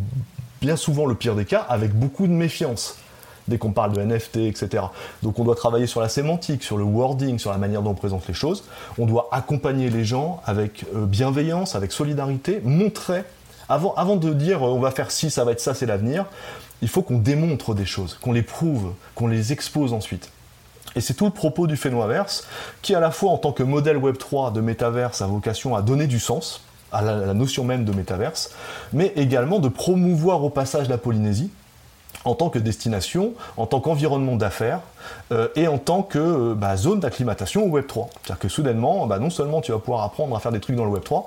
bien 0.61 0.75
souvent 0.75 1.05
le 1.05 1.15
pire 1.15 1.35
des 1.35 1.45
cas, 1.45 1.65
avec 1.67 1.93
beaucoup 1.93 2.27
de 2.27 2.31
méfiance 2.31 2.97
dès 3.47 3.57
qu'on 3.57 3.71
parle 3.71 3.93
de 3.93 4.01
NFT, 4.01 4.37
etc. 4.37 4.85
Donc 5.23 5.39
on 5.39 5.43
doit 5.43 5.55
travailler 5.55 5.87
sur 5.87 6.01
la 6.01 6.09
sémantique, 6.09 6.63
sur 6.63 6.77
le 6.77 6.83
wording, 6.83 7.37
sur 7.37 7.51
la 7.51 7.57
manière 7.57 7.81
dont 7.81 7.91
on 7.91 7.95
présente 7.95 8.27
les 8.27 8.33
choses. 8.33 8.63
On 8.97 9.05
doit 9.05 9.29
accompagner 9.31 9.89
les 9.89 10.03
gens 10.03 10.41
avec 10.45 10.85
euh, 10.95 11.05
bienveillance, 11.05 11.75
avec 11.75 11.91
solidarité, 11.91 12.61
montrer, 12.63 13.23
avant, 13.69 13.93
avant 13.95 14.15
de 14.15 14.33
dire 14.33 14.63
euh, 14.63 14.71
on 14.71 14.79
va 14.79 14.91
faire 14.91 15.11
ci, 15.11 15.29
ça 15.29 15.43
va 15.43 15.51
être 15.51 15.59
ça, 15.59 15.73
c'est 15.73 15.85
l'avenir, 15.85 16.25
il 16.81 16.87
faut 16.87 17.01
qu'on 17.01 17.17
démontre 17.17 17.73
des 17.73 17.85
choses, 17.85 18.17
qu'on 18.19 18.31
les 18.31 18.43
prouve, 18.43 18.93
qu'on 19.13 19.27
les 19.27 19.53
expose 19.53 19.93
ensuite. 19.93 20.31
Et 20.95 21.01
c'est 21.01 21.13
tout 21.13 21.25
le 21.25 21.31
propos 21.31 21.67
du 21.67 21.75
Phénoaverse, 21.75 22.47
qui 22.81 22.95
à 22.95 22.99
la 22.99 23.11
fois 23.11 23.31
en 23.31 23.37
tant 23.37 23.51
que 23.51 23.63
modèle 23.63 23.97
Web3 23.97 24.53
de 24.53 24.61
métaverse 24.61 25.21
a 25.21 25.27
vocation 25.27 25.75
à 25.75 25.81
donner 25.81 26.07
du 26.07 26.19
sens, 26.19 26.64
à 26.91 27.01
la, 27.01 27.33
notion 27.33 27.63
même 27.63 27.85
de 27.85 27.91
métaverse, 27.91 28.51
mais 28.93 29.11
également 29.15 29.59
de 29.59 29.69
promouvoir 29.69 30.43
au 30.43 30.49
passage 30.49 30.89
la 30.89 30.97
Polynésie 30.97 31.51
en 32.23 32.33
tant 32.33 32.49
que 32.49 32.57
destination, 32.57 33.33
en 33.55 33.67
tant 33.67 33.79
qu'environnement 33.79 34.35
d'affaires 34.35 34.81
euh, 35.31 35.47
et 35.55 35.67
en 35.67 35.77
tant 35.77 36.01
que 36.01 36.17
euh, 36.17 36.55
bah, 36.55 36.75
zone 36.75 36.99
d'acclimatation 36.99 37.65
au 37.65 37.79
Web3. 37.79 38.07
C'est-à-dire 38.09 38.39
que 38.39 38.49
soudainement, 38.49 39.05
bah, 39.05 39.19
non 39.19 39.29
seulement 39.29 39.61
tu 39.61 39.71
vas 39.71 39.79
pouvoir 39.79 40.03
apprendre 40.03 40.35
à 40.35 40.39
faire 40.39 40.51
des 40.51 40.59
trucs 40.59 40.75
dans 40.75 40.85
le 40.85 40.91
Web3, 40.91 41.25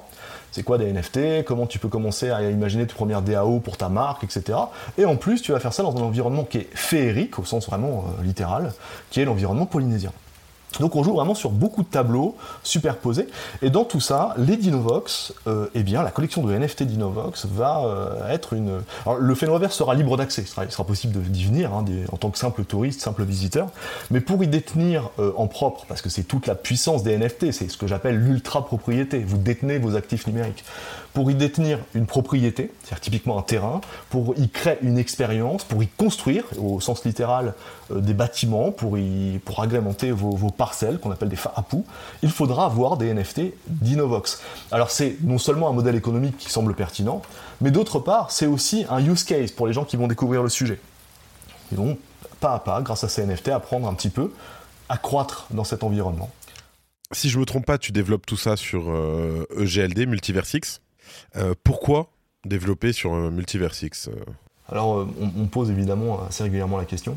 c'est 0.51 0.63
quoi 0.63 0.79
des 0.79 0.93
NFT, 0.93 1.45
comment 1.45 1.67
tu 1.67 1.79
peux 1.79 1.89
commencer 1.89 2.31
à 2.31 2.43
imaginer 2.43 2.87
tes 2.87 2.95
premières 2.95 3.23
DAO 3.23 3.61
pour 3.61 3.77
ta 3.77 3.89
marque, 3.89 4.25
etc. 4.25 4.59
Et 4.97 5.05
en 5.05 5.17
plus, 5.17 5.43
tu 5.43 5.53
vas 5.53 5.61
faire 5.61 5.73
ça 5.73 5.83
dans 5.83 5.97
un 5.97 6.01
environnement 6.01 6.45
qui 6.45 6.59
est 6.59 6.69
féerique, 6.75 7.39
au 7.39 7.45
sens 7.45 7.67
vraiment 7.67 8.05
euh, 8.19 8.23
littéral, 8.25 8.73
qui 9.11 9.21
est 9.21 9.25
l'environnement 9.25 9.67
polynésien. 9.67 10.13
Donc 10.81 10.97
on 10.97 11.03
joue 11.03 11.15
vraiment 11.15 11.35
sur 11.35 11.51
beaucoup 11.51 11.83
de 11.83 11.89
tableaux 11.89 12.37
superposés. 12.63 13.27
Et 13.63 13.71
dans 13.71 13.85
tout 13.85 14.01
ça, 14.01 14.35
les 14.37 14.57
Dinovox, 14.57 15.33
euh, 15.47 15.69
eh 15.75 15.83
bien, 15.83 16.03
la 16.03 16.11
collection 16.11 16.43
de 16.43 16.57
NFT 16.57 16.85
Dinovox 16.85 17.47
va 17.47 17.83
euh, 17.85 18.33
être 18.33 18.53
une. 18.53 18.83
Alors, 19.05 19.19
le 19.19 19.35
Phénoverse 19.35 19.75
sera 19.75 19.95
libre 19.95 20.17
d'accès. 20.17 20.43
Il 20.43 20.71
sera, 20.71 20.85
possible 20.85 21.21
d'y 21.23 21.45
venir 21.45 21.73
hein, 21.75 21.85
en 22.13 22.17
tant 22.17 22.31
que 22.31 22.39
simple 22.39 22.65
touriste, 22.65 23.01
simple 23.01 23.25
visiteur. 23.25 23.69
Mais 24.11 24.21
pour 24.21 24.43
y 24.45 24.47
détenir 24.47 25.11
euh, 25.19 25.33
en 25.37 25.47
propre, 25.47 25.85
parce 25.89 26.03
que 26.03 26.09
c'est 26.09 26.23
toute 26.23 26.47
la 26.47 26.55
puissance 26.55 27.03
des 27.03 27.17
NFT, 27.17 27.53
c'est 27.53 27.71
ce 27.71 27.77
que 27.77 27.87
j'appelle 27.87 28.17
l'ultra 28.17 28.65
propriété. 28.65 29.21
Vous 29.21 29.39
détenez 29.39 29.79
vos 29.79 29.97
actifs 29.97 30.27
numériques 30.27 30.65
pour 31.13 31.31
y 31.31 31.35
détenir 31.35 31.79
une 31.95 32.07
propriété, 32.07 32.71
c'est-à-dire 32.81 33.01
typiquement 33.01 33.39
un 33.39 33.43
terrain, 33.43 33.81
pour 34.11 34.35
y 34.37 34.49
créer 34.49 34.79
une 34.83 34.99
expérience, 34.99 35.65
pour 35.65 35.83
y 35.83 35.89
construire, 35.89 36.45
au 36.59 36.81
sens 36.81 37.05
littéral, 37.05 37.55
euh, 37.91 38.01
des 38.01 38.15
bâtiments, 38.15 38.71
pour, 38.73 38.99
y, 38.99 39.39
pour 39.45 39.63
agrémenter 39.63 40.11
vos, 40.11 40.51
parcelles, 40.51 40.99
qu'on 40.99 41.11
appelle 41.11 41.29
des 41.29 41.37
FAPU, 41.37 41.79
il 42.23 42.31
faudra 42.31 42.67
avoir 42.67 42.97
des 42.97 43.13
NFT 43.13 43.53
d'Innovox. 43.67 44.43
Alors 44.71 44.91
c'est 44.91 45.17
non 45.23 45.39
seulement 45.39 45.69
un 45.69 45.73
modèle 45.73 45.97
économique 45.97 46.37
qui 46.37 46.51
semble 46.51 46.75
pertinent, 46.75 47.23
mais 47.61 47.71
d'autre 47.71 47.99
part, 47.99 48.31
c'est 48.31 48.47
aussi 48.47 48.87
un 48.91 49.05
use 49.05 49.25
case 49.25 49.51
pour 49.51 49.67
les 49.67 49.73
gens 49.73 49.85
qui 49.85 49.97
vont 49.97 50.07
découvrir 50.07 50.43
le 50.43 50.49
sujet. 50.49 50.79
Ils 51.73 51.79
vont, 51.79 51.99
pas 52.41 52.55
à 52.55 52.59
pas, 52.59 52.81
grâce 52.83 53.05
à 53.05 53.09
ces 53.09 53.25
NFT, 53.25 53.49
apprendre 53.49 53.89
un 53.89 53.95
petit 53.95 54.11
peu 54.11 54.33
à 54.89 54.97
croître 54.97 55.47
dans 55.51 55.65
cet 55.65 55.85
environnement. 55.85 56.31
Si 57.13 57.31
je 57.31 57.39
me 57.39 57.47
trompe 57.47 57.65
pas, 57.65 57.79
tu 57.79 57.93
développes 57.93 58.27
tout 58.27 58.37
ça 58.37 58.57
sur 58.57 58.83
EGLD, 59.57 59.99
euh, 59.99 60.05
e 60.05 60.07
Multiversix 60.07 60.81
pourquoi 61.65 62.09
développer 62.45 62.93
sur 62.93 63.13
un 63.13 63.31
Multiversix 63.31 64.09
euh 64.09 64.13
Alors, 64.69 64.99
euh, 64.99 65.09
on, 65.21 65.47
pose 65.47 65.71
évidemment 65.71 66.21
assez 66.29 66.43
régulièrement 66.43 66.79
la 66.79 66.85
question. 66.85 67.17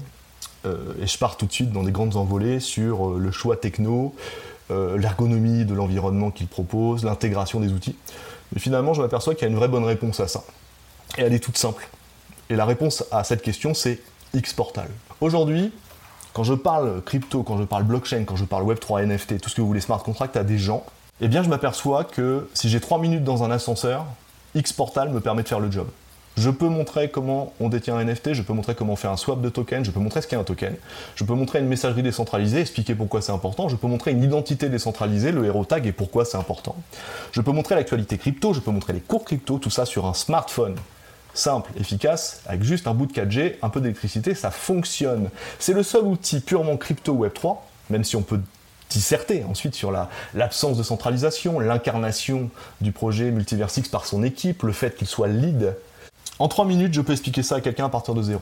et 0.66 1.08
je 1.08 1.18
pars 1.18 1.38
tout 1.38 1.46
de 1.46 1.52
suite 1.52 1.72
dans 1.72 1.84
des 1.84 1.92
grandes 1.92 2.16
envolées 2.16 2.60
sur 2.60 3.12
le 3.12 3.32
choix 3.32 3.58
techno, 3.58 4.16
l'ergonomie 4.70 5.66
de 5.66 5.74
l'environnement 5.74 6.32
qu'il 6.32 6.48
propose, 6.48 7.04
l'intégration 7.04 7.60
des 7.60 7.74
outils. 7.74 7.96
Mais 8.54 8.60
finalement, 8.60 8.94
je 8.94 9.02
m'aperçois 9.02 9.34
qu'il 9.36 9.44
y 9.44 9.46
a 9.46 9.50
une 9.50 9.58
vraie 9.58 9.68
bonne 9.68 9.84
réponse 9.84 10.20
à 10.20 10.28
ça. 10.28 10.44
Et 11.18 11.22
elle 11.22 11.34
est 11.34 11.40
toute 11.40 11.58
simple. 11.58 11.88
Et 12.50 12.56
la 12.56 12.66
réponse 12.66 13.06
à 13.12 13.24
cette 13.24 13.42
question, 13.42 13.74
c'est 13.74 14.00
Xportal. 14.36 14.90
Aujourd'hui, 15.20 15.72
quand 16.34 16.44
je 16.44 16.54
parle 16.54 17.02
crypto, 17.04 17.44
quand 17.44 17.58
je 17.58 17.64
parle 17.64 17.84
blockchain, 17.84 18.24
quand 18.26 18.36
je 18.36 18.46
parle 18.46 18.64
Web3, 18.64 19.06
NFT, 19.06 19.42
tout 19.42 19.50
ce 19.50 19.56
que 19.56 19.62
vous 19.62 19.68
voulez, 19.68 19.82
smart 19.82 20.02
contract 20.02 20.38
à 20.38 20.44
des 20.44 20.58
gens, 20.58 20.86
eh 21.22 21.28
bien 21.28 21.44
je 21.44 21.50
m'aperçois 21.50 22.04
que 22.04 22.50
si 22.54 22.70
j'ai 22.70 22.80
3 22.80 23.00
minutes 23.00 23.24
dans 23.24 23.44
un 23.44 23.52
ascenseur, 23.52 24.06
Xportal 24.58 25.10
me 25.10 25.22
permet 25.22 25.44
de 25.44 25.48
faire 25.48 25.60
le 25.60 25.72
job. 25.72 25.88
Je 26.38 26.50
peux 26.50 26.70
montrer 26.70 27.10
comment 27.10 27.54
on 27.60 27.70
détient 27.70 27.96
un 27.96 28.04
NFT, 28.06 28.34
je 28.34 28.42
peux 28.42 28.54
montrer 28.54 28.74
comment 28.74 28.94
on 28.94 28.96
fait 28.96 29.08
un 29.08 29.18
swap 29.18 29.42
de 29.42 29.50
token, 29.50 29.84
je 29.84 29.92
peux 29.92 30.00
montrer 30.00 30.22
ce 30.22 30.28
qu'est 30.28 30.38
un 30.38 30.44
token, 30.44 30.76
je 31.16 31.24
peux 31.24 31.34
montrer 31.34 31.60
une 31.60 31.68
messagerie 31.68 32.04
décentralisée, 32.04 32.62
expliquer 32.62 32.96
pourquoi 32.96 33.22
c'est 33.22 33.34
important, 33.34 33.68
je 33.70 33.76
peux 33.76 33.88
montrer 33.88 34.12
une 34.12 34.24
identité 34.24 34.70
décentralisée, 34.70 35.32
le 35.32 35.46
hero 35.46 35.66
tag 35.66 35.86
et 35.86 35.92
pourquoi 35.92 36.24
c'est 36.24 36.38
important. 36.38 36.76
Je 37.34 37.42
peux 37.42 37.52
montrer 37.52 37.76
l'actualité 37.76 38.18
crypto, 38.18 38.54
je 38.54 38.62
peux 38.62 38.72
montrer 38.72 38.94
les 38.94 39.02
cours 39.02 39.26
crypto, 39.26 39.60
tout 39.60 39.70
ça 39.70 39.86
sur 39.86 40.06
un 40.06 40.14
smartphone 40.14 40.76
simple, 41.34 41.72
efficace, 41.80 42.42
avec 42.46 42.64
juste 42.64 42.88
un 42.88 42.94
bout 42.94 43.06
de 43.06 43.14
4G, 43.14 43.56
un 43.62 43.70
peu 43.70 43.82
d'électricité, 43.82 44.34
ça 44.34 44.52
fonctionne. 44.52 45.30
C'est 45.60 45.74
le 45.74 45.84
seul 45.84 46.04
outil 46.04 46.40
purement 46.40 46.78
crypto 46.78 47.14
Web3, 47.14 47.58
même 47.90 48.04
si 48.04 48.16
on 48.16 48.22
peut 48.22 48.40
disserter 48.92 49.44
ensuite 49.44 49.74
sur 49.74 49.92
l'absence 50.34 50.78
de 50.78 50.84
centralisation, 50.84 51.60
l'incarnation 51.60 52.50
du 52.82 52.92
projet 52.92 53.32
Multiversix 53.32 53.90
par 53.90 54.06
son 54.06 54.24
équipe, 54.24 54.64
le 54.64 54.74
fait 54.74 54.96
qu'il 54.96 55.08
soit 55.08 55.28
lead 55.28 55.76
en 56.42 56.48
3 56.48 56.66
minutes, 56.66 56.94
je 56.94 57.02
peux 57.02 57.12
expliquer 57.12 57.44
ça 57.44 57.58
à 57.58 57.62
quelqu'un 57.62 57.86
à 57.86 57.90
partir 57.90 58.16
de 58.16 58.22
zéro. 58.24 58.42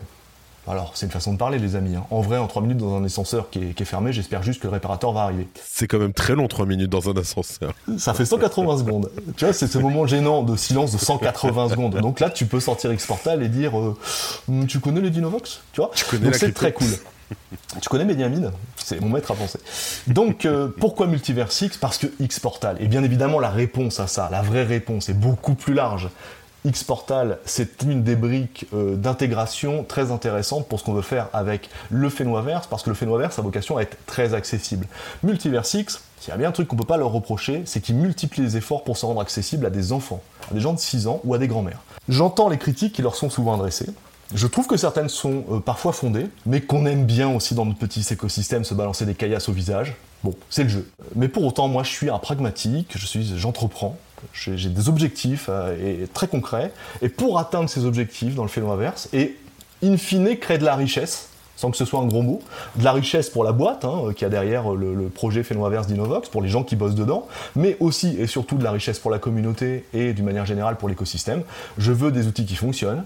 Alors, 0.70 0.92
c'est 0.94 1.06
une 1.06 1.12
façon 1.12 1.34
de 1.34 1.38
parler, 1.38 1.58
les 1.58 1.76
amis. 1.76 1.96
Hein. 1.96 2.06
En 2.12 2.22
vrai, 2.22 2.38
en 2.38 2.48
3 2.48 2.62
minutes 2.62 2.78
dans 2.78 2.96
un 2.96 3.04
ascenseur 3.04 3.50
qui 3.50 3.60
est, 3.60 3.86
fermé, 3.86 4.14
j'espère 4.14 4.42
juste 4.42 4.62
que 4.62 4.68
le 4.68 4.74
réparateur 4.74 5.12
va 5.12 5.24
arriver. 5.24 5.48
C'est 5.66 5.88
quand 5.88 6.00
même 6.00 6.14
très 6.14 6.36
long, 6.36 6.48
3 6.48 6.66
minutes 6.66 6.90
dans 6.90 7.10
un 7.10 7.18
ascenseur. 7.18 7.74
Ça 7.98 8.14
fait 8.14 8.26
180 8.26 8.78
secondes. 8.78 9.10
Tu 9.36 9.46
vois, 9.46 9.54
c'est 9.54 9.68
ce 9.68 9.80
moment 9.80 10.08
gênant 10.08 10.44
de 10.44 10.56
silence 10.56 10.94
de 10.94 10.98
180 10.98 11.70
secondes. 11.70 12.00
Donc 12.00 12.22
là, 12.22 12.30
tu 12.30 12.46
peux 12.46 12.60
sortir 12.60 12.94
Xportal 12.94 13.44
et 13.44 13.50
dire 13.50 13.78
euh, 13.78 13.98
Tu 14.68 14.80
connais 14.80 15.02
les 15.02 15.10
Dinovox 15.10 15.62
Tu 15.74 15.82
vois? 15.82 15.92
Donc 16.22 16.36
c'est 16.36 16.54
très 16.54 16.72
cool. 16.72 16.88
Tu 17.82 17.90
connais 17.90 18.06
Mediamine 18.06 18.52
C'est 18.76 19.00
mon 19.00 19.10
maître 19.10 19.32
à 19.32 19.36
penser. 19.36 19.60
Donc, 20.08 20.46
euh, 20.46 20.68
pourquoi 20.80 21.08
Multiversix 21.08 21.78
Parce 21.78 21.98
que 21.98 22.08
Xportal. 22.22 22.78
Et 22.80 22.88
bien 22.88 23.04
évidemment, 23.04 23.40
la 23.40 23.50
réponse 23.50 24.00
à 24.00 24.08
ça, 24.08 24.30
la 24.32 24.42
vraie 24.42 24.64
réponse, 24.64 25.10
est 25.10 25.14
beaucoup 25.14 25.54
plus 25.54 25.74
large. 25.74 26.10
Xportal, 26.68 27.38
c'est 27.46 27.84
une 27.84 28.04
des 28.04 28.16
briques 28.16 28.66
euh, 28.74 28.96
d'intégration 28.96 29.86
très 29.86 30.12
intéressante 30.12 30.68
pour 30.68 30.80
ce 30.80 30.84
qu'on 30.84 30.94
veut 30.94 31.02
faire 31.02 31.30
avec 31.32 31.70
le 31.90 32.10
Fenoiverse, 32.10 32.68
parce 32.68 32.84
que 32.84 32.90
le 32.90 32.96
Fenoiverse 32.96 33.40
a 33.40 33.42
vocation 33.42 33.78
à 33.78 33.82
être 33.82 33.98
très 34.06 34.34
accessible. 34.34 34.86
Multiversix, 35.24 36.02
s'il 36.20 36.32
y 36.32 36.34
a 36.34 36.38
bien 36.38 36.50
un 36.50 36.52
truc 36.52 36.68
qu'on 36.68 36.76
ne 36.76 36.82
peut 36.82 36.88
pas 36.88 36.98
leur 36.98 37.12
reprocher, 37.12 37.62
c'est 37.66 37.80
qu'ils 37.80 37.96
multiplient 37.96 38.42
les 38.44 38.58
efforts 38.58 38.84
pour 38.84 38.98
se 38.98 39.06
rendre 39.06 39.22
accessible 39.22 39.66
à 39.66 39.70
des 39.70 39.94
enfants, 39.94 40.22
à 40.52 40.54
des 40.54 40.60
gens 40.60 40.74
de 40.74 40.80
6 40.80 41.08
ans 41.08 41.22
ou 41.24 41.34
à 41.34 41.38
des 41.38 41.48
grands-mères. 41.48 41.82
J'entends 42.10 42.50
les 42.50 42.58
critiques 42.58 42.94
qui 42.94 43.02
leur 43.02 43.16
sont 43.16 43.30
souvent 43.30 43.54
adressées. 43.54 43.90
Je 44.34 44.46
trouve 44.46 44.68
que 44.68 44.78
certaines 44.78 45.10
sont 45.10 45.44
euh, 45.52 45.60
parfois 45.60 45.92
fondées, 45.92 46.28
mais 46.46 46.62
qu'on 46.62 46.86
aime 46.86 47.06
bien 47.06 47.30
aussi 47.30 47.56
dans 47.56 47.66
notre 47.66 47.80
petit 47.80 48.06
écosystème 48.12 48.64
se 48.64 48.76
balancer 48.76 49.06
des 49.06 49.16
caillasses 49.16 49.50
au 49.50 49.54
visage. 49.54 49.96
Bon, 50.24 50.36
c'est 50.50 50.64
le 50.64 50.70
jeu. 50.70 50.92
Mais 51.16 51.30
pour 51.30 51.44
autant, 51.46 51.68
moi, 51.68 51.84
je 51.84 51.90
suis 51.90 52.10
un 52.10 52.20
pragmatique, 52.20 52.94
je 52.96 53.06
suis, 53.06 53.38
j'entreprends, 53.38 53.98
j'ai 54.34 54.70
des 54.70 54.90
objectifs 54.90 55.48
euh, 55.50 56.04
et, 56.04 56.08
très 56.08 56.28
concrets. 56.28 56.72
Et 57.02 57.10
pour 57.10 57.40
atteindre 57.40 57.70
ces 57.70 57.86
objectifs 57.86 58.36
dans 58.36 58.44
le 58.44 58.50
phénomène 58.50 58.78
inverse, 58.78 59.10
et 59.14 59.36
in 59.84 59.98
fine 59.98 60.38
créer 60.38 60.60
de 60.60 60.66
la 60.66 60.76
richesse, 60.76 61.30
sans 61.56 61.72
que 61.72 61.78
ce 61.78 61.86
soit 61.86 62.00
un 62.00 62.06
gros 62.06 62.22
mot, 62.22 62.42
de 62.76 62.84
la 62.84 62.92
richesse 62.92 63.30
pour 63.30 63.44
la 63.44 63.52
boîte, 63.52 63.84
hein, 63.84 64.14
qui 64.16 64.26
a 64.26 64.30
derrière 64.30 64.70
le, 64.70 65.10
projet 65.10 65.44
Phénoaverse 65.44 65.88
d'Innovox, 65.88 66.30
pour 66.30 66.42
les 66.42 66.50
gens 66.50 66.64
qui 66.64 66.76
bossent 66.76 66.96
dedans, 66.96 67.28
mais 67.56 67.78
aussi 67.80 68.16
et 68.20 68.28
surtout 68.28 68.58
de 68.58 68.64
la 68.64 68.72
richesse 68.72 69.00
pour 69.00 69.12
la 69.12 69.20
communauté 69.20 69.86
et 69.94 70.14
d'une 70.14 70.26
manière 70.26 70.46
générale 70.46 70.78
pour 70.78 70.88
l'écosystème. 70.88 71.42
Je 71.78 71.92
veux 71.92 72.12
des 72.12 72.28
outils 72.28 72.46
qui 72.46 72.56
fonctionnent. 72.56 73.04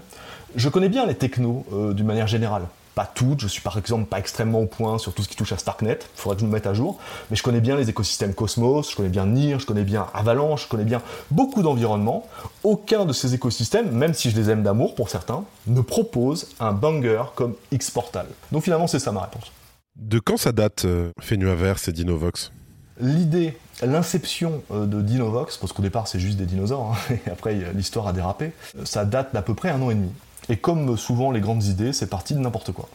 Je 0.56 0.68
connais 0.68 0.88
bien 0.88 1.06
les 1.06 1.14
technos 1.14 1.64
euh, 1.72 1.92
d'une 1.92 2.06
manière 2.06 2.26
générale 2.26 2.62
pas 2.94 3.10
toutes, 3.12 3.40
je 3.40 3.48
suis 3.48 3.60
par 3.60 3.76
exemple 3.76 4.06
pas 4.06 4.18
extrêmement 4.18 4.60
au 4.60 4.66
point 4.66 4.98
sur 4.98 5.12
tout 5.12 5.22
ce 5.22 5.28
qui 5.28 5.36
touche 5.36 5.52
à 5.52 5.58
Starknet, 5.58 5.98
il 6.00 6.20
faudrait 6.20 6.36
que 6.36 6.42
je 6.42 6.46
me 6.46 6.52
mette 6.52 6.66
à 6.66 6.74
jour, 6.74 6.98
mais 7.30 7.36
je 7.36 7.42
connais 7.42 7.60
bien 7.60 7.76
les 7.76 7.90
écosystèmes 7.90 8.34
Cosmos, 8.34 8.90
je 8.90 8.96
connais 8.96 9.08
bien 9.08 9.26
NIR, 9.26 9.58
je 9.58 9.66
connais 9.66 9.82
bien 9.82 10.06
Avalanche, 10.14 10.64
je 10.64 10.68
connais 10.68 10.84
bien 10.84 11.02
beaucoup 11.30 11.62
d'environnements. 11.62 12.26
Aucun 12.62 13.04
de 13.04 13.12
ces 13.12 13.34
écosystèmes, 13.34 13.90
même 13.90 14.14
si 14.14 14.30
je 14.30 14.36
les 14.36 14.50
aime 14.50 14.62
d'amour 14.62 14.94
pour 14.94 15.10
certains, 15.10 15.44
ne 15.66 15.80
propose 15.80 16.48
un 16.60 16.72
banger 16.72 17.22
comme 17.34 17.54
Xportal. 17.72 18.26
Donc 18.52 18.62
finalement 18.62 18.86
c'est 18.86 19.00
ça 19.00 19.12
ma 19.12 19.22
réponse. 19.22 19.50
De 19.96 20.18
quand 20.18 20.36
ça 20.36 20.52
date 20.52 20.84
euh, 20.84 21.10
Fenuaverse 21.20 21.88
et 21.88 21.92
Dinovox? 21.92 22.52
L'idée, 23.00 23.56
l'inception 23.82 24.62
euh, 24.70 24.86
de 24.86 25.02
Dinovox, 25.02 25.56
parce 25.56 25.72
qu'au 25.72 25.82
départ 25.82 26.06
c'est 26.06 26.20
juste 26.20 26.38
des 26.38 26.46
dinosaures, 26.46 26.92
hein, 26.92 27.14
et 27.26 27.30
après 27.30 27.54
l'histoire 27.74 28.06
a 28.06 28.12
dérapé, 28.12 28.52
euh, 28.76 28.84
ça 28.84 29.04
date 29.04 29.34
d'à 29.34 29.42
peu 29.42 29.54
près 29.54 29.70
un 29.70 29.82
an 29.82 29.90
et 29.90 29.94
demi. 29.94 30.12
Et 30.48 30.56
comme 30.56 30.96
souvent 30.96 31.30
les 31.30 31.40
grandes 31.40 31.64
idées, 31.64 31.92
c'est 31.92 32.08
parti 32.08 32.34
de 32.34 32.38
n'importe 32.38 32.72
quoi. 32.72 32.88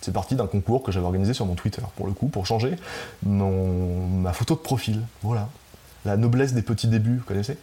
C'est 0.00 0.12
parti 0.12 0.34
d'un 0.34 0.46
concours 0.46 0.82
que 0.82 0.92
j'avais 0.92 1.06
organisé 1.06 1.34
sur 1.34 1.46
mon 1.46 1.54
Twitter, 1.54 1.82
pour 1.96 2.06
le 2.06 2.12
coup, 2.12 2.28
pour 2.28 2.46
changer 2.46 2.76
ma 3.24 4.32
photo 4.32 4.54
de 4.54 4.60
profil. 4.60 5.02
Voilà. 5.22 5.48
La 6.04 6.16
noblesse 6.16 6.52
des 6.52 6.62
petits 6.62 6.86
débuts, 6.86 7.16
vous 7.16 7.24
connaissez? 7.24 7.56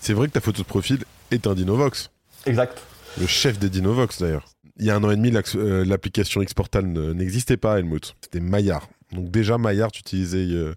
C'est 0.00 0.12
vrai 0.12 0.28
que 0.28 0.32
ta 0.32 0.40
photo 0.40 0.62
de 0.62 0.66
profil 0.66 1.04
est 1.30 1.46
un 1.46 1.54
Dinovox. 1.54 2.10
Exact. 2.46 2.80
Le 3.18 3.26
chef 3.26 3.58
des 3.58 3.68
Dinovox, 3.68 4.20
d'ailleurs. 4.20 4.46
Il 4.78 4.86
y 4.86 4.90
a 4.90 4.96
un 4.96 5.04
an 5.04 5.10
et 5.10 5.16
demi, 5.16 5.32
euh, 5.54 5.84
l'application 5.84 6.42
Xportal 6.42 6.86
n'existait 6.86 7.56
pas 7.56 7.78
Helmut. 7.78 8.14
C'était 8.22 8.40
Maillard. 8.40 8.88
Donc 9.12 9.30
déjà, 9.30 9.58
Maillard, 9.58 9.92
tu 9.92 10.00
utilisais 10.00 10.46
euh, 10.50 10.74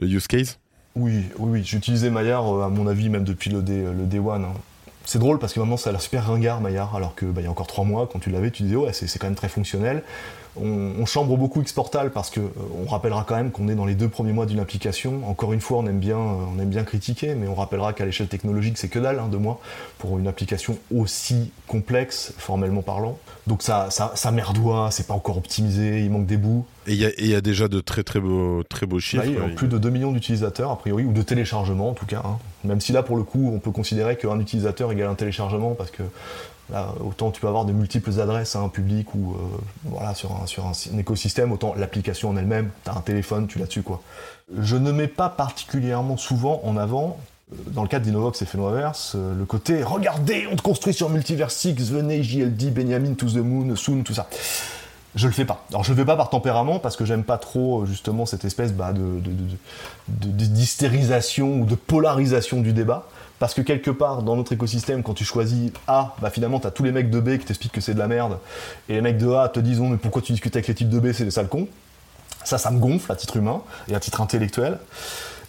le 0.00 0.06
use 0.06 0.26
case? 0.26 0.58
Oui, 0.94 1.24
oui, 1.38 1.50
oui. 1.50 1.64
J'utilisais 1.64 2.10
Maillard, 2.10 2.52
euh, 2.52 2.64
à 2.64 2.68
mon 2.68 2.86
avis, 2.86 3.08
même 3.08 3.24
depuis 3.24 3.50
le 3.50 3.62
Day, 3.62 3.84
le 3.96 4.06
day 4.06 4.18
One. 4.18 4.44
Hein. 4.44 4.52
C'est 5.08 5.18
drôle 5.18 5.38
parce 5.38 5.54
que 5.54 5.60
maintenant 5.60 5.78
ça 5.78 5.88
a 5.88 5.92
l'air 5.94 6.02
super 6.02 6.26
ringard 6.26 6.60
Maillard, 6.60 6.94
alors 6.94 7.14
que 7.14 7.24
bah, 7.24 7.40
il 7.40 7.44
y 7.44 7.46
a 7.46 7.50
encore 7.50 7.66
trois 7.66 7.84
mois, 7.84 8.06
quand 8.12 8.18
tu 8.18 8.28
l'avais, 8.28 8.50
tu 8.50 8.64
disais 8.64 8.76
ouais 8.76 8.92
c'est 8.92 9.18
quand 9.18 9.26
même 9.26 9.34
très 9.34 9.48
fonctionnel. 9.48 10.02
On, 10.60 11.06
chambre 11.06 11.38
beaucoup 11.38 11.62
Xportal 11.62 12.10
parce 12.10 12.28
que 12.28 12.40
euh, 12.40 12.50
on 12.84 12.86
rappellera 12.86 13.24
quand 13.26 13.36
même 13.36 13.50
qu'on 13.50 13.68
est 13.68 13.74
dans 13.74 13.86
les 13.86 13.94
deux 13.94 14.10
premiers 14.10 14.34
mois 14.34 14.44
d'une 14.44 14.60
application. 14.60 15.26
Encore 15.26 15.54
une 15.54 15.62
fois, 15.62 15.78
on 15.78 15.86
aime 15.86 16.00
bien, 16.00 16.18
euh, 16.18 16.44
on 16.54 16.60
aime 16.60 16.68
bien 16.68 16.84
critiquer, 16.84 17.34
mais 17.34 17.48
on 17.48 17.54
rappellera 17.54 17.94
qu'à 17.94 18.04
l'échelle 18.04 18.26
technologique, 18.26 18.76
c'est 18.76 18.88
que 18.88 18.98
dalle, 18.98 19.18
hein, 19.18 19.28
deux 19.30 19.38
mois, 19.38 19.60
pour 19.98 20.18
une 20.18 20.26
application 20.26 20.76
aussi 20.94 21.52
complexe, 21.66 22.34
formellement 22.36 22.82
parlant. 22.82 23.18
Donc 23.46 23.62
ça, 23.62 23.88
ça, 23.90 24.12
c'est 24.14 25.06
pas 25.06 25.14
encore 25.14 25.38
optimisé, 25.38 26.02
il 26.02 26.10
manque 26.10 26.26
des 26.26 26.36
bouts. 26.36 26.66
Et 26.86 26.92
il 26.92 27.26
y, 27.26 27.34
a 27.34 27.40
déjà 27.40 27.68
de 27.68 27.80
très 27.80 28.02
très 28.02 28.20
beaux, 28.20 28.62
très 28.64 28.84
beaux 28.84 29.00
chiffres. 29.00 29.24
Bah, 29.24 29.54
plus 29.56 29.68
de 29.68 29.78
2 29.78 29.88
millions 29.88 30.12
d'utilisateurs, 30.12 30.70
a 30.70 30.78
priori, 30.78 31.04
ou 31.04 31.12
de 31.12 31.22
téléchargements 31.22 31.90
en 31.90 31.94
tout 31.94 32.06
cas. 32.06 32.22
Hein. 32.26 32.36
Même 32.64 32.80
si 32.80 32.92
là, 32.92 33.02
pour 33.02 33.16
le 33.16 33.22
coup, 33.22 33.50
on 33.54 33.58
peut 33.58 33.70
considérer 33.70 34.16
qu'un 34.16 34.38
utilisateur 34.40 34.90
égale 34.92 35.08
un 35.08 35.14
téléchargement, 35.14 35.74
parce 35.74 35.90
que 35.90 36.02
là, 36.70 36.92
autant 37.04 37.30
tu 37.30 37.40
peux 37.40 37.46
avoir 37.46 37.64
de 37.64 37.72
multiples 37.72 38.20
adresses 38.20 38.56
à 38.56 38.60
un 38.60 38.68
public 38.68 39.14
ou 39.14 39.32
euh, 39.32 39.36
voilà, 39.84 40.14
sur, 40.14 40.32
un, 40.32 40.46
sur 40.46 40.66
un, 40.66 40.72
écosystème, 40.98 41.52
autant 41.52 41.74
l'application 41.74 42.30
en 42.30 42.36
elle-même, 42.36 42.70
tu 42.84 42.90
un 42.90 43.00
téléphone, 43.00 43.46
tu 43.46 43.58
l'as 43.58 43.66
dessus. 43.66 43.82
Quoi. 43.82 44.02
Je 44.60 44.76
ne 44.76 44.90
mets 44.90 45.08
pas 45.08 45.28
particulièrement 45.28 46.16
souvent 46.16 46.60
en 46.64 46.76
avant 46.76 47.18
euh, 47.52 47.56
dans 47.68 47.82
le 47.82 47.88
cadre 47.88 48.04
d'Innovox 48.04 48.42
et 48.42 48.46
Fenoverse, 48.46 49.14
euh, 49.16 49.34
le 49.38 49.44
côté 49.44 49.82
regardez, 49.82 50.46
on 50.50 50.56
te 50.56 50.62
construit 50.62 50.94
sur 50.94 51.10
Multiversix, 51.10 51.90
venez, 51.90 52.22
JLD, 52.22 52.74
Benjamin, 52.74 53.14
To 53.14 53.26
the 53.26 53.36
Moon, 53.36 53.74
Soon, 53.76 54.02
tout 54.02 54.14
ça 54.14 54.28
je 55.14 55.26
le 55.26 55.32
fais 55.32 55.44
pas. 55.44 55.64
Alors 55.70 55.84
je 55.84 55.92
le 55.92 55.98
fais 55.98 56.04
pas 56.04 56.16
par 56.16 56.30
tempérament 56.30 56.78
parce 56.78 56.96
que 56.96 57.04
j'aime 57.04 57.24
pas 57.24 57.38
trop 57.38 57.86
justement 57.86 58.26
cette 58.26 58.44
espèce 58.44 58.72
bah, 58.72 58.92
d'hystérisation 60.08 61.60
ou 61.60 61.64
de 61.64 61.74
polarisation 61.74 62.60
du 62.60 62.72
débat. 62.72 63.06
Parce 63.38 63.54
que 63.54 63.62
quelque 63.62 63.90
part, 63.90 64.22
dans 64.22 64.34
notre 64.34 64.52
écosystème, 64.52 65.04
quand 65.04 65.14
tu 65.14 65.24
choisis 65.24 65.70
A, 65.86 66.16
bah 66.20 66.30
finalement, 66.30 66.58
tu 66.58 66.66
as 66.66 66.72
tous 66.72 66.82
les 66.82 66.90
mecs 66.90 67.08
de 67.08 67.20
B 67.20 67.38
qui 67.38 67.44
t'expliquent 67.44 67.72
que 67.72 67.80
c'est 67.80 67.94
de 67.94 67.98
la 67.98 68.08
merde, 68.08 68.38
et 68.88 68.94
les 68.94 69.00
mecs 69.00 69.16
de 69.16 69.30
A 69.30 69.48
te 69.48 69.60
disent, 69.60 69.78
mais 69.78 69.96
pourquoi 69.96 70.22
tu 70.22 70.32
discutes 70.32 70.56
avec 70.56 70.66
les 70.66 70.74
types 70.74 70.88
de 70.88 70.98
B, 70.98 71.12
c'est 71.12 71.24
des 71.24 71.30
sales 71.30 71.48
cons. 71.48 71.68
Ça, 72.42 72.58
ça 72.58 72.72
me 72.72 72.80
gonfle 72.80 73.12
à 73.12 73.14
titre 73.14 73.36
humain 73.36 73.62
et 73.86 73.94
à 73.94 74.00
titre 74.00 74.20
intellectuel. 74.20 74.78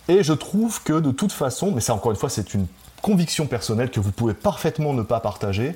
Et 0.07 0.23
je 0.23 0.33
trouve 0.33 0.83
que 0.83 0.99
de 0.99 1.11
toute 1.11 1.31
façon, 1.31 1.71
mais 1.71 1.81
ça 1.81 1.95
encore 1.95 2.11
une 2.11 2.17
fois, 2.17 2.29
c'est 2.29 2.53
une 2.53 2.67
conviction 3.01 3.47
personnelle 3.47 3.89
que 3.89 3.99
vous 3.99 4.11
pouvez 4.11 4.33
parfaitement 4.33 4.93
ne 4.93 5.01
pas 5.01 5.19
partager, 5.19 5.75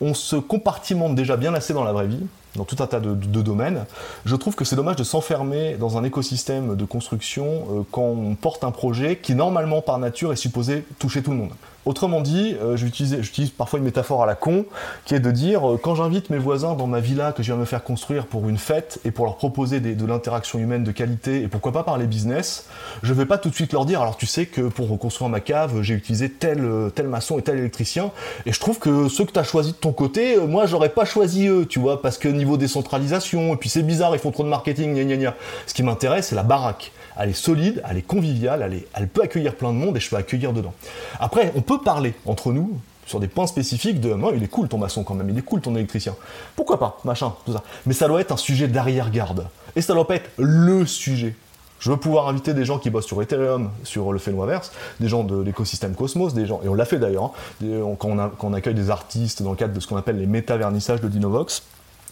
on 0.00 0.12
se 0.12 0.36
compartimente 0.36 1.14
déjà 1.14 1.36
bien 1.36 1.54
assez 1.54 1.72
dans 1.72 1.84
la 1.84 1.92
vraie 1.92 2.08
vie 2.08 2.26
dans 2.56 2.64
tout 2.64 2.76
un 2.80 2.86
tas 2.86 3.00
de, 3.00 3.14
domaines. 3.14 3.84
Je 4.24 4.36
trouve 4.36 4.54
que 4.54 4.64
c'est 4.64 4.76
dommage 4.76 4.96
de 4.96 5.04
s'enfermer 5.04 5.76
dans 5.78 5.98
un 5.98 6.04
écosystème 6.04 6.76
de 6.76 6.84
construction 6.84 7.44
euh, 7.46 7.82
quand 7.90 8.02
on 8.02 8.34
porte 8.34 8.64
un 8.64 8.70
projet 8.70 9.16
qui 9.16 9.34
normalement 9.34 9.82
par 9.82 9.98
nature 9.98 10.32
est 10.32 10.36
supposé 10.36 10.84
toucher 10.98 11.22
tout 11.22 11.30
le 11.30 11.36
monde. 11.36 11.52
Autrement 11.86 12.22
dit, 12.22 12.56
euh, 12.62 12.76
j'utilise 12.76 13.50
parfois 13.50 13.78
une 13.78 13.84
métaphore 13.84 14.22
à 14.22 14.26
la 14.26 14.34
con, 14.34 14.64
qui 15.04 15.14
est 15.14 15.20
de 15.20 15.30
dire, 15.30 15.68
euh, 15.68 15.80
quand 15.82 15.94
j'invite 15.94 16.30
mes 16.30 16.38
voisins 16.38 16.74
dans 16.74 16.86
ma 16.86 17.00
villa 17.00 17.32
que 17.32 17.42
je 17.42 17.52
viens 17.52 17.60
me 17.60 17.66
faire 17.66 17.84
construire 17.84 18.26
pour 18.26 18.48
une 18.48 18.56
fête 18.56 19.00
et 19.04 19.10
pour 19.10 19.26
leur 19.26 19.36
proposer 19.36 19.80
de 19.80 20.06
l'interaction 20.06 20.58
humaine 20.58 20.82
de 20.82 20.92
qualité, 20.92 21.42
et 21.42 21.48
pourquoi 21.48 21.72
pas 21.72 21.82
parler 21.82 22.06
business, 22.06 22.66
je 23.02 23.12
vais 23.12 23.26
pas 23.26 23.36
tout 23.36 23.50
de 23.50 23.54
suite 23.54 23.72
leur 23.72 23.84
dire, 23.84 24.00
alors 24.00 24.16
tu 24.16 24.24
sais 24.24 24.46
que 24.46 24.62
pour 24.62 24.88
reconstruire 24.88 25.28
ma 25.28 25.40
cave, 25.40 25.82
j'ai 25.82 25.94
utilisé 25.94 26.30
tel, 26.30 26.64
euh, 26.64 26.90
maçon 27.04 27.38
et 27.38 27.42
tel 27.42 27.58
électricien, 27.58 28.12
et 28.46 28.52
je 28.52 28.60
trouve 28.60 28.78
que 28.78 29.08
ceux 29.08 29.26
que 29.26 29.32
tu 29.32 29.38
as 29.38 29.44
choisis 29.44 29.72
de 29.72 29.78
ton 29.78 29.92
côté, 29.92 30.38
moi 30.38 30.64
j'aurais 30.64 30.88
pas 30.88 31.04
choisi 31.04 31.48
eux, 31.48 31.66
tu 31.66 31.80
vois, 31.80 32.00
parce 32.00 32.16
que 32.16 32.28
niveau 32.28 32.56
décentralisation, 32.56 33.52
et 33.52 33.56
puis 33.56 33.68
c'est 33.68 33.82
bizarre, 33.82 34.14
ils 34.14 34.18
font 34.18 34.30
trop 34.30 34.44
de 34.44 34.48
marketing, 34.48 34.94
gna 34.94 35.04
gna 35.04 35.16
gna. 35.16 35.34
Ce 35.66 35.74
qui 35.74 35.82
m'intéresse, 35.82 36.28
c'est 36.28 36.34
la 36.34 36.44
baraque 36.44 36.92
elle 37.18 37.30
est 37.30 37.32
solide, 37.32 37.82
elle 37.88 37.96
est 37.96 38.02
conviviale, 38.02 38.62
elle, 38.62 38.82
elle 38.94 39.08
peut 39.08 39.22
accueillir 39.22 39.54
plein 39.54 39.72
de 39.72 39.78
monde 39.78 39.96
et 39.96 40.00
je 40.00 40.10
peux 40.10 40.16
accueillir 40.16 40.52
dedans. 40.52 40.74
Après, 41.20 41.52
on 41.54 41.60
peut 41.60 41.78
parler 41.78 42.14
entre 42.26 42.52
nous 42.52 42.78
sur 43.06 43.20
des 43.20 43.28
points 43.28 43.46
spécifiques 43.46 44.00
de 44.00 44.14
moi, 44.14 44.32
il 44.34 44.42
est 44.42 44.48
cool 44.48 44.68
ton 44.68 44.78
maçon 44.78 45.04
quand 45.04 45.14
même, 45.14 45.28
il 45.28 45.38
est 45.38 45.42
cool 45.42 45.60
ton 45.60 45.74
électricien. 45.76 46.14
Pourquoi 46.56 46.78
pas, 46.78 47.00
machin, 47.04 47.34
tout 47.44 47.52
ça. 47.52 47.62
Mais 47.86 47.92
ça 47.92 48.08
doit 48.08 48.20
être 48.20 48.32
un 48.32 48.36
sujet 48.36 48.68
d'arrière-garde. 48.68 49.46
Et 49.76 49.82
ça 49.82 49.92
doit 49.92 50.06
pas 50.06 50.16
être 50.16 50.30
le 50.38 50.86
sujet. 50.86 51.34
Je 51.80 51.90
veux 51.90 51.98
pouvoir 51.98 52.28
inviter 52.28 52.54
des 52.54 52.64
gens 52.64 52.78
qui 52.78 52.88
bossent 52.88 53.06
sur 53.06 53.20
Ethereum, 53.20 53.70
sur 53.82 54.12
le 54.12 54.18
Phénoaverse, 54.18 54.72
des 55.00 55.08
gens 55.08 55.22
de 55.22 55.38
l'écosystème 55.42 55.94
Cosmos, 55.94 56.32
des 56.32 56.46
gens, 56.46 56.60
et 56.64 56.68
on 56.68 56.74
l'a 56.74 56.86
fait 56.86 56.98
d'ailleurs, 56.98 57.32
hein, 57.62 57.94
quand, 57.98 58.16
quand 58.38 58.48
on 58.48 58.52
accueille 58.54 58.74
des 58.74 58.88
artistes 58.88 59.42
dans 59.42 59.50
le 59.50 59.56
cadre 59.56 59.74
de 59.74 59.80
ce 59.80 59.86
qu'on 59.86 59.96
appelle 59.96 60.18
les 60.18 60.26
méta-vernissages 60.26 61.02
de 61.02 61.08
Dinovox, 61.08 61.62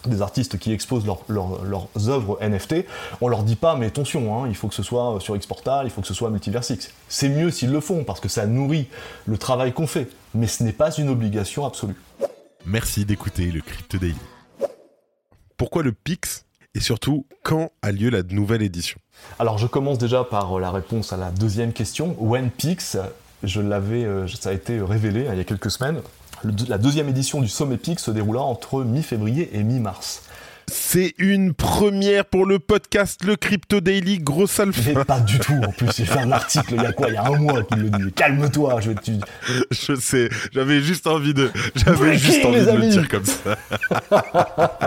des 0.08 0.22
artistes 0.22 0.58
qui 0.58 0.72
exposent 0.72 1.06
leurs 1.28 2.08
œuvres 2.08 2.38
NFT, 2.40 2.86
on 3.20 3.28
leur 3.28 3.42
dit 3.42 3.56
pas 3.56 3.76
mais 3.76 3.86
attention, 3.86 4.36
hein, 4.36 4.48
il 4.48 4.54
faut 4.54 4.68
que 4.68 4.74
ce 4.74 4.82
soit 4.82 5.18
sur 5.20 5.36
Xportal, 5.36 5.86
il 5.86 5.90
faut 5.90 6.00
que 6.00 6.06
ce 6.06 6.14
soit 6.14 6.30
Multiversix. 6.30 6.90
C'est 7.08 7.28
mieux 7.28 7.50
s'ils 7.50 7.70
le 7.70 7.80
font 7.80 8.04
parce 8.04 8.20
que 8.20 8.28
ça 8.28 8.46
nourrit 8.46 8.88
le 9.26 9.38
travail 9.38 9.72
qu'on 9.72 9.86
fait, 9.86 10.08
mais 10.34 10.46
ce 10.46 10.62
n'est 10.62 10.72
pas 10.72 10.90
une 10.92 11.08
obligation 11.08 11.66
absolue. 11.66 11.96
Merci 12.64 13.04
d'écouter 13.04 13.50
le 13.50 13.60
Crypto 13.60 13.98
Daily. 13.98 14.16
Pourquoi 15.56 15.82
le 15.82 15.92
Pix 15.92 16.46
et 16.74 16.80
surtout 16.80 17.26
quand 17.42 17.70
a 17.82 17.92
lieu 17.92 18.10
la 18.10 18.22
nouvelle 18.22 18.62
édition? 18.62 18.98
Alors 19.38 19.58
je 19.58 19.66
commence 19.66 19.98
déjà 19.98 20.24
par 20.24 20.58
la 20.58 20.70
réponse 20.70 21.12
à 21.12 21.16
la 21.16 21.30
deuxième 21.30 21.72
question. 21.72 22.16
When 22.18 22.50
Pix 22.50 22.96
je 23.42 23.60
l'avais, 23.60 24.04
euh, 24.04 24.28
ça 24.28 24.50
a 24.50 24.52
été 24.52 24.80
révélé 24.80 25.26
il 25.30 25.36
y 25.36 25.40
a 25.40 25.44
quelques 25.44 25.70
semaines 25.70 26.00
la 26.68 26.78
deuxième 26.78 27.08
édition 27.08 27.40
du 27.40 27.48
Sommet 27.48 27.76
Peak 27.76 28.00
se 28.00 28.10
déroula 28.10 28.40
entre 28.40 28.84
mi-février 28.84 29.50
et 29.52 29.62
mi-mars. 29.62 30.22
C'est 30.68 31.14
une 31.18 31.52
première 31.54 32.24
pour 32.24 32.46
le 32.46 32.58
podcast 32.58 33.24
Le 33.24 33.36
Crypto 33.36 33.80
Daily, 33.80 34.18
grosse 34.18 34.58
alpha. 34.60 34.92
Mais 34.94 35.04
pas 35.04 35.20
du 35.20 35.38
tout, 35.38 35.54
en 35.54 35.70
plus, 35.70 35.88
j'ai 35.94 36.04
fait 36.04 36.20
un 36.20 36.32
article 36.32 36.74
il 36.76 36.82
y 36.82 36.86
a 36.86 36.92
quoi 36.92 37.08
Il 37.08 37.14
y 37.14 37.16
a 37.16 37.26
un 37.26 37.36
mois 37.36 37.62
qu'il 37.64 37.78
le 37.78 37.90
dit. 37.90 38.12
Calme-toi, 38.12 38.80
je 38.80 38.90
vais 38.90 38.94
te... 38.94 39.10
Je 39.70 39.94
sais, 39.94 40.30
j'avais 40.52 40.80
juste 40.80 41.06
envie 41.06 41.34
de, 41.34 41.50
j'avais 41.74 42.16
juste 42.16 42.44
envie 42.44 42.64
de 42.64 42.70
le 42.70 42.88
dire 42.88 43.08
comme 43.08 43.24
ça. 43.24 43.56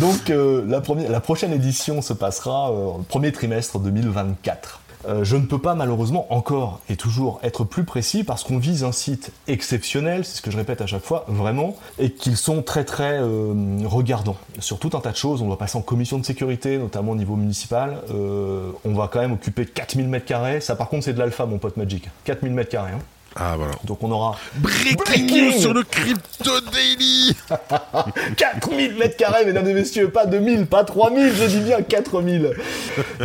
Donc, 0.00 0.30
euh, 0.30 0.64
la, 0.66 0.80
première, 0.80 1.10
la 1.10 1.20
prochaine 1.20 1.52
édition 1.52 2.02
se 2.02 2.12
passera 2.12 2.70
euh, 2.70 2.98
au 2.98 3.02
premier 3.02 3.32
trimestre 3.32 3.78
2024. 3.78 4.79
Euh, 5.06 5.24
je 5.24 5.36
ne 5.36 5.46
peux 5.46 5.58
pas 5.58 5.74
malheureusement 5.74 6.32
encore 6.32 6.80
et 6.88 6.96
toujours 6.96 7.40
être 7.42 7.64
plus 7.64 7.84
précis 7.84 8.24
parce 8.24 8.44
qu'on 8.44 8.58
vise 8.58 8.84
un 8.84 8.92
site 8.92 9.32
exceptionnel, 9.48 10.24
c'est 10.24 10.36
ce 10.36 10.42
que 10.42 10.50
je 10.50 10.56
répète 10.56 10.80
à 10.80 10.86
chaque 10.86 11.02
fois, 11.02 11.24
vraiment, 11.28 11.76
et 11.98 12.10
qu'ils 12.10 12.36
sont 12.36 12.62
très 12.62 12.84
très 12.84 13.18
euh, 13.20 13.54
regardants 13.84 14.36
sur 14.58 14.78
tout 14.78 14.90
un 14.94 15.00
tas 15.00 15.12
de 15.12 15.16
choses. 15.16 15.42
On 15.42 15.48
va 15.48 15.56
passer 15.56 15.78
en 15.78 15.82
commission 15.82 16.18
de 16.18 16.24
sécurité, 16.24 16.78
notamment 16.78 17.12
au 17.12 17.16
niveau 17.16 17.36
municipal. 17.36 18.02
Euh, 18.10 18.72
on 18.84 18.94
va 18.94 19.08
quand 19.08 19.20
même 19.20 19.32
occuper 19.32 19.66
4000 19.66 20.08
m2. 20.08 20.60
Ça 20.60 20.76
par 20.76 20.88
contre 20.88 21.04
c'est 21.04 21.12
de 21.14 21.18
l'alpha 21.18 21.46
mon 21.46 21.58
pote 21.58 21.76
Magic. 21.76 22.08
4000 22.24 22.54
m2. 22.54 22.76
Hein. 22.76 22.98
Ah 23.36 23.54
voilà. 23.56 23.72
Donc 23.84 24.02
on 24.02 24.10
aura 24.10 24.36
Breaking, 24.56 25.26
News 25.26 25.52
sur 25.52 25.72
le 25.72 25.84
Crypto 25.84 26.60
Daily 26.72 27.36
4000 28.36 28.96
mètres 28.96 29.16
carrés, 29.16 29.44
mesdames 29.44 29.68
et 29.68 29.74
messieurs, 29.74 30.10
pas 30.10 30.26
2000, 30.26 30.66
pas 30.66 30.84
3000, 30.84 31.32
je 31.34 31.44
dis 31.44 31.60
bien 31.60 31.80
4000 31.80 32.54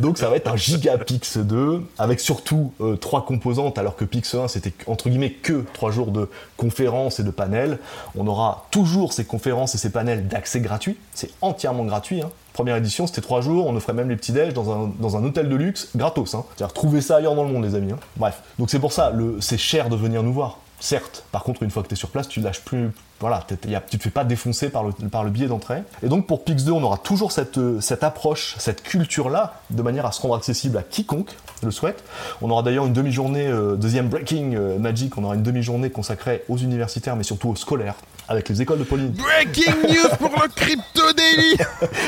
Donc 0.01 0.17
ça 0.17 0.29
va 0.29 0.35
être 0.35 0.47
un 0.47 0.55
gigapix 0.55 1.37
2, 1.37 1.81
avec 1.97 2.19
surtout 2.19 2.71
euh, 2.81 2.95
trois 2.97 3.25
composantes, 3.25 3.77
alors 3.79 3.95
que 3.95 4.05
Pix 4.05 4.35
1 4.35 4.47
c'était 4.47 4.73
entre 4.87 5.09
guillemets 5.09 5.31
que 5.31 5.65
trois 5.73 5.91
jours 5.91 6.11
de 6.11 6.29
conférences 6.55 7.19
et 7.19 7.23
de 7.23 7.31
panels. 7.31 7.79
On 8.15 8.27
aura 8.27 8.67
toujours 8.71 9.11
ces 9.11 9.25
conférences 9.25 9.73
et 9.75 9.77
ces 9.77 9.89
panels 9.91 10.27
d'accès 10.27 10.59
gratuit, 10.59 10.97
c'est 11.13 11.31
entièrement 11.41 11.83
gratuit, 11.85 12.21
hein. 12.21 12.29
Première 12.55 12.77
édition, 12.77 13.05
c'était 13.05 13.19
trois 13.19 13.41
jours, 13.41 13.67
on 13.67 13.75
offrait 13.75 13.91
même 13.91 14.07
les 14.07 14.15
petits 14.15 14.31
déj 14.31 14.53
dans 14.53 14.71
un, 14.71 14.89
dans 15.01 15.17
un 15.17 15.23
hôtel 15.25 15.49
de 15.49 15.55
luxe, 15.57 15.89
gratos. 15.93 16.35
Hein. 16.35 16.45
C'est-à-dire, 16.55 16.73
trouvez 16.73 17.01
ça 17.01 17.17
ailleurs 17.17 17.35
dans 17.35 17.43
le 17.43 17.51
monde, 17.51 17.65
les 17.65 17.75
amis. 17.75 17.91
Hein. 17.91 17.99
Bref. 18.15 18.41
Donc 18.57 18.69
c'est 18.69 18.79
pour 18.79 18.93
ça, 18.93 19.11
c'est 19.41 19.57
cher 19.57 19.89
de 19.89 19.97
venir 19.97 20.23
nous 20.23 20.31
voir. 20.31 20.59
Certes, 20.79 21.23
par 21.31 21.43
contre, 21.43 21.63
une 21.63 21.71
fois 21.71 21.83
que 21.83 21.87
tu 21.87 21.93
es 21.93 21.97
sur 21.97 22.09
place, 22.09 22.27
tu 22.27 22.41
lâches 22.41 22.61
plus. 22.61 22.91
Voilà, 23.21 23.45
tu 23.47 23.57
te 23.97 24.03
fais 24.03 24.09
pas 24.09 24.25
défoncer 24.25 24.69
par 24.69 24.83
le, 24.83 24.91
par 24.91 25.23
le 25.23 25.29
billet 25.29 25.47
d'entrée. 25.47 25.83
Et 26.03 26.09
donc 26.09 26.27
pour 26.27 26.43
Pix 26.43 26.65
2, 26.65 26.71
on 26.73 26.83
aura 26.83 26.97
toujours 26.97 27.31
cette, 27.31 27.59
cette 27.79 28.03
approche, 28.03 28.55
cette 28.59 28.83
culture-là, 28.83 29.61
de 29.69 29.81
manière 29.81 30.05
à 30.05 30.11
se 30.11 30.21
rendre 30.21 30.35
accessible 30.35 30.77
à 30.77 30.83
quiconque 30.83 31.31
le 31.63 31.71
souhaite. 31.71 32.03
On 32.41 32.49
aura 32.49 32.63
d'ailleurs 32.63 32.85
une 32.85 32.93
demi-journée, 32.93 33.47
euh, 33.47 33.75
deuxième 33.75 34.09
Breaking 34.09 34.53
euh, 34.53 34.77
Magic, 34.77 35.17
on 35.17 35.23
aura 35.23 35.35
une 35.35 35.43
demi-journée 35.43 35.89
consacrée 35.89 36.43
aux 36.49 36.57
universitaires, 36.57 37.15
mais 37.15 37.23
surtout 37.23 37.49
aux 37.49 37.55
scolaires, 37.55 37.95
avec 38.27 38.49
les 38.49 38.61
écoles 38.61 38.79
de 38.79 38.83
Pauline. 38.83 39.11
Breaking 39.11 39.73
news 39.89 40.15
pour 40.19 40.31
le 40.41 40.49
Crypto 40.49 41.13
Daily 41.13 41.57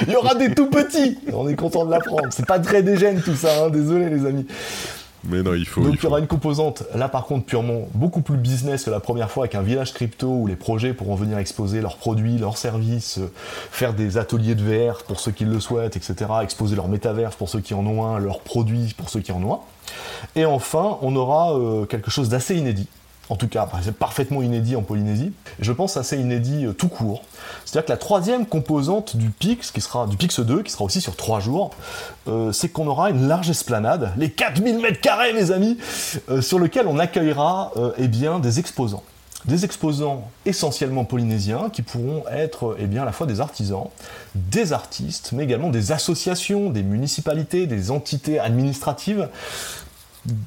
Il 0.07 0.13
y 0.13 0.15
aura 0.15 0.35
des 0.35 0.53
tout 0.53 0.69
petits 0.69 1.17
On 1.33 1.47
est 1.47 1.55
content 1.55 1.85
de 1.85 1.91
l'apprendre. 1.91 2.27
C'est 2.31 2.45
pas 2.45 2.59
très 2.59 2.83
dégène 2.83 3.21
tout 3.21 3.35
ça, 3.35 3.65
hein, 3.65 3.69
désolé 3.69 4.09
les 4.09 4.25
amis. 4.25 4.45
Mais 5.23 5.41
non, 5.41 5.53
il 5.53 5.65
faut. 5.65 5.81
Donc 5.81 5.95
il, 5.95 6.03
y 6.03 6.05
aura 6.05 6.19
une 6.19 6.27
composante, 6.27 6.83
là 6.95 7.09
par 7.09 7.25
contre, 7.25 7.45
purement 7.45 7.87
beaucoup 7.93 8.21
plus 8.21 8.37
business 8.37 8.85
que 8.85 8.89
la 8.89 8.99
première 8.99 9.31
fois, 9.31 9.43
avec 9.43 9.55
un 9.55 9.61
village 9.61 9.93
crypto 9.93 10.27
où 10.27 10.47
les 10.47 10.55
projets 10.55 10.93
pourront 10.93 11.15
venir 11.15 11.37
exposer 11.37 11.81
leurs 11.81 11.97
produits, 11.97 12.37
leurs 12.37 12.57
services, 12.57 13.17
euh, 13.17 13.31
faire 13.71 13.93
des 13.93 14.17
ateliers 14.17 14.55
de 14.55 14.63
VR 14.63 15.03
pour 15.03 15.19
ceux 15.19 15.31
qui 15.31 15.45
le 15.45 15.59
souhaitent, 15.59 15.97
etc. 15.97 16.15
Exposer 16.43 16.75
leur 16.75 16.87
métaverse 16.87 17.35
pour 17.35 17.49
ceux 17.49 17.59
qui 17.59 17.73
en 17.73 17.85
ont 17.85 18.05
un, 18.05 18.19
leurs 18.19 18.39
produits 18.39 18.93
pour 18.95 19.09
ceux 19.09 19.19
qui 19.19 19.31
en 19.31 19.43
ont 19.43 19.53
un. 19.53 19.59
Et 20.35 20.45
enfin, 20.45 20.97
on 21.01 21.15
aura 21.15 21.57
euh, 21.57 21.85
quelque 21.85 22.11
chose 22.11 22.29
d'assez 22.29 22.55
inédit 22.55 22.87
en 23.29 23.35
tout 23.35 23.47
cas, 23.47 23.67
c'est 23.83 23.95
parfaitement 23.95 24.41
inédit 24.41 24.75
en 24.75 24.81
Polynésie. 24.81 25.33
Je 25.59 25.71
pense 25.71 25.97
assez 25.97 26.17
inédit 26.17 26.65
euh, 26.65 26.73
tout 26.73 26.87
court. 26.87 27.23
C'est-à-dire 27.65 27.85
que 27.85 27.91
la 27.91 27.97
troisième 27.97 28.45
composante 28.45 29.17
du 29.17 29.29
PIX, 29.29 29.71
qui 29.71 29.81
sera 29.81 30.07
du 30.07 30.15
PIX 30.15 30.39
2, 30.39 30.63
qui 30.63 30.71
sera 30.71 30.85
aussi 30.85 31.01
sur 31.01 31.15
trois 31.15 31.39
jours, 31.39 31.71
euh, 32.27 32.51
c'est 32.51 32.69
qu'on 32.69 32.87
aura 32.87 33.09
une 33.09 33.27
large 33.27 33.49
esplanade, 33.49 34.13
les 34.17 34.31
4000 34.31 34.79
mètres 34.79 35.01
carrés, 35.01 35.33
mes 35.33 35.51
amis, 35.51 35.77
euh, 36.29 36.41
sur 36.41 36.59
lequel 36.59 36.87
on 36.87 36.99
accueillera 36.99 37.71
eh 37.97 38.07
bien, 38.07 38.39
des 38.39 38.59
exposants. 38.59 39.03
Des 39.45 39.65
exposants 39.65 40.29
essentiellement 40.45 41.05
polynésiens 41.05 41.69
qui 41.71 41.81
pourront 41.81 42.23
être 42.29 42.75
eh 42.79 42.85
bien, 42.85 43.03
à 43.03 43.05
la 43.05 43.11
fois 43.11 43.27
des 43.27 43.39
artisans, 43.39 43.87
des 44.35 44.73
artistes, 44.73 45.31
mais 45.31 45.43
également 45.43 45.69
des 45.69 45.91
associations, 45.91 46.69
des 46.69 46.83
municipalités, 46.83 47.67
des 47.67 47.91
entités 47.91 48.39
administratives 48.39 49.29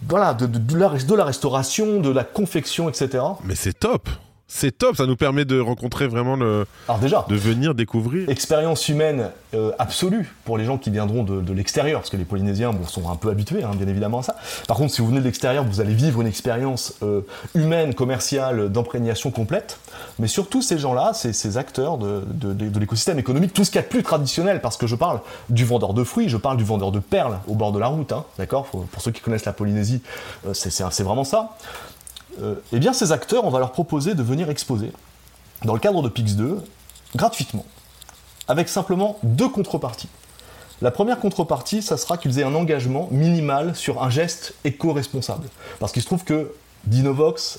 voilà, 0.08 0.34
de, 0.34 0.46
de, 0.46 0.58
de 0.58 1.14
la 1.14 1.24
restauration, 1.24 2.00
de 2.00 2.10
la 2.10 2.24
confection, 2.24 2.88
etc. 2.88 3.24
Mais 3.44 3.54
c'est 3.54 3.72
top 3.72 4.08
c'est 4.52 4.76
top, 4.76 4.96
ça 4.96 5.06
nous 5.06 5.14
permet 5.14 5.44
de 5.44 5.60
rencontrer 5.60 6.08
vraiment 6.08 6.34
le. 6.34 6.66
Alors 6.88 6.98
déjà. 6.98 7.24
De 7.28 7.36
venir 7.36 7.72
découvrir. 7.72 8.28
Expérience 8.28 8.88
humaine 8.88 9.30
euh, 9.54 9.70
absolue 9.78 10.34
pour 10.44 10.58
les 10.58 10.64
gens 10.64 10.76
qui 10.76 10.90
viendront 10.90 11.22
de, 11.22 11.52
l'extérieur, 11.52 12.00
parce 12.00 12.10
que 12.10 12.16
les 12.16 12.24
Polynésiens 12.24 12.72
bon, 12.72 12.84
sont 12.84 13.08
un 13.08 13.14
peu 13.14 13.30
habitués, 13.30 13.62
hein, 13.62 13.70
bien 13.76 13.86
évidemment, 13.86 14.18
à 14.18 14.22
ça. 14.24 14.34
Par 14.66 14.76
contre, 14.76 14.92
si 14.92 15.02
vous 15.02 15.06
venez 15.06 15.20
de 15.20 15.24
l'extérieur, 15.24 15.62
vous 15.62 15.80
allez 15.80 15.94
vivre 15.94 16.20
une 16.20 16.26
expérience 16.26 16.94
euh, 17.04 17.20
humaine, 17.54 17.94
commerciale, 17.94 18.72
d'imprégnation 18.72 19.30
complète. 19.30 19.78
Mais 20.18 20.26
surtout, 20.26 20.62
ces 20.62 20.78
gens-là, 20.78 21.12
ces, 21.14 21.32
ces 21.32 21.56
acteurs 21.56 21.96
de, 21.96 22.24
de 22.26 22.80
l'écosystème 22.80 23.20
économique, 23.20 23.54
tout 23.54 23.64
ce 23.64 23.70
qu'il 23.70 23.76
y 23.76 23.84
a 23.84 23.86
de 23.86 23.88
plus 23.88 24.02
traditionnel, 24.02 24.60
parce 24.60 24.76
que 24.76 24.88
je 24.88 24.96
parle 24.96 25.20
du 25.48 25.64
vendeur 25.64 25.94
de 25.94 26.02
fruits, 26.02 26.28
je 26.28 26.36
parle 26.36 26.56
du 26.56 26.64
vendeur 26.64 26.90
de 26.90 26.98
perles 26.98 27.38
au 27.46 27.54
bord 27.54 27.70
de 27.70 27.78
la 27.78 27.86
route, 27.86 28.10
hein, 28.10 28.24
d'accord? 28.36 28.66
Pour 28.66 29.00
ceux 29.00 29.12
qui 29.12 29.20
connaissent 29.20 29.44
la 29.44 29.52
Polynésie, 29.52 30.02
euh, 30.44 30.54
c'est 30.54 31.04
vraiment 31.04 31.24
ça. 31.24 31.56
Euh, 32.42 32.54
eh 32.72 32.78
bien 32.78 32.92
ces 32.92 33.12
acteurs, 33.12 33.44
on 33.44 33.50
va 33.50 33.58
leur 33.58 33.72
proposer 33.72 34.14
de 34.14 34.22
venir 34.22 34.50
exposer 34.50 34.92
dans 35.64 35.74
le 35.74 35.80
cadre 35.80 36.02
de 36.02 36.08
Pix2 36.08 36.58
gratuitement, 37.14 37.66
avec 38.48 38.68
simplement 38.68 39.18
deux 39.22 39.48
contreparties. 39.48 40.08
La 40.82 40.90
première 40.90 41.20
contrepartie, 41.20 41.82
ça 41.82 41.98
sera 41.98 42.16
qu'ils 42.16 42.38
aient 42.38 42.44
un 42.44 42.54
engagement 42.54 43.08
minimal 43.10 43.76
sur 43.76 44.02
un 44.02 44.08
geste 44.08 44.54
éco-responsable. 44.64 45.46
Parce 45.78 45.92
qu'il 45.92 46.00
se 46.00 46.06
trouve 46.06 46.24
que 46.24 46.52
Dinovox 46.84 47.58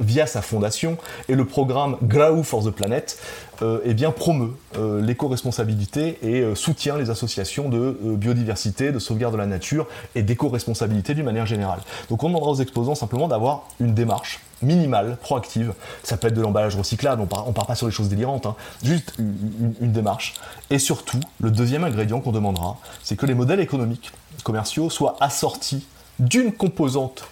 via 0.00 0.26
sa 0.26 0.42
fondation 0.42 0.98
et 1.28 1.34
le 1.34 1.46
programme 1.46 1.96
Grau 2.02 2.42
for 2.42 2.62
the 2.62 2.70
Planet 2.70 3.18
eh 3.62 3.94
bien, 3.94 4.10
promeut 4.10 4.52
euh, 4.76 5.00
l'éco-responsabilité 5.00 6.18
et 6.22 6.40
euh, 6.40 6.54
soutient 6.54 6.96
les 6.96 7.10
associations 7.10 7.68
de 7.68 7.96
biodiversité, 8.16 8.92
de 8.92 8.98
sauvegarde 8.98 9.34
de 9.34 9.38
la 9.38 9.46
nature 9.46 9.86
et 10.14 10.22
d'éco-responsabilité 10.22 11.14
d'une 11.14 11.24
manière 11.24 11.46
générale. 11.46 11.80
Donc 12.10 12.22
on 12.22 12.28
demandera 12.28 12.50
aux 12.50 12.60
exposants 12.60 12.94
simplement 12.94 13.28
d'avoir 13.28 13.68
une 13.80 13.94
démarche 13.94 14.40
minimale, 14.62 15.16
proactive. 15.20 15.72
Ça 16.02 16.16
peut 16.16 16.28
être 16.28 16.34
de 16.34 16.42
l'emballage 16.42 16.76
recyclable, 16.76 17.22
on 17.22 17.26
part, 17.26 17.44
part 17.52 17.66
pas 17.66 17.74
sur 17.74 17.86
les 17.86 17.92
choses 17.92 18.08
délirantes, 18.08 18.46
hein. 18.46 18.56
juste 18.82 19.14
une 19.18 19.92
démarche. 19.92 20.34
Et 20.70 20.78
surtout, 20.78 21.20
le 21.40 21.50
deuxième 21.50 21.84
ingrédient 21.84 22.20
qu'on 22.20 22.32
demandera, 22.32 22.78
c'est 23.02 23.16
que 23.16 23.26
les 23.26 23.34
modèles 23.34 23.60
économiques, 23.60 24.12
commerciaux 24.44 24.90
soient 24.90 25.16
assortis 25.20 25.86
d'une 26.18 26.52
composante 26.52 27.24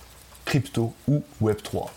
crypto 0.45 0.93
ou 1.09 1.22
Web3. 1.43 1.89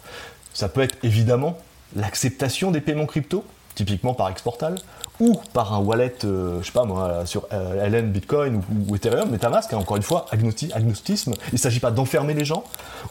Ça 0.53 0.69
peut 0.69 0.81
être 0.81 0.97
évidemment 1.03 1.57
l'acceptation 1.95 2.71
des 2.71 2.81
paiements 2.81 3.05
crypto, 3.05 3.43
typiquement 3.75 4.13
par 4.13 4.29
Exportal, 4.29 4.75
ou 5.19 5.39
par 5.53 5.73
un 5.73 5.79
wallet, 5.79 6.15
euh, 6.23 6.59
je 6.61 6.67
sais 6.67 6.71
pas 6.71 6.85
moi, 6.85 7.25
sur 7.25 7.45
euh, 7.51 7.87
LN, 7.89 8.11
Bitcoin 8.11 8.61
ou, 8.87 8.95
Ethereum, 8.95 9.29
Metamask, 9.29 9.73
hein, 9.73 9.77
encore 9.77 9.97
une 9.97 10.03
fois, 10.03 10.25
agnostisme, 10.31 11.33
il 11.47 11.53
ne 11.53 11.57
s'agit 11.57 11.79
pas 11.79 11.91
d'enfermer 11.91 12.33
les 12.33 12.45
gens, 12.45 12.63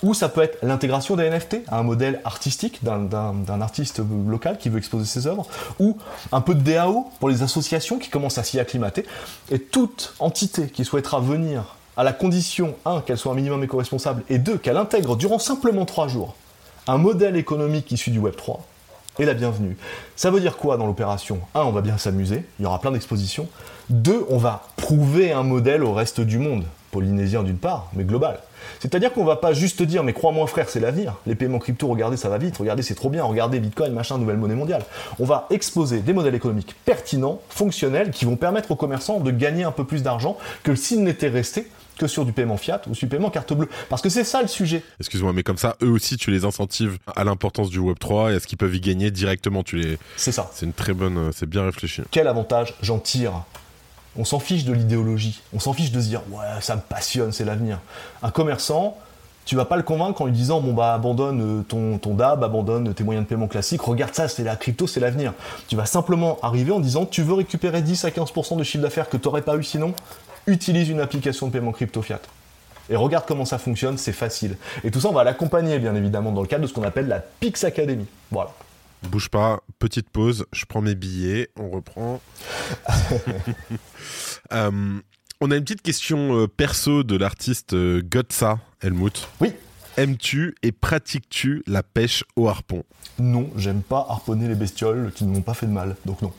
ou 0.02 0.14
ça 0.14 0.28
peut 0.28 0.42
être 0.42 0.59
l'intégration 0.62 1.16
des 1.16 1.28
NFT 1.28 1.59
à 1.68 1.78
un 1.78 1.82
modèle 1.82 2.20
artistique 2.24 2.82
d'un 2.82 3.61
artiste 3.61 4.00
local 4.26 4.59
qui 4.59 4.68
veut 4.70 4.78
exposer 4.78 5.04
ses 5.04 5.26
œuvres, 5.26 5.46
ou 5.78 5.98
un 6.32 6.40
peu 6.40 6.54
de 6.54 6.61
DAO 6.61 7.11
pour 7.20 7.28
les 7.28 7.42
associations 7.42 7.98
qui 7.98 8.09
commencent 8.09 8.38
à 8.38 8.44
s'y 8.44 8.59
acclimater, 8.59 9.04
et 9.50 9.59
toute 9.59 10.14
entité 10.18 10.68
qui 10.68 10.84
souhaitera 10.84 11.20
venir 11.20 11.76
à 11.96 12.04
la 12.04 12.12
condition, 12.12 12.74
un, 12.84 13.00
qu'elle 13.00 13.18
soit 13.18 13.32
un 13.32 13.34
minimum 13.34 13.62
éco-responsable, 13.64 14.22
et 14.30 14.38
deux, 14.38 14.56
qu'elle 14.56 14.76
intègre 14.76 15.16
durant 15.16 15.38
simplement 15.38 15.84
trois 15.84 16.09
jours 16.09 16.36
un 16.86 16.96
modèle 16.96 17.36
économique 17.36 17.92
issu 17.92 18.11
du 18.11 18.18
Web 18.18 18.34
3, 18.34 18.64
est 19.19 19.25
la 19.25 19.35
bienvenue. 19.35 19.77
Ça 20.16 20.31
veut 20.31 20.41
dire 20.41 20.57
quoi 20.57 20.77
dans 20.77 20.87
l'opération? 20.87 21.41
Un, 21.55 21.62
on 21.62 21.73
va 21.73 21.81
bien 21.81 21.99
s'amuser, 21.99 22.45
il 22.59 22.62
y 22.62 22.66
aura 22.66 22.81
plein 22.81 22.93
d'expositions. 22.93 23.49
Deux, 23.91 24.25
on 24.29 24.39
va 24.39 24.62
prouver 24.77 25.33
un 25.33 25.43
modèle 25.43 25.83
au 25.83 25.93
reste 25.93 26.21
du 26.21 26.39
monde. 26.39 26.64
polynésien 26.91 27.43
d'une 27.43 27.59
part, 27.59 27.91
mais 27.95 28.05
global. 28.05 28.41
C'est-à-dire 28.81 29.12
qu'on 29.12 29.25
va 29.25 29.37
pas 29.37 29.53
juste 29.53 29.83
dire 29.83 30.03
mais 30.05 30.12
crois-moi 30.12 30.47
frère, 30.47 30.69
c'est 30.69 30.81
l'avenir. 30.81 31.14
Les 31.27 31.35
paiements 31.35 31.59
crypto, 31.59 31.87
regardez, 31.89 32.16
ça 32.16 32.29
va 32.29 32.39
vite, 32.39 32.57
regardez, 32.57 32.83
c'est 32.83 32.95
trop 32.95 33.11
bien, 33.11 33.25
regardez 33.25 33.61
Bitcoin, 33.61 33.93
machin, 33.93 34.19
nouvelle 34.19 34.37
monnaie 34.37 34.55
mondiale. 34.55 34.85
On 35.19 35.25
va 35.25 35.47
exposer 35.51 36.01
des 36.01 36.12
modèles 36.12 36.35
économiques 36.35 36.75
pertinents, 36.85 37.41
fonctionnels, 37.51 38.11
qui 38.11 38.25
vont 38.25 38.37
permettre 38.37 38.71
aux 38.71 38.77
commerçants 38.77 39.21
de 39.21 39.31
gagner 39.31 39.64
un 39.64 39.73
peu 39.73 39.85
plus 39.85 40.03
d'argent 40.03 40.37
que 40.62 40.75
s'ils 40.75 41.03
n'étaient 41.03 41.29
restés 41.29 41.69
que 41.99 42.07
sur 42.07 42.24
du 42.24 42.32
paiement 42.32 42.57
fiat 42.57 42.80
ou 42.88 42.94
sur 42.94 43.07
du 43.07 43.11
paiement 43.11 43.30
carte 43.30 43.53
bleue. 43.53 43.68
Parce 43.88 44.03
que 44.03 44.09
c'est 44.09 44.24
ça 44.24 44.40
le 44.40 44.49
sujet. 44.49 44.82
Excuse-moi, 45.01 45.32
mais 45.32 45.42
comme 45.42 45.59
ça, 45.59 45.76
eux 45.82 45.90
aussi, 45.90 46.16
tu 46.16 46.30
les 46.30 46.44
incentives 46.44 46.99
à 47.14 47.24
l'importance 47.24 47.70
du 47.70 47.80
Web3 47.80 48.32
et 48.32 48.36
à 48.36 48.40
ce 48.40 48.46
qu'ils 48.46 48.59
peuvent 48.59 48.74
y 48.74 48.80
gagner 48.80 49.11
directement. 49.11 49.62
Tu 49.62 49.76
les... 49.76 49.99
C'est 50.16 50.32
ça. 50.32 50.51
C'est 50.55 50.66
une 50.66 50.72
très 50.72 50.94
bonne, 50.94 51.18
euh, 51.18 51.30
c'est 51.34 51.49
bien 51.49 51.64
réfléchi. 51.64 52.03
Quel 52.11 52.28
avantage 52.28 52.74
j'en 52.82 52.99
tire? 52.99 53.32
On 54.16 54.24
s'en 54.24 54.40
fiche 54.40 54.64
de 54.64 54.72
l'idéologie. 54.72 55.42
On 55.53 55.61
s'en 55.61 55.72
fiche 55.72 55.92
de 55.92 56.01
se 56.01 56.07
dire 56.07 56.22
ouais, 56.30 56.61
ça 56.61 56.76
me 56.76 56.80
passionne, 56.80 57.32
c'est 57.32 57.44
l'avenir. 57.44 57.78
Un 58.22 58.30
commerçant, 58.30 58.99
tu 59.44 59.57
vas 59.57 59.64
pas 59.64 59.76
le 59.76 59.82
convaincre 59.82 60.20
en 60.20 60.26
lui 60.26 60.32
disant 60.32 60.61
bon 60.61 60.74
bah 60.74 60.92
abandonne 60.92 61.61
euh, 61.61 61.62
ton, 61.62 61.99
ton 61.99 62.14
DAB, 62.14 62.44
abandonne 62.44 62.92
tes 62.92 63.05
moyens 63.05 63.24
de 63.24 63.28
paiement 63.28 63.49
classiques, 63.49 63.80
regarde 63.80 64.14
ça, 64.14 64.28
c'est 64.28 64.44
la 64.44 64.57
crypto, 64.57 64.86
c'est 64.86 65.01
l'avenir. 65.01 65.32
Tu 65.68 65.76
vas 65.76 65.86
simplement 65.86 66.38
arriver 66.42 66.72
en 66.72 66.80
disant 66.80 67.07
tu 67.07 67.22
veux 67.22 67.34
récupérer 67.34 67.80
10 67.80 68.05
à 68.05 68.11
15% 68.11 68.59
de 68.59 68.62
chiffre 68.62 68.82
d'affaires 68.82 69.09
que 69.09 69.16
tu 69.16 69.26
n'aurais 69.26 69.42
pas 69.42 69.57
eu 69.57 69.62
sinon, 69.62 69.94
utilise 70.49 70.88
une 70.88 71.01
application 71.01 71.46
de 71.46 71.53
paiement 71.53 71.72
crypto 71.72 72.03
fiat. 72.03 72.20
Et 72.90 72.96
regarde 72.96 73.24
comment 73.26 73.44
ça 73.44 73.59
fonctionne, 73.59 73.99
c'est 73.99 74.12
facile. 74.12 74.57
Et 74.82 74.90
tout 74.90 75.01
ça, 75.01 75.09
on 75.09 75.12
va 75.12 75.22
l'accompagner 75.22 75.78
bien 75.78 75.94
évidemment 75.94 76.32
dans 76.32 76.40
le 76.40 76.46
cadre 76.46 76.62
de 76.62 76.66
ce 76.66 76.72
qu'on 76.72 76.82
appelle 76.82 77.07
la 77.07 77.20
Pix 77.20 77.62
Academy. 77.64 78.07
Voilà. 78.30 78.53
Bouge 79.03 79.28
pas, 79.28 79.61
petite 79.78 80.11
pause, 80.11 80.46
je 80.53 80.64
prends 80.64 80.80
mes 80.80 80.94
billets, 80.94 81.51
on 81.57 81.70
reprend. 81.70 82.20
Euh, 84.53 85.01
on 85.42 85.51
a 85.51 85.57
une 85.57 85.62
petite 85.62 85.82
question 85.82 86.34
euh, 86.38 86.49
perso 86.49 87.03
de 87.03 87.16
l'artiste 87.16 87.74
euh, 87.74 88.03
Helmut. 88.80 89.28
Oui. 89.40 89.53
Aimes-tu 89.99 90.55
et 90.62 90.72
pratiques-tu 90.72 91.62
la 91.66 91.82
pêche 91.82 92.24
au 92.34 92.49
harpon? 92.49 92.82
Non, 93.18 93.51
j'aime 93.57 93.82
pas 93.82 94.07
harponner 94.09 94.49
les 94.49 94.55
bestioles 94.55 95.12
qui 95.14 95.24
ne 95.24 95.30
m'ont 95.30 95.42
pas 95.42 95.53
fait 95.53 95.66
de 95.66 95.72
mal, 95.72 95.96
donc 96.07 96.22
non. 96.22 96.32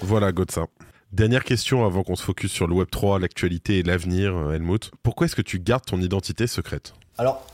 Voilà 0.00 0.32
Gotsa. 0.32 0.66
Dernière 1.12 1.44
question 1.44 1.84
avant 1.84 2.04
qu'on 2.04 2.16
se 2.16 2.22
focus 2.22 2.50
sur 2.50 2.66
le 2.66 2.74
Web3, 2.74 3.20
l'actualité 3.20 3.78
et 3.78 3.82
l'avenir, 3.82 4.50
Helmut. 4.50 4.90
Pourquoi 5.02 5.26
est-ce 5.26 5.36
que 5.36 5.42
tu 5.42 5.58
gardes 5.58 5.84
ton 5.84 6.00
identité 6.00 6.46
secrète? 6.46 6.94
Alors, 7.18 7.44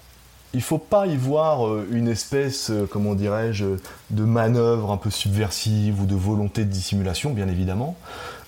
il 0.55 0.63
faut 0.63 0.79
pas 0.79 1.09
y 1.09 1.17
voir 1.17 1.67
euh, 1.67 1.85
une 1.91 2.07
espèce, 2.07 2.71
euh, 2.71 2.87
comment 2.89 3.17
dirais-je, 3.17 3.67
de 4.11 4.25
manœuvre 4.25 4.93
un 4.93 4.97
peu 4.97 5.11
subversive 5.11 6.01
ou 6.01 6.07
de 6.07 6.15
volonté 6.15 6.65
de 6.65 6.71
dissimulation, 6.71 7.31
bien 7.31 7.49
évidemment. 7.49 7.97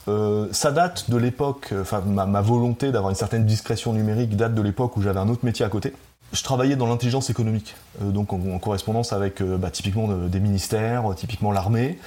Euh, 0.06 0.46
ça 0.52 0.70
date 0.70 1.10
de 1.10 1.16
l'époque, 1.16 1.74
enfin 1.80 2.00
ma, 2.02 2.40
volonté 2.40 2.92
d'avoir 2.92 3.10
une 3.10 3.16
certaine 3.16 3.44
discrétion 3.44 3.92
numérique 3.92 4.36
date 4.36 4.54
de 4.54 4.62
l'époque 4.62 4.96
où 4.96 5.02
j'avais 5.02 5.18
un 5.18 5.28
autre 5.28 5.44
métier 5.44 5.64
à 5.64 5.68
côté 5.68 5.92
je 6.32 6.42
travaillais 6.44 6.76
dans 6.76 6.86
l'intelligence 6.86 7.28
économique, 7.28 7.74
euh, 8.02 8.10
donc 8.10 8.32
en, 8.32 8.58
correspondance 8.58 9.12
avec 9.12 9.40
euh, 9.40 9.56
bah, 9.56 9.70
typiquement 9.70 10.06
des 10.06 10.40
ministères, 10.40 11.04
typiquement 11.16 11.50
l'armée. 11.50 11.98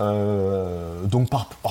Euh, 0.00 1.02
donc 1.04 1.28
par, 1.28 1.50
oh, 1.64 1.70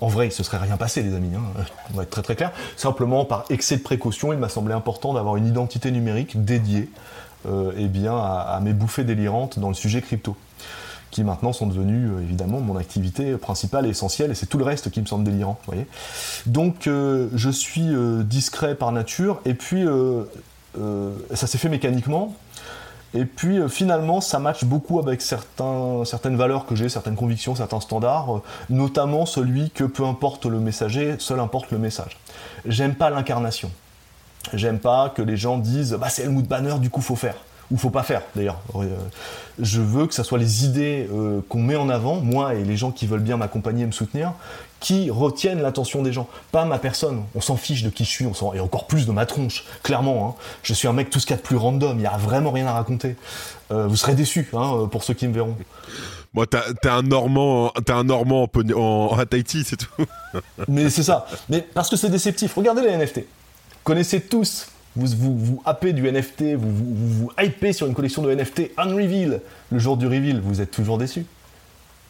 en, 0.00 0.08
vrai, 0.08 0.28
il 0.28 0.32
se 0.32 0.42
serait 0.42 0.58
rien 0.58 0.76
passé, 0.76 1.02
les 1.02 1.14
amis. 1.14 1.34
Hein, 1.36 1.64
on 1.92 1.96
va 1.96 2.02
être 2.02 2.10
très 2.10 2.22
très 2.22 2.34
clair. 2.34 2.50
Simplement 2.76 3.24
par 3.24 3.44
excès 3.50 3.76
de 3.76 3.82
précaution, 3.82 4.32
il 4.32 4.38
m'a 4.38 4.48
semblé 4.48 4.74
important 4.74 5.14
d'avoir 5.14 5.36
une 5.36 5.46
identité 5.46 5.90
numérique 5.90 6.44
dédiée, 6.44 6.88
eh 7.46 7.88
bien, 7.88 8.16
à, 8.16 8.58
mes 8.62 8.72
bouffées 8.72 9.04
délirantes 9.04 9.58
dans 9.58 9.68
le 9.68 9.74
sujet 9.74 10.00
crypto 10.00 10.36
qui 11.10 11.24
maintenant 11.24 11.52
sont 11.52 11.66
devenus 11.66 12.10
évidemment 12.22 12.60
mon 12.60 12.74
activité 12.74 13.36
principale 13.36 13.84
et 13.84 13.90
essentielle, 13.90 14.30
et 14.30 14.34
c'est 14.34 14.46
tout 14.46 14.56
le 14.56 14.64
reste 14.64 14.90
qui 14.90 14.98
me 15.02 15.04
semble 15.04 15.24
délirant. 15.24 15.58
Voyez 15.66 15.86
Donc 16.46 16.84
je 16.86 17.50
suis 17.50 17.90
discret 18.24 18.74
par 18.76 18.92
nature, 18.92 19.42
et 19.44 19.52
puis 19.52 19.84
euh, 19.86 20.24
ça 20.74 21.46
s'est 21.46 21.58
fait 21.58 21.68
mécaniquement. 21.68 22.34
Et 23.14 23.24
puis 23.24 23.58
euh, 23.58 23.68
finalement, 23.68 24.20
ça 24.20 24.38
match 24.38 24.64
beaucoup 24.64 24.98
avec 24.98 25.20
certaines 25.20 26.36
valeurs 26.36 26.66
que 26.66 26.74
j'ai, 26.74 26.88
certaines 26.88 27.16
convictions, 27.16 27.54
certains 27.54 27.80
standards, 27.80 28.36
euh, 28.36 28.42
notamment 28.70 29.26
celui 29.26 29.70
que 29.70 29.84
peu 29.84 30.04
importe 30.04 30.46
le 30.46 30.60
messager, 30.60 31.16
seul 31.18 31.40
importe 31.40 31.70
le 31.70 31.78
message. 31.78 32.18
J'aime 32.64 32.94
pas 32.94 33.10
l'incarnation. 33.10 33.70
J'aime 34.54 34.78
pas 34.78 35.10
que 35.10 35.22
les 35.22 35.36
gens 35.36 35.58
disent 35.58 35.96
bah 36.00 36.08
c'est 36.08 36.22
Helmut 36.22 36.48
Banner, 36.48 36.78
du 36.78 36.90
coup 36.90 37.00
faut 37.00 37.16
faire 37.16 37.36
ou 37.70 37.76
faut 37.76 37.90
pas 37.90 38.02
faire 38.02 38.22
d'ailleurs. 38.34 38.60
Je 39.58 39.80
veux 39.80 40.06
que 40.06 40.14
ce 40.14 40.22
soit 40.24 40.38
les 40.38 40.66
idées 40.66 41.08
qu'on 41.48 41.62
met 41.62 41.76
en 41.76 41.88
avant, 41.88 42.16
moi 42.16 42.54
et 42.54 42.64
les 42.64 42.76
gens 42.76 42.90
qui 42.90 43.06
veulent 43.06 43.20
bien 43.20 43.36
m'accompagner 43.36 43.84
et 43.84 43.86
me 43.86 43.92
soutenir, 43.92 44.32
qui 44.82 45.10
retiennent 45.10 45.62
l'attention 45.62 46.02
des 46.02 46.12
gens, 46.12 46.28
pas 46.50 46.64
ma 46.64 46.78
personne. 46.78 47.22
On 47.36 47.40
s'en 47.40 47.56
fiche 47.56 47.84
de 47.84 47.88
qui 47.88 48.04
je 48.04 48.10
suis, 48.10 48.26
on 48.26 48.54
et 48.54 48.60
encore 48.60 48.88
plus 48.88 49.06
de 49.06 49.12
ma 49.12 49.26
tronche, 49.26 49.64
clairement. 49.84 50.28
Hein. 50.28 50.42
Je 50.64 50.74
suis 50.74 50.88
un 50.88 50.92
mec 50.92 51.08
tout 51.08 51.20
ce 51.20 51.26
qu'il 51.26 51.36
y 51.36 51.38
a 51.38 51.40
de 51.40 51.46
plus 51.46 51.56
random, 51.56 51.96
il 51.96 52.00
n'y 52.00 52.06
a 52.06 52.16
vraiment 52.16 52.50
rien 52.50 52.66
à 52.66 52.72
raconter. 52.72 53.14
Euh, 53.70 53.86
vous 53.86 53.96
serez 53.96 54.14
déçus 54.14 54.48
hein, 54.52 54.72
euh, 54.74 54.86
pour 54.86 55.04
ceux 55.04 55.14
qui 55.14 55.28
me 55.28 55.32
verront. 55.32 55.56
Moi, 56.34 56.46
t'es 56.46 56.88
un 56.88 57.02
Normand, 57.02 57.70
t'es 57.86 57.92
un 57.92 58.04
Normand 58.04 58.50
en, 58.52 58.80
en, 58.80 59.24
Tahiti, 59.24 59.62
c'est 59.64 59.76
tout. 59.76 60.04
Mais 60.68 60.90
c'est 60.90 61.04
ça. 61.04 61.26
Mais 61.48 61.60
parce 61.60 61.88
que 61.88 61.96
c'est 61.96 62.10
déceptif. 62.10 62.54
Regardez 62.56 62.82
les 62.82 62.96
NFT. 62.96 63.20
Connaissez 63.84 64.20
tous. 64.20 64.66
Vous 64.96 65.06
vous, 65.06 65.38
vous 65.38 65.62
happez 65.64 65.92
du 65.94 66.10
NFT, 66.10 66.54
vous, 66.54 66.70
vous 66.70 66.94
vous 66.94 67.30
hypez 67.40 67.72
sur 67.72 67.86
une 67.86 67.94
collection 67.94 68.20
de 68.20 68.34
NFT 68.34 68.72
Unreveal. 68.76 69.40
Le 69.70 69.78
jour 69.78 69.96
du 69.96 70.06
reveal, 70.06 70.40
vous 70.40 70.60
êtes 70.60 70.70
toujours 70.70 70.98
déçus 70.98 71.24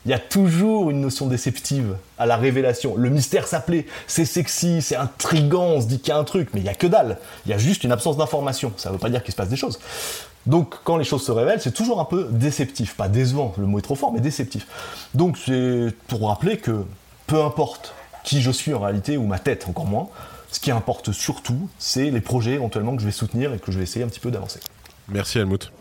il 0.05 0.11
y 0.11 0.15
a 0.15 0.19
toujours 0.19 0.91
une 0.91 1.01
notion 1.01 1.27
déceptive 1.27 1.97
à 2.19 2.27
la 2.27 2.37
révélation. 2.37 2.97
Le 2.97 3.09
mystère 3.09 3.47
s'appelait, 3.47 3.87
c'est 4.07 4.25
sexy, 4.25 4.83
c'est 4.83 4.97
intrigant, 4.97 5.67
on 5.67 5.81
se 5.81 5.87
dit 5.87 6.01
qu'il 6.01 6.09
y 6.09 6.13
a 6.13 6.19
un 6.19 6.25
truc, 6.25 6.49
mais 6.55 6.61
il 6.61 6.67
y 6.67 6.69
a 6.69 6.75
que 6.75 6.87
dalle. 6.87 7.19
Il 7.47 7.51
y 7.51 7.55
a 7.55 7.59
juste 7.59 7.85
une 7.85 7.93
absence 7.93 8.17
d'information. 8.17 8.73
Ça 8.77 8.89
ne 8.89 8.95
veut 8.95 9.01
pas 9.01 9.11
dire 9.11 9.23
qu'il 9.23 9.33
se 9.33 9.37
passe 9.37 9.49
des 9.49 9.57
choses. 9.57 9.79
Donc 10.47 10.75
quand 10.83 10.97
les 10.97 11.05
choses 11.05 11.25
se 11.25 11.31
révèlent, 11.31 11.61
c'est 11.61 11.73
toujours 11.73 12.01
un 12.01 12.05
peu 12.05 12.29
déceptif, 12.31 12.97
pas 12.97 13.09
décevant, 13.09 13.55
le 13.59 13.67
mot 13.67 13.79
est 13.79 13.83
trop 13.83 13.95
fort, 13.95 14.13
mais 14.13 14.21
déceptif. 14.21 14.67
Donc 15.15 15.39
c'est 15.39 15.95
pour 16.09 16.27
rappeler 16.27 16.57
que 16.57 16.85
peu 17.29 17.43
importe 17.43 17.95
qui 18.25 18.43
je 18.43 18.51
suis 18.51 18.75
en 18.75 18.81
réalité, 18.81 19.17
ou 19.17 19.27
ma 19.27 19.39
tête 19.39 19.67
encore 19.69 19.87
moins, 19.87 20.09
ce 20.51 20.61
qui 20.61 20.71
importe 20.71 21.13
surtout, 21.13 21.69
c'est 21.79 22.11
les 22.11 22.21
projets 22.21 22.53
éventuellement 22.53 22.95
que 22.95 23.01
je 23.01 23.07
vais 23.07 23.13
soutenir 23.13 23.55
et 23.55 23.59
que 23.59 23.73
je 23.73 23.79
vais 23.79 23.85
essayer 23.85 24.05
un 24.05 24.09
petit 24.09 24.21
peu 24.21 24.31
d'avancer. 24.31 24.61
Merci 25.09 25.39
Helmut. 25.39 25.73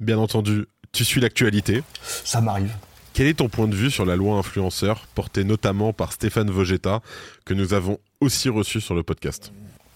Bien 0.00 0.18
entendu, 0.18 0.66
tu 0.92 1.04
suis 1.04 1.20
l'actualité. 1.20 1.82
Ça 2.24 2.40
m'arrive. 2.40 2.72
Quel 3.18 3.26
est 3.26 3.34
ton 3.34 3.48
point 3.48 3.66
de 3.66 3.74
vue 3.74 3.90
sur 3.90 4.06
la 4.06 4.14
loi 4.14 4.36
influenceur, 4.36 5.08
portée 5.16 5.42
notamment 5.42 5.92
par 5.92 6.12
Stéphane 6.12 6.52
Vogetta, 6.52 7.00
que 7.44 7.52
nous 7.52 7.74
avons 7.74 7.98
aussi 8.20 8.48
reçu 8.48 8.80
sur 8.80 8.94
le 8.94 9.02
podcast? 9.02 9.50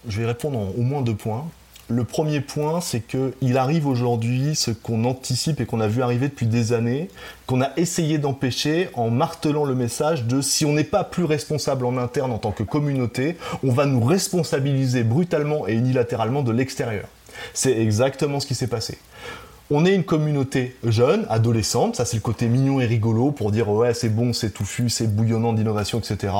Je 0.09 0.19
vais 0.19 0.27
répondre 0.27 0.59
en 0.59 0.73
au 0.77 0.81
moins 0.81 1.01
deux 1.01 1.15
points. 1.15 1.49
Le 1.87 2.03
premier 2.03 2.41
point, 2.41 2.81
c'est 2.81 2.99
qu'il 2.99 3.57
arrive 3.57 3.87
aujourd'hui 3.87 4.55
ce 4.55 4.71
qu'on 4.71 5.05
anticipe 5.05 5.61
et 5.61 5.65
qu'on 5.65 5.79
a 5.79 5.87
vu 5.87 6.01
arriver 6.01 6.27
depuis 6.27 6.47
des 6.47 6.73
années, 6.73 7.07
qu'on 7.47 7.61
a 7.61 7.69
essayé 7.77 8.17
d'empêcher 8.17 8.89
en 8.93 9.09
martelant 9.09 9.63
le 9.63 9.73
message 9.73 10.25
de 10.25 10.41
si 10.41 10.65
on 10.65 10.73
n'est 10.73 10.83
pas 10.83 11.05
plus 11.05 11.23
responsable 11.23 11.85
en 11.85 11.95
interne 11.95 12.33
en 12.33 12.39
tant 12.39 12.51
que 12.51 12.63
communauté, 12.63 13.37
on 13.63 13.71
va 13.71 13.85
nous 13.85 14.03
responsabiliser 14.03 15.03
brutalement 15.03 15.65
et 15.65 15.75
unilatéralement 15.75 16.43
de 16.43 16.51
l'extérieur. 16.51 17.07
C'est 17.53 17.79
exactement 17.79 18.41
ce 18.41 18.47
qui 18.47 18.55
s'est 18.55 18.67
passé. 18.67 18.97
On 19.71 19.85
est 19.85 19.95
une 19.95 20.03
communauté 20.03 20.75
jeune, 20.83 21.25
adolescente, 21.29 21.95
ça 21.95 22.03
c'est 22.05 22.17
le 22.17 22.21
côté 22.21 22.47
mignon 22.47 22.81
et 22.81 22.85
rigolo 22.85 23.31
pour 23.31 23.51
dire 23.51 23.69
ouais 23.69 23.93
c'est 23.93 24.09
bon, 24.09 24.33
c'est 24.33 24.51
touffu, 24.51 24.89
c'est 24.89 25.07
bouillonnant 25.07 25.53
d'innovation, 25.53 25.99
etc. 25.99 26.33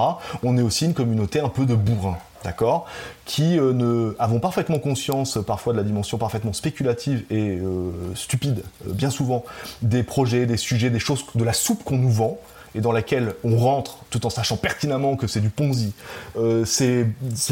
On 0.43 0.57
est 0.57 0.61
aussi 0.61 0.85
une 0.85 0.93
communauté 0.93 1.39
un 1.39 1.47
peu 1.47 1.65
de 1.65 1.73
bourrin, 1.73 2.17
d'accord 2.43 2.85
Qui 3.23 3.57
euh, 3.57 3.71
ne 3.71 4.13
avons 4.19 4.39
parfaitement 4.39 4.77
conscience 4.77 5.39
parfois 5.47 5.71
de 5.71 5.77
la 5.77 5.85
dimension 5.85 6.17
parfaitement 6.17 6.51
spéculative 6.51 7.23
et 7.29 7.57
euh, 7.57 7.91
stupide, 8.13 8.63
euh, 8.87 8.93
bien 8.93 9.09
souvent, 9.09 9.45
des 9.81 10.03
projets, 10.03 10.45
des 10.45 10.57
sujets, 10.57 10.89
des 10.89 10.99
choses, 10.99 11.25
de 11.33 11.43
la 11.45 11.53
soupe 11.53 11.83
qu'on 11.85 11.97
nous 11.97 12.11
vend, 12.11 12.37
et 12.75 12.81
dans 12.81 12.91
laquelle 12.91 13.35
on 13.43 13.57
rentre 13.57 13.97
tout 14.09 14.25
en 14.25 14.29
sachant 14.29 14.57
pertinemment 14.57 15.15
que 15.15 15.27
c'est 15.27 15.39
du 15.39 15.49
Ponzi, 15.49 15.93
euh, 16.37 16.65
c'est 16.65 17.05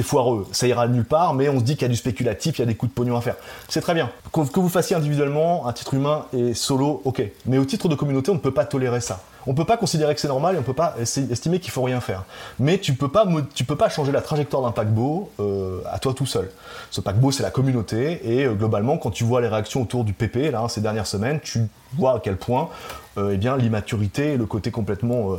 foireux, 0.03 0.47
ça 0.51 0.67
ira 0.67 0.87
nulle 0.87 1.05
part, 1.05 1.33
mais 1.33 1.49
on 1.49 1.59
se 1.59 1.63
dit 1.63 1.73
qu'il 1.73 1.83
y 1.83 1.85
a 1.85 1.89
du 1.89 1.95
spéculatif, 1.95 2.57
il 2.57 2.61
y 2.61 2.63
a 2.63 2.67
des 2.67 2.75
coups 2.75 2.91
de 2.91 2.95
pognon 2.95 3.17
à 3.17 3.21
faire. 3.21 3.35
C'est 3.69 3.81
très 3.81 3.93
bien. 3.93 4.09
Que, 4.31 4.41
que, 4.41 4.59
vous 4.59 4.69
fassiez 4.69 4.95
individuellement, 4.95 5.67
un 5.67 5.73
titre 5.73 5.93
humain 5.93 6.25
et 6.33 6.53
solo, 6.53 7.01
ok. 7.05 7.23
Mais 7.45 7.57
au 7.57 7.65
titre 7.65 7.87
de 7.87 7.95
communauté, 7.95 8.31
on 8.31 8.35
ne 8.35 8.39
peut 8.39 8.53
pas 8.53 8.65
tolérer 8.65 9.01
ça. 9.01 9.21
On 9.47 9.51
ne 9.51 9.55
peut 9.55 9.65
pas 9.65 9.77
considérer 9.77 10.13
que 10.13 10.21
c'est 10.21 10.27
normal 10.27 10.55
et 10.55 10.57
on 10.57 10.61
ne 10.61 10.65
peut 10.65 10.73
pas 10.73 10.95
estimer 10.99 11.59
qu'il 11.59 11.71
faut 11.71 11.81
rien 11.81 11.99
faire. 11.99 12.25
Mais 12.59 12.77
tu 12.77 12.93
peux 12.93 13.09
peux 13.09 13.75
pas 13.75 13.89
changer 13.89 14.11
la 14.11 14.21
trajectoire 14.21 14.61
d'un 14.61 14.71
paquebot 14.71 15.31
euh, 15.39 15.81
à 15.91 15.99
toi 15.99 16.13
tout 16.13 16.25
seul. 16.25 16.51
Ce 16.91 17.01
paquebot, 17.01 17.31
c'est 17.31 17.43
la 17.43 17.49
communauté 17.49 18.21
et 18.23 18.45
euh, 18.45 18.53
globalement, 18.53 18.97
quand 18.97 19.11
tu 19.11 19.23
vois 19.23 19.41
les 19.41 19.47
réactions 19.47 19.81
autour 19.81 20.03
du 20.03 20.13
PP 20.13 20.51
là, 20.51 20.67
ces 20.69 20.81
dernières 20.81 21.07
semaines, 21.07 21.39
tu 21.41 21.61
vois 21.97 22.17
à 22.17 22.19
quel 22.19 22.37
point 22.37 22.69
eh 23.17 23.37
bien 23.37 23.57
l'immaturité, 23.57 24.37
le 24.37 24.45
côté 24.45 24.71
complètement 24.71 25.35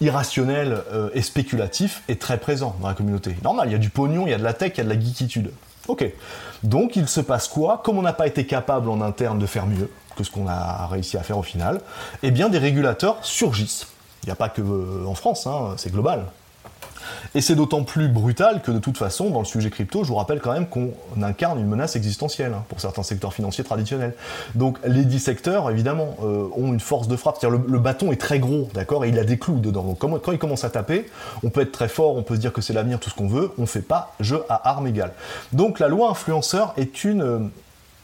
irrationnel 0.00 0.82
et 1.14 1.22
spéculatif 1.22 2.02
est 2.08 2.20
très 2.20 2.38
présent 2.38 2.76
dans 2.80 2.88
la 2.88 2.94
communauté. 2.94 3.36
Normal, 3.42 3.68
il 3.68 3.72
y 3.72 3.74
a 3.74 3.78
du 3.78 3.90
pognon, 3.90 4.26
il 4.26 4.30
y 4.30 4.34
a 4.34 4.38
de 4.38 4.44
la 4.44 4.54
tech, 4.54 4.72
il 4.74 4.78
y 4.78 4.80
a 4.80 4.84
de 4.84 4.88
la 4.88 4.98
geekitude. 4.98 5.50
Ok. 5.88 6.04
Donc 6.62 6.96
il 6.96 7.08
se 7.08 7.20
passe 7.20 7.48
quoi? 7.48 7.80
Comme 7.84 7.98
on 7.98 8.02
n'a 8.02 8.12
pas 8.12 8.26
été 8.26 8.46
capable 8.46 8.88
en 8.90 9.00
interne 9.00 9.38
de 9.38 9.46
faire 9.46 9.66
mieux, 9.66 9.90
que 10.16 10.24
ce 10.24 10.30
qu'on 10.30 10.46
a 10.46 10.86
réussi 10.86 11.16
à 11.16 11.22
faire 11.22 11.38
au 11.38 11.42
final, 11.42 11.80
eh 12.22 12.30
bien 12.30 12.48
des 12.48 12.58
régulateurs 12.58 13.18
surgissent. 13.22 13.86
Il 14.22 14.26
n'y 14.26 14.32
a 14.32 14.36
pas 14.36 14.48
que 14.48 14.60
euh, 14.60 15.06
en 15.06 15.14
France, 15.14 15.46
hein, 15.46 15.74
c'est 15.76 15.90
global. 15.90 16.26
Et 17.34 17.40
c'est 17.40 17.54
d'autant 17.54 17.84
plus 17.84 18.08
brutal 18.08 18.60
que 18.62 18.70
de 18.70 18.78
toute 18.78 18.98
façon, 18.98 19.30
dans 19.30 19.38
le 19.38 19.44
sujet 19.44 19.70
crypto, 19.70 20.02
je 20.02 20.08
vous 20.08 20.16
rappelle 20.16 20.40
quand 20.40 20.52
même 20.52 20.66
qu'on 20.66 20.92
incarne 21.22 21.58
une 21.60 21.66
menace 21.66 21.96
existentielle 21.96 22.52
hein, 22.54 22.64
pour 22.68 22.80
certains 22.80 23.02
secteurs 23.02 23.32
financiers 23.32 23.64
traditionnels. 23.64 24.14
Donc 24.54 24.78
les 24.84 25.04
dix 25.04 25.20
secteurs, 25.20 25.70
évidemment, 25.70 26.16
euh, 26.22 26.48
ont 26.56 26.72
une 26.72 26.80
force 26.80 27.08
de 27.08 27.16
frappe. 27.16 27.36
C'est-à-dire 27.40 27.60
le, 27.66 27.78
bâton 27.78 28.10
est 28.12 28.20
très 28.20 28.38
gros, 28.38 28.68
d'accord, 28.74 29.04
et 29.04 29.08
il 29.08 29.18
a 29.18 29.24
des 29.24 29.38
clous 29.38 29.60
dedans. 29.60 29.84
Donc 29.84 29.98
quand, 29.98 30.18
quand 30.20 30.32
il 30.32 30.38
commence 30.38 30.64
à 30.64 30.70
taper, 30.70 31.08
on 31.42 31.50
peut 31.50 31.60
être 31.60 31.72
très 31.72 31.88
fort, 31.88 32.16
on 32.16 32.22
peut 32.22 32.34
se 32.34 32.40
dire 32.40 32.52
que 32.52 32.60
c'est 32.60 32.72
l'avenir, 32.72 32.98
tout 32.98 33.10
ce 33.10 33.14
qu'on 33.14 33.28
veut, 33.28 33.52
on 33.58 33.62
ne 33.62 33.66
fait 33.66 33.82
pas 33.82 34.14
jeu 34.20 34.42
à 34.48 34.68
armes 34.68 34.86
égales. 34.86 35.12
Donc 35.52 35.78
la 35.78 35.88
loi 35.88 36.10
influenceur 36.10 36.74
est 36.76 37.04
une 37.04 37.22
euh, 37.22 37.38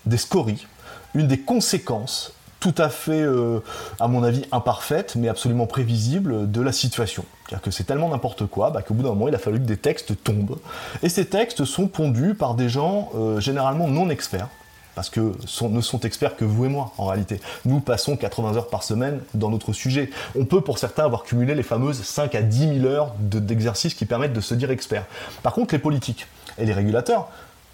des 0.05 0.19
scories, 0.19 0.67
une 1.15 1.27
des 1.27 1.41
conséquences 1.41 2.36
tout 2.67 2.83
à 2.83 2.89
fait, 2.89 3.23
euh, 3.23 3.61
à 4.01 4.09
mon 4.09 4.25
avis, 4.25 4.43
imparfaite, 4.51 5.15
mais 5.15 5.29
absolument 5.29 5.67
prévisible 5.67 6.51
de 6.51 6.61
la 6.61 6.73
situation. 6.73 7.25
C'est-à-dire 7.45 7.63
que 7.63 7.71
c'est 7.71 7.85
tellement 7.85 8.09
n'importe 8.09 8.47
quoi 8.47 8.71
bah, 8.71 8.83
qu'au 8.83 8.95
bout 8.95 9.05
d'un 9.05 9.11
moment, 9.11 9.29
il 9.29 9.35
a 9.37 9.39
fallu 9.39 9.61
que 9.61 9.65
des 9.67 9.77
textes 9.77 10.21
tombent. 10.25 10.59
Et 11.05 11.09
ces 11.09 11.27
textes 11.27 11.65
sont 11.65 11.87
pondus 11.87 12.35
par 12.35 12.55
des 12.55 12.69
gens 12.69 13.11
euh, 13.15 13.39
généralement 13.39 13.87
non 13.87 14.11
experts, 14.11 14.49
parce 14.97 15.11
que 15.11 15.33
ne 15.63 15.81
sont 15.81 16.01
experts 16.01 16.35
que 16.35 16.45
vous 16.45 16.65
et 16.65 16.69
moi 16.69 16.93
en 16.99 17.07
réalité. 17.07 17.41
Nous 17.67 17.79
passons 17.79 18.17
80 18.17 18.57
heures 18.57 18.69
par 18.69 18.83
semaine 18.83 19.21
dans 19.35 19.51
notre 19.51 19.73
sujet. 19.73 20.11
On 20.37 20.45
peut 20.45 20.61
pour 20.61 20.81
certains 20.81 21.05
avoir 21.05 21.23
cumulé 21.23 21.55
les 21.55 21.63
fameuses 21.63 22.03
5 22.03 22.35
à 22.35 22.43
10 22.43 22.81
000 22.81 22.87
heures 22.87 23.15
d'exercice 23.21 23.95
qui 23.95 24.07
permettent 24.07 24.33
de 24.33 24.41
se 24.41 24.55
dire 24.55 24.73
expert. 24.73 25.05
Par 25.45 25.53
contre, 25.53 25.73
les 25.73 25.79
politiques 25.79 26.27
et 26.59 26.67
les 26.67 26.73
régulateurs 26.73 27.29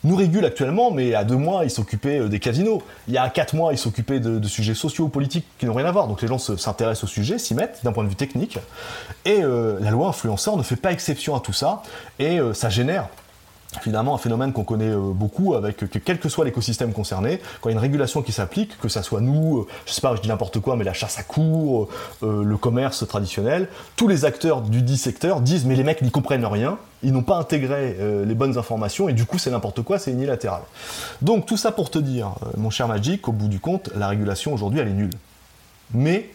nous 0.05 0.17
régule 0.17 0.45
actuellement, 0.45 0.91
mais 0.91 1.15
à 1.15 1.25
deux 1.25 1.37
mois, 1.37 1.65
ils 1.65 1.71
s'occupaient 1.71 2.21
euh, 2.21 2.29
des 2.29 2.41
casinos. 2.41 2.83
Il 3.09 3.15
y 3.15 3.19
a 3.19 3.29
quatre 3.31 3.55
mois, 3.55 3.73
ils 3.73 3.79
s'occupaient 3.79 4.21
de, 4.21 4.47
sujets 4.49 4.75
sociaux, 4.75 5.09
politiques 5.09 5.47
qui 5.59 5.67
n'ont 5.67 5.75
rien 5.75 5.87
à 5.87 5.93
voir. 5.93 6.09
Donc 6.09 6.23
les 6.23 6.29
gens 6.29 6.39
s'intéressent 6.39 7.05
au 7.05 7.07
sujet, 7.07 7.39
s'y 7.39 7.55
mettent 7.55 7.81
d'un 7.85 7.93
point 7.93 8.05
de 8.05 8.09
vue 8.09 8.17
technique. 8.17 8.59
Et 9.25 9.43
euh, 9.43 9.79
la 9.81 9.91
loi 9.91 10.09
influenceur 10.09 10.57
ne 10.57 10.63
fait 10.63 10.77
pas 10.77 10.93
exception 10.93 11.35
à 11.37 11.41
tout 11.41 11.53
ça. 11.53 11.83
Et 12.19 12.39
euh, 12.39 12.53
ça 12.55 12.69
génère 12.69 13.09
finalement 13.81 14.14
un 14.14 14.18
phénomène 14.18 14.53
qu'on 14.53 14.64
connaît 14.64 14.91
euh, 14.91 15.12
beaucoup 15.12 15.55
avec 15.55 15.77
que 15.77 15.99
quel 15.99 16.18
que 16.18 16.29
soit 16.29 16.45
l'écosystème 16.45 16.93
concerné, 16.93 17.41
quand 17.61 17.68
il 17.68 17.73
y 17.73 17.75
a 17.75 17.79
une 17.79 17.83
régulation 17.83 18.23
qui 18.23 18.33
s'applique, 18.33 18.79
que 18.79 18.89
ça 18.89 19.03
soit 19.03 19.20
nous, 19.20 19.59
euh, 19.59 19.66
je 19.87 19.93
sais 19.93 20.01
pas, 20.01 20.14
je 20.16 20.20
dis 20.20 20.29
n'importe 20.29 20.61
quoi, 20.61 20.77
mais 20.77 20.85
la 20.85 20.93
chasse 20.93 21.18
à 21.18 21.23
cours, 21.23 21.89
euh, 22.23 22.45
le 22.45 22.57
commerce 22.57 23.07
traditionnel, 23.07 23.68
tous 23.97 24.09
les 24.09 24.25
acteurs 24.25 24.61
du 24.62 24.83
dit 24.83 24.99
secteur 24.99 25.41
disent 25.41 25.64
mais 25.64 25.77
les 25.77 25.85
mecs 25.85 26.03
n'y 26.03 26.11
comprennent 26.11 26.45
rien, 26.45 26.79
ils 27.03 27.12
n'ont 27.12 27.23
pas 27.23 27.37
intégré 27.37 27.97
les 28.25 28.35
bonnes 28.35 28.59
informations 28.59 29.09
et 29.09 29.12
du 29.12 29.25
coup 29.25 29.37
c'est 29.37 29.51
n'importe 29.51 29.83
quoi, 29.83 29.99
c'est 29.99 30.12
unilatéral. 30.12 30.62
Donc 31.20 31.47
tout 31.47 31.57
ça 31.57 31.73
pour 31.73 31.91
te 31.91 31.99
dire, 31.99 32.35
mon 32.57 32.70
cher 32.70 32.87
Magic, 32.87 33.27
au 33.27 33.33
bout 33.33 33.49
du 33.49 33.59
compte, 33.59 33.91
la 33.97 34.07
régulation 34.07 34.55
aujourd'hui 34.55 34.79
elle 34.79 34.89
est 34.89 34.93
nulle. 34.93 35.11
Mais 35.95 36.31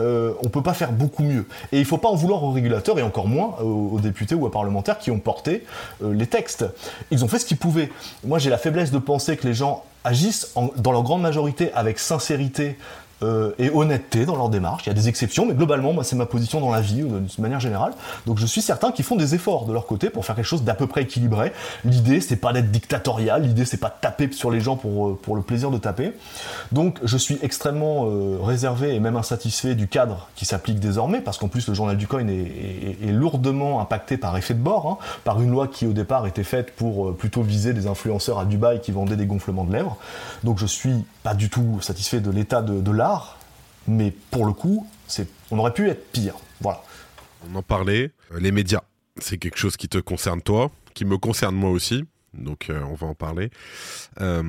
euh, 0.00 0.32
on 0.40 0.44
ne 0.44 0.50
peut 0.50 0.62
pas 0.62 0.74
faire 0.74 0.92
beaucoup 0.92 1.22
mieux. 1.22 1.46
Et 1.72 1.76
il 1.76 1.80
ne 1.80 1.84
faut 1.84 1.98
pas 1.98 2.08
en 2.08 2.14
vouloir 2.14 2.42
aux 2.42 2.50
régulateurs 2.50 2.98
et 2.98 3.02
encore 3.02 3.28
moins 3.28 3.56
aux, 3.58 4.00
députés 4.00 4.34
ou 4.34 4.46
aux 4.46 4.50
parlementaires 4.50 4.98
qui 4.98 5.10
ont 5.10 5.18
porté 5.18 5.64
euh, 6.02 6.12
les 6.12 6.26
textes. 6.26 6.64
Ils 7.10 7.24
ont 7.24 7.28
fait 7.28 7.38
ce 7.38 7.46
qu'ils 7.46 7.56
pouvaient. 7.56 7.90
Moi, 8.24 8.38
j'ai 8.38 8.50
la 8.50 8.58
faiblesse 8.58 8.90
de 8.90 8.98
penser 8.98 9.36
que 9.36 9.46
les 9.46 9.54
gens 9.54 9.84
agissent 10.04 10.54
dans 10.76 10.92
leur 10.92 11.02
grande 11.02 11.22
majorité 11.22 11.70
avec 11.74 11.98
sincérité 11.98 12.78
euh, 13.22 13.52
et 13.58 13.70
honnêteté 13.70 14.24
dans 14.24 14.36
leur 14.36 14.48
démarche. 14.48 14.84
Il 14.86 14.88
y 14.88 14.90
a 14.90 14.94
des 14.94 15.08
exceptions, 15.08 15.44
mais 15.44 15.52
globalement, 15.52 15.92
moi, 15.92 16.04
c'est 16.04 16.16
ma 16.16 16.24
position 16.24 16.58
dans 16.58 16.70
la 16.70 16.80
vie, 16.80 17.02
de 17.02 17.42
manière 17.42 17.60
générale. 17.60 17.92
Donc, 18.26 18.38
je 18.38 18.46
suis 18.46 18.62
certain 18.62 18.92
qu'ils 18.92 19.04
font 19.04 19.16
des 19.16 19.34
efforts 19.34 19.66
de 19.66 19.74
leur 19.74 19.86
côté 19.86 20.08
pour 20.08 20.24
faire 20.24 20.36
quelque 20.36 20.46
chose 20.46 20.62
d'à 20.62 20.72
peu 20.72 20.86
près 20.86 21.02
équilibré. 21.02 21.52
L'idée, 21.84 22.22
c'est 22.22 22.36
pas 22.36 22.54
d'être 22.54 22.70
dictatorial, 22.70 23.42
l'idée, 23.42 23.66
c'est 23.66 23.76
pas 23.76 23.88
de 23.88 24.00
taper 24.00 24.32
sur 24.32 24.50
les 24.50 24.60
gens 24.60 24.76
pour, 24.76 25.08
euh, 25.08 25.18
pour 25.20 25.36
le 25.36 25.42
plaisir 25.42 25.70
de 25.70 25.76
taper. 25.76 26.14
Donc, 26.72 26.98
je 27.04 27.18
suis 27.18 27.38
extrêmement 27.42 28.06
euh, 28.06 28.38
réservé 28.42 28.94
et 28.94 29.00
même 29.00 29.16
insatisfait 29.16 29.74
du 29.74 29.86
cadre 29.86 30.28
qui 30.34 30.46
s'applique 30.46 30.80
désormais, 30.80 31.20
parce 31.20 31.36
qu'en 31.36 31.48
plus, 31.48 31.68
le 31.68 31.74
journal 31.74 31.98
du 31.98 32.06
coin 32.06 32.26
est, 32.26 32.96
est, 33.02 33.12
lourdement 33.12 33.82
impacté 33.82 34.16
par 34.16 34.34
effet 34.38 34.54
de 34.54 34.60
bord, 34.62 34.86
hein, 34.86 35.04
par 35.24 35.42
une 35.42 35.50
loi 35.50 35.68
qui, 35.68 35.86
au 35.86 35.92
départ, 35.92 36.26
était 36.26 36.42
faite 36.42 36.74
pour 36.74 37.14
plutôt 37.14 37.42
viser 37.42 37.74
des 37.74 37.86
influenceurs 37.86 38.38
à 38.38 38.46
Dubaï 38.46 38.80
qui 38.80 38.92
vendaient 38.92 39.16
des 39.16 39.26
gonflements 39.26 39.64
de 39.64 39.74
lèvres. 39.74 39.98
Donc, 40.42 40.58
je 40.58 40.64
suis 40.64 41.04
pas 41.22 41.34
du 41.34 41.50
tout 41.50 41.80
satisfait 41.82 42.20
de 42.20 42.30
l'état 42.30 42.62
de, 42.62 42.80
de 42.80 42.90
l'art 42.90 43.09
mais 43.86 44.12
pour 44.30 44.46
le 44.46 44.52
coup, 44.52 44.86
on 45.50 45.58
aurait 45.58 45.74
pu 45.74 45.88
être 45.88 46.10
pire. 46.12 46.34
Voilà. 46.60 46.82
On 47.48 47.54
en 47.54 47.62
parlait. 47.62 48.12
Euh, 48.32 48.40
les 48.40 48.52
médias, 48.52 48.82
c'est 49.18 49.38
quelque 49.38 49.58
chose 49.58 49.76
qui 49.76 49.88
te 49.88 49.98
concerne 49.98 50.42
toi, 50.42 50.70
qui 50.94 51.04
me 51.04 51.18
concerne 51.18 51.56
moi 51.56 51.70
aussi. 51.70 52.04
Donc 52.34 52.70
euh, 52.70 52.80
on 52.82 52.94
va 52.94 53.06
en 53.06 53.14
parler. 53.14 53.50
Euh, 54.20 54.42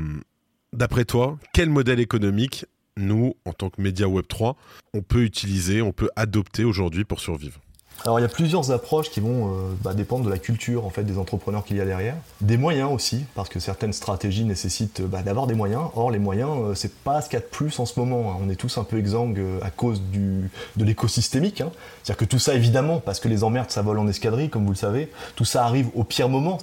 d'après 0.73 1.05
toi, 1.05 1.39
quel 1.53 1.69
modèle 1.69 1.99
économique, 1.99 2.65
nous, 2.97 3.35
en 3.45 3.53
tant 3.53 3.69
que 3.69 3.81
média 3.81 4.07
Web3, 4.07 4.55
on 4.93 5.01
peut 5.01 5.23
utiliser, 5.23 5.81
on 5.81 5.93
peut 5.93 6.09
adopter 6.15 6.63
aujourd'hui 6.63 7.05
pour 7.05 7.19
survivre? 7.19 7.59
Alors 8.03 8.19
il 8.19 8.23
y 8.23 8.25
a 8.25 8.29
plusieurs 8.29 8.71
approches 8.71 9.09
qui 9.11 9.19
vont 9.19 9.53
euh, 9.53 9.73
bah, 9.81 9.93
dépendre 9.93 10.25
de 10.25 10.29
la 10.29 10.39
culture 10.39 10.85
en 10.85 10.89
fait 10.89 11.03
des 11.03 11.17
entrepreneurs 11.17 11.63
qu'il 11.63 11.77
y 11.77 11.81
a 11.81 11.85
derrière, 11.85 12.15
des 12.39 12.57
moyens 12.57 12.89
aussi 12.91 13.25
parce 13.35 13.49
que 13.49 13.59
certaines 13.59 13.93
stratégies 13.93 14.43
nécessitent 14.43 15.01
bah, 15.01 15.21
d'avoir 15.21 15.45
des 15.45 15.53
moyens. 15.53 15.83
Or 15.95 16.09
les 16.09 16.19
moyens 16.19 16.49
euh, 16.51 16.75
c'est 16.75 16.93
pas 17.03 17.21
ce 17.21 17.29
qu'il 17.29 17.37
y 17.37 17.41
a 17.41 17.45
de 17.45 17.51
plus 17.51 17.79
en 17.79 17.85
ce 17.85 17.99
moment. 17.99 18.31
Hein. 18.31 18.37
On 18.41 18.49
est 18.49 18.55
tous 18.55 18.77
un 18.77 18.83
peu 18.83 18.97
exsangues 18.97 19.39
euh, 19.39 19.59
à 19.61 19.69
cause 19.69 20.01
du, 20.01 20.49
de 20.77 20.85
l'écosystémique. 20.85 21.61
Hein. 21.61 21.71
C'est-à-dire 22.03 22.17
que 22.17 22.25
tout 22.25 22.39
ça 22.39 22.55
évidemment 22.55 22.99
parce 22.99 23.19
que 23.19 23.27
les 23.27 23.43
emmerdes 23.43 23.69
ça 23.69 23.81
vole 23.81 23.99
en 23.99 24.07
escadrille 24.07 24.49
comme 24.49 24.65
vous 24.65 24.71
le 24.71 24.77
savez, 24.77 25.11
tout 25.35 25.45
ça 25.45 25.63
arrive 25.65 25.89
au 25.93 26.03
pire 26.03 26.29
moment. 26.29 26.59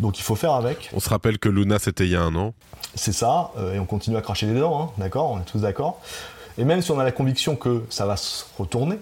Donc 0.00 0.18
il 0.18 0.22
faut 0.22 0.34
faire 0.34 0.52
avec. 0.52 0.90
On 0.92 1.00
se 1.00 1.08
rappelle 1.08 1.38
que 1.38 1.48
Luna 1.48 1.78
c'était 1.78 2.04
il 2.04 2.10
y 2.10 2.16
a 2.16 2.22
un 2.22 2.34
an. 2.34 2.52
C'est 2.94 3.12
ça, 3.12 3.52
et 3.72 3.78
on 3.78 3.86
continue 3.86 4.18
à 4.18 4.20
cracher 4.20 4.46
des 4.46 4.60
dents, 4.60 4.82
hein, 4.82 4.90
d'accord 4.98 5.30
On 5.30 5.40
est 5.40 5.44
tous 5.44 5.60
d'accord. 5.60 5.98
Et 6.58 6.64
même 6.64 6.82
si 6.82 6.90
on 6.90 6.98
a 6.98 7.04
la 7.04 7.12
conviction 7.12 7.56
que 7.56 7.84
ça 7.90 8.06
va 8.06 8.16
se 8.16 8.44
retourner, 8.58 8.98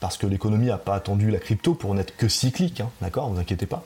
parce 0.00 0.16
que 0.16 0.26
l'économie 0.26 0.66
n'a 0.66 0.78
pas 0.78 0.94
attendu 0.94 1.30
la 1.30 1.38
crypto 1.38 1.74
pour 1.74 1.94
n'être 1.94 2.16
que 2.16 2.28
cyclique, 2.28 2.80
hein, 2.80 2.90
d'accord, 3.00 3.28
vous 3.28 3.38
inquiétez 3.38 3.66
pas. 3.66 3.82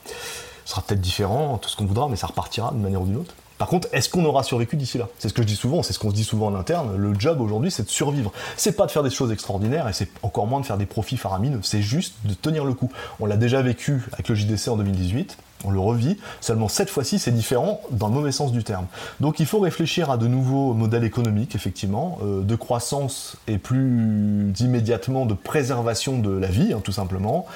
Ce 0.65 0.73
sera 0.73 0.83
peut-être 0.83 1.01
différent, 1.01 1.59
tout 1.59 1.69
ce 1.69 1.77
qu'on 1.77 1.87
voudra, 1.87 2.09
mais 2.09 2.17
ça 2.17 2.27
repartira 2.27 2.71
d'une 2.73 2.83
manière 2.83 3.03
ou 3.03 3.07
d'une 3.07 3.17
autre. 3.17 3.35
Par 3.59 3.69
contre, 3.69 3.89
est-ce 3.93 4.09
qu'on 4.09 4.25
aura 4.25 4.43
survécu 4.43 4.77
d'ici 4.77 4.97
là? 4.97 5.09
C'est 5.19 5.29
ce 5.29 5.35
que 5.35 5.43
je 5.43 5.47
dis 5.47 5.57
souvent, 5.57 5.83
c'est 5.83 5.93
ce 5.93 5.99
qu'on 5.99 6.09
se 6.09 6.15
dit 6.15 6.25
souvent 6.25 6.47
en 6.47 6.55
interne. 6.55 6.97
Le 6.97 7.13
job 7.19 7.43
aujourd'hui, 7.43 7.71
c'est 7.71 7.83
de 7.83 7.91
survivre. 7.91 8.33
C'est 8.57 8.73
pas 8.73 8.87
de 8.87 8.91
faire 8.91 9.03
des 9.03 9.11
choses 9.11 9.33
extraordinaires 9.33 9.87
et 9.87 9.93
c'est 9.93 10.09
encore 10.23 10.47
moins 10.47 10.61
de 10.61 10.67
faire 10.67 10.79
des 10.79 10.87
profits 10.87 11.19
faramineux. 11.19 11.61
C'est 11.63 11.83
juste 11.83 12.15
de 12.25 12.33
tenir 12.33 12.65
le 12.65 12.73
coup. 12.73 12.91
On 13.21 13.27
l'a 13.27 13.37
déjà 13.37 13.61
vécu 13.61 14.03
avec 14.13 14.31
le 14.31 14.35
JDC 14.35 14.69
en 14.69 14.77
2018. 14.77 15.37
On 15.65 15.71
le 15.71 15.81
revit, 15.81 16.17
seulement 16.41 16.69
cette 16.69 16.89
fois-ci 16.89 17.19
c'est 17.19 17.33
différent 17.33 17.83
dans 17.91 18.09
le 18.09 18.15
mauvais 18.15 18.33
sens 18.33 18.53
du 18.53 18.65
terme. 18.65 18.87
Donc 19.21 19.41
il 19.41 19.47
faut 19.47 19.61
réfléchir 19.61 20.11
à 20.11 20.17
de 20.17 20.27
nouveaux 20.27 20.73
modèles 20.73 21.05
économiques, 21.05 21.55
effectivement, 21.55 22.19
euh, 22.23 22.43
de 22.43 22.55
croissance 22.55 23.37
et 23.47 23.59
plus 23.59 24.53
immédiatement 24.59 25.27
de 25.27 25.35
préservation 25.35 26.19
de 26.19 26.31
la 26.31 26.49
vie, 26.49 26.73
hein, 26.73 26.81
tout 26.83 26.93
simplement. 26.93 27.47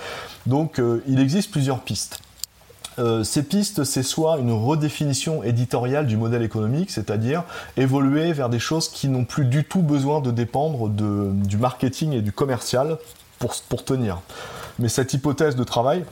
Donc 0.47 0.79
euh, 0.79 1.03
il 1.07 1.19
existe 1.19 1.51
plusieurs 1.51 1.81
pistes. 1.81 2.21
Euh, 2.99 3.25
ces 3.25 3.43
pistes, 3.43 3.85
c'est 3.85 4.03
soit 4.03 4.39
une 4.39 4.53
redéfinition 4.53 5.43
éditoriale 5.43 6.07
du 6.07 6.17
modèle 6.17 6.43
économique, 6.43 6.91
c'est-à-dire 6.91 7.45
évoluer 7.77 8.33
vers 8.33 8.49
des 8.49 8.59
choses 8.59 8.89
qui 8.89 9.09
n'ont 9.09 9.25
plus 9.25 9.47
du 9.47 9.65
tout 9.65 9.83
besoin 9.83 10.21
de 10.21 10.31
dépendre 10.31 10.89
du 10.89 11.57
marketing 11.57 12.13
et 12.13 12.21
du 12.21 12.33
commercial 12.33 12.99
pour, 13.39 13.55
pour 13.69 13.85
tenir. 13.85 14.21
Mais 14.79 14.89
cette 14.89 15.13
hypothèse 15.13 15.57
de 15.57 15.65
travail, 15.65 16.05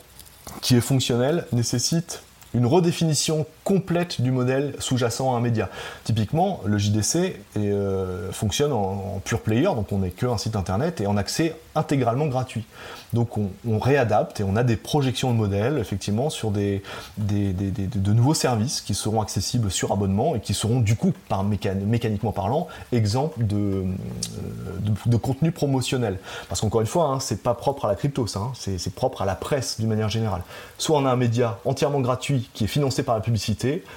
qui 0.60 0.76
est 0.76 0.80
fonctionnelle, 0.80 1.46
nécessite 1.52 2.22
une 2.54 2.66
redéfinition 2.66 3.46
complète 3.64 4.20
du 4.20 4.30
modèle 4.30 4.74
sous-jacent 4.78 5.32
à 5.32 5.36
un 5.36 5.40
média. 5.40 5.68
Typiquement, 6.04 6.60
le 6.64 6.78
JDC 6.78 7.36
euh, 7.56 8.32
fonctionne 8.32 8.72
en, 8.72 9.20
pure 9.24 9.40
player, 9.40 9.64
donc 9.64 9.92
on 9.92 9.98
n'est 9.98 10.10
qu'un 10.10 10.38
site 10.38 10.56
internet 10.56 11.00
et 11.00 11.06
en 11.06 11.16
accès 11.16 11.54
intégralement 11.74 12.26
gratuit. 12.26 12.64
Donc 13.12 13.36
on, 13.36 13.78
réadapte 13.78 14.40
et 14.40 14.44
on 14.44 14.56
a 14.56 14.62
des 14.62 14.76
projections 14.76 15.32
de 15.32 15.36
modèles, 15.36 15.78
effectivement, 15.78 16.30
sur 16.30 16.50
des, 16.50 16.82
de 17.18 18.12
nouveaux 18.12 18.34
services 18.34 18.80
qui 18.80 18.94
seront 18.94 19.20
accessibles 19.20 19.70
sur 19.70 19.92
abonnement 19.92 20.34
et 20.34 20.40
qui 20.40 20.54
seront 20.54 20.80
du 20.80 20.96
coup, 20.96 21.12
par 21.28 21.44
mécaniquement 21.44 22.32
parlant, 22.32 22.68
exemple 22.90 23.44
de, 23.44 23.84
de, 25.06 25.16
contenu 25.16 25.52
promotionnel. 25.52 26.18
Parce 26.48 26.62
qu'encore 26.62 26.80
une 26.80 26.86
fois, 26.86 27.06
hein, 27.06 27.20
c'est 27.20 27.42
pas 27.42 27.54
propre 27.54 27.84
à 27.84 27.88
la 27.88 27.96
crypto, 27.96 28.26
ça, 28.26 28.40
hein. 28.40 28.52
c'est 28.54 28.94
propre 28.94 29.22
à 29.22 29.26
la 29.26 29.34
presse 29.34 29.78
d'une 29.78 29.88
manière 29.88 30.08
générale. 30.08 30.42
Soit 30.78 30.98
on 30.98 31.04
a 31.04 31.10
un 31.10 31.16
média 31.16 31.58
entièrement 31.64 32.00
gratuit 32.00 32.48
qui 32.54 32.64
est 32.64 32.68
financé 32.68 33.02
par 33.02 33.14
la 33.14 33.20
publicité, 33.20 33.51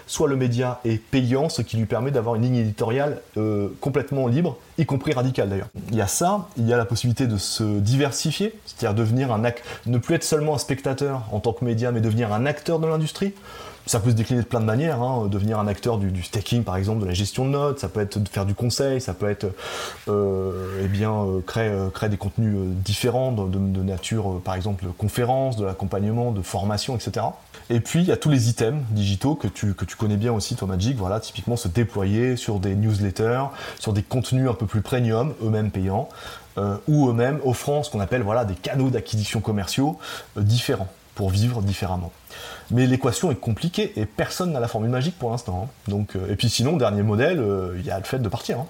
soit 0.08 0.28
le 0.28 0.36
média 0.36 0.80
est 0.86 0.97
payant, 0.97 1.49
ce 1.49 1.62
qui 1.62 1.78
lui 1.78 1.86
permet 1.86 2.12
d'avoir 2.12 2.36
une 2.36 2.43
ligne 2.43 2.58
éditoriale 2.58 3.22
euh, 3.38 3.70
complètement 3.82 4.28
libre, 4.28 4.58
y 4.78 4.86
compris 4.86 5.14
radicale 5.14 5.49
d'ailleurs. 5.49 5.70
Il 5.89 5.95
y 5.95 6.01
a 6.01 6.08
ça, 6.08 6.47
il 6.58 6.68
y 6.68 6.74
a 6.74 6.78
la 6.78 6.86
possibilité 6.86 7.28
de 7.28 7.38
se 7.38 7.64
diversifier, 7.80 8.53
c'est-à-dire 8.66 8.95
devenir 8.95 9.32
un 9.32 9.45
ne 9.86 9.97
plus 9.97 10.16
être 10.16 10.24
seulement 10.24 10.56
un 10.56 10.58
spectateur 10.58 11.24
en 11.32 11.39
tant 11.39 11.53
que 11.53 11.64
média, 11.64 11.91
mais 11.91 12.01
devenir 12.01 12.34
un 12.34 12.45
acteur 12.45 12.80
de 12.80 12.88
l'industrie. 12.88 13.34
Ça 13.88 14.00
peut 14.00 14.10
se 14.10 14.16
décliner 14.16 14.42
de 14.42 14.48
plein 14.48 14.60
de 14.60 14.66
manières, 14.66 15.02
hein. 15.02 15.28
devenir 15.28 15.60
un 15.60 15.68
acteur 15.68 16.00
du, 16.00 16.24
staking 16.24 16.64
par 16.64 16.76
exemple, 16.76 17.02
de 17.02 17.06
la 17.06 17.14
gestion 17.14 17.46
de 17.46 17.52
notes, 17.52 17.80
ça 17.80 17.88
peut 17.88 18.00
être 18.00 18.18
de 18.18 18.28
faire 18.28 18.46
du 18.46 18.56
conseil, 18.56 19.00
ça 19.00 19.14
peut 19.14 19.30
être 19.30 19.46
euh, 20.08 20.82
eh 20.84 20.88
bien, 20.88 21.12
euh, 21.12 21.42
créer, 21.46 21.70
euh, 21.70 21.90
créer, 21.90 22.10
des 22.10 22.18
contenus 22.18 22.56
différents 22.84 23.32
de, 23.32 23.84
nature 23.84 24.42
par 24.44 24.56
exemple 24.56 24.86
de 24.86 24.90
conférences, 24.90 25.58
de 25.58 25.66
l'accompagnement, 25.66 26.32
de 26.32 26.42
formation, 26.42 26.96
etc. 26.96 27.28
Et 27.70 27.80
puis 27.80 28.00
il 28.00 28.08
y 28.08 28.12
a 28.12 28.18
tous 28.18 28.30
les 28.30 28.50
items 28.50 28.82
digitaux 28.90 29.36
que 29.36 29.48
tu, 29.48 29.76
que 29.76 29.86
tu 29.86 29.96
connais 29.96 30.18
bien 30.18 30.34
aussi 30.34 30.56
toi 30.56 30.68
Magic, 30.68 30.98
voilà, 30.98 31.20
typiquement 31.20 31.56
se 31.56 31.68
déployer 31.68 32.38
sur 32.38 32.60
des 32.60 32.76
newsletters, 32.76 33.44
sur 33.80 33.94
des 33.94 34.02
contenus 34.02 34.50
un 34.50 34.54
peu 34.54 34.66
plus 34.66 34.82
premium, 34.82 35.34
eux-mêmes 35.44 35.70
payants, 35.70 36.10
ou 36.88 37.10
eux-mêmes 37.10 37.40
offrant 37.44 37.84
ce 37.84 37.92
qu'on 37.92 38.00
appelle 38.00 38.24
voilà, 38.24 38.46
des 38.46 38.56
canaux 38.56 38.90
d'acquisition 38.90 39.42
commerciaux 39.42 40.00
différents 40.38 40.88
pour 41.16 41.30
vivre 41.30 41.62
différemment. 41.62 42.12
Mais 42.72 42.88
l'équation 42.88 43.32
est 43.32 43.36
compliquée 43.36 43.93
et 43.95 44.05
personne 44.05 44.51
n'a 44.51 44.59
la 44.59 44.68
formule 44.68 44.89
magique 44.89 45.18
pour 45.18 45.32
l'instant. 45.32 45.70
Hein. 45.89 46.05
Euh, 46.16 46.32
et 46.32 46.36
puis 46.36 46.49
sinon, 46.49 46.78
dernier 46.78 47.03
modèle, 47.03 47.39
euh, 47.39 47.76
il 47.80 47.86
y 47.86 47.91
a 47.91 47.97
le 47.97 48.05
fait 48.05 48.20
de 48.20 48.30
partir. 48.30 48.59
Hein. 48.59 48.68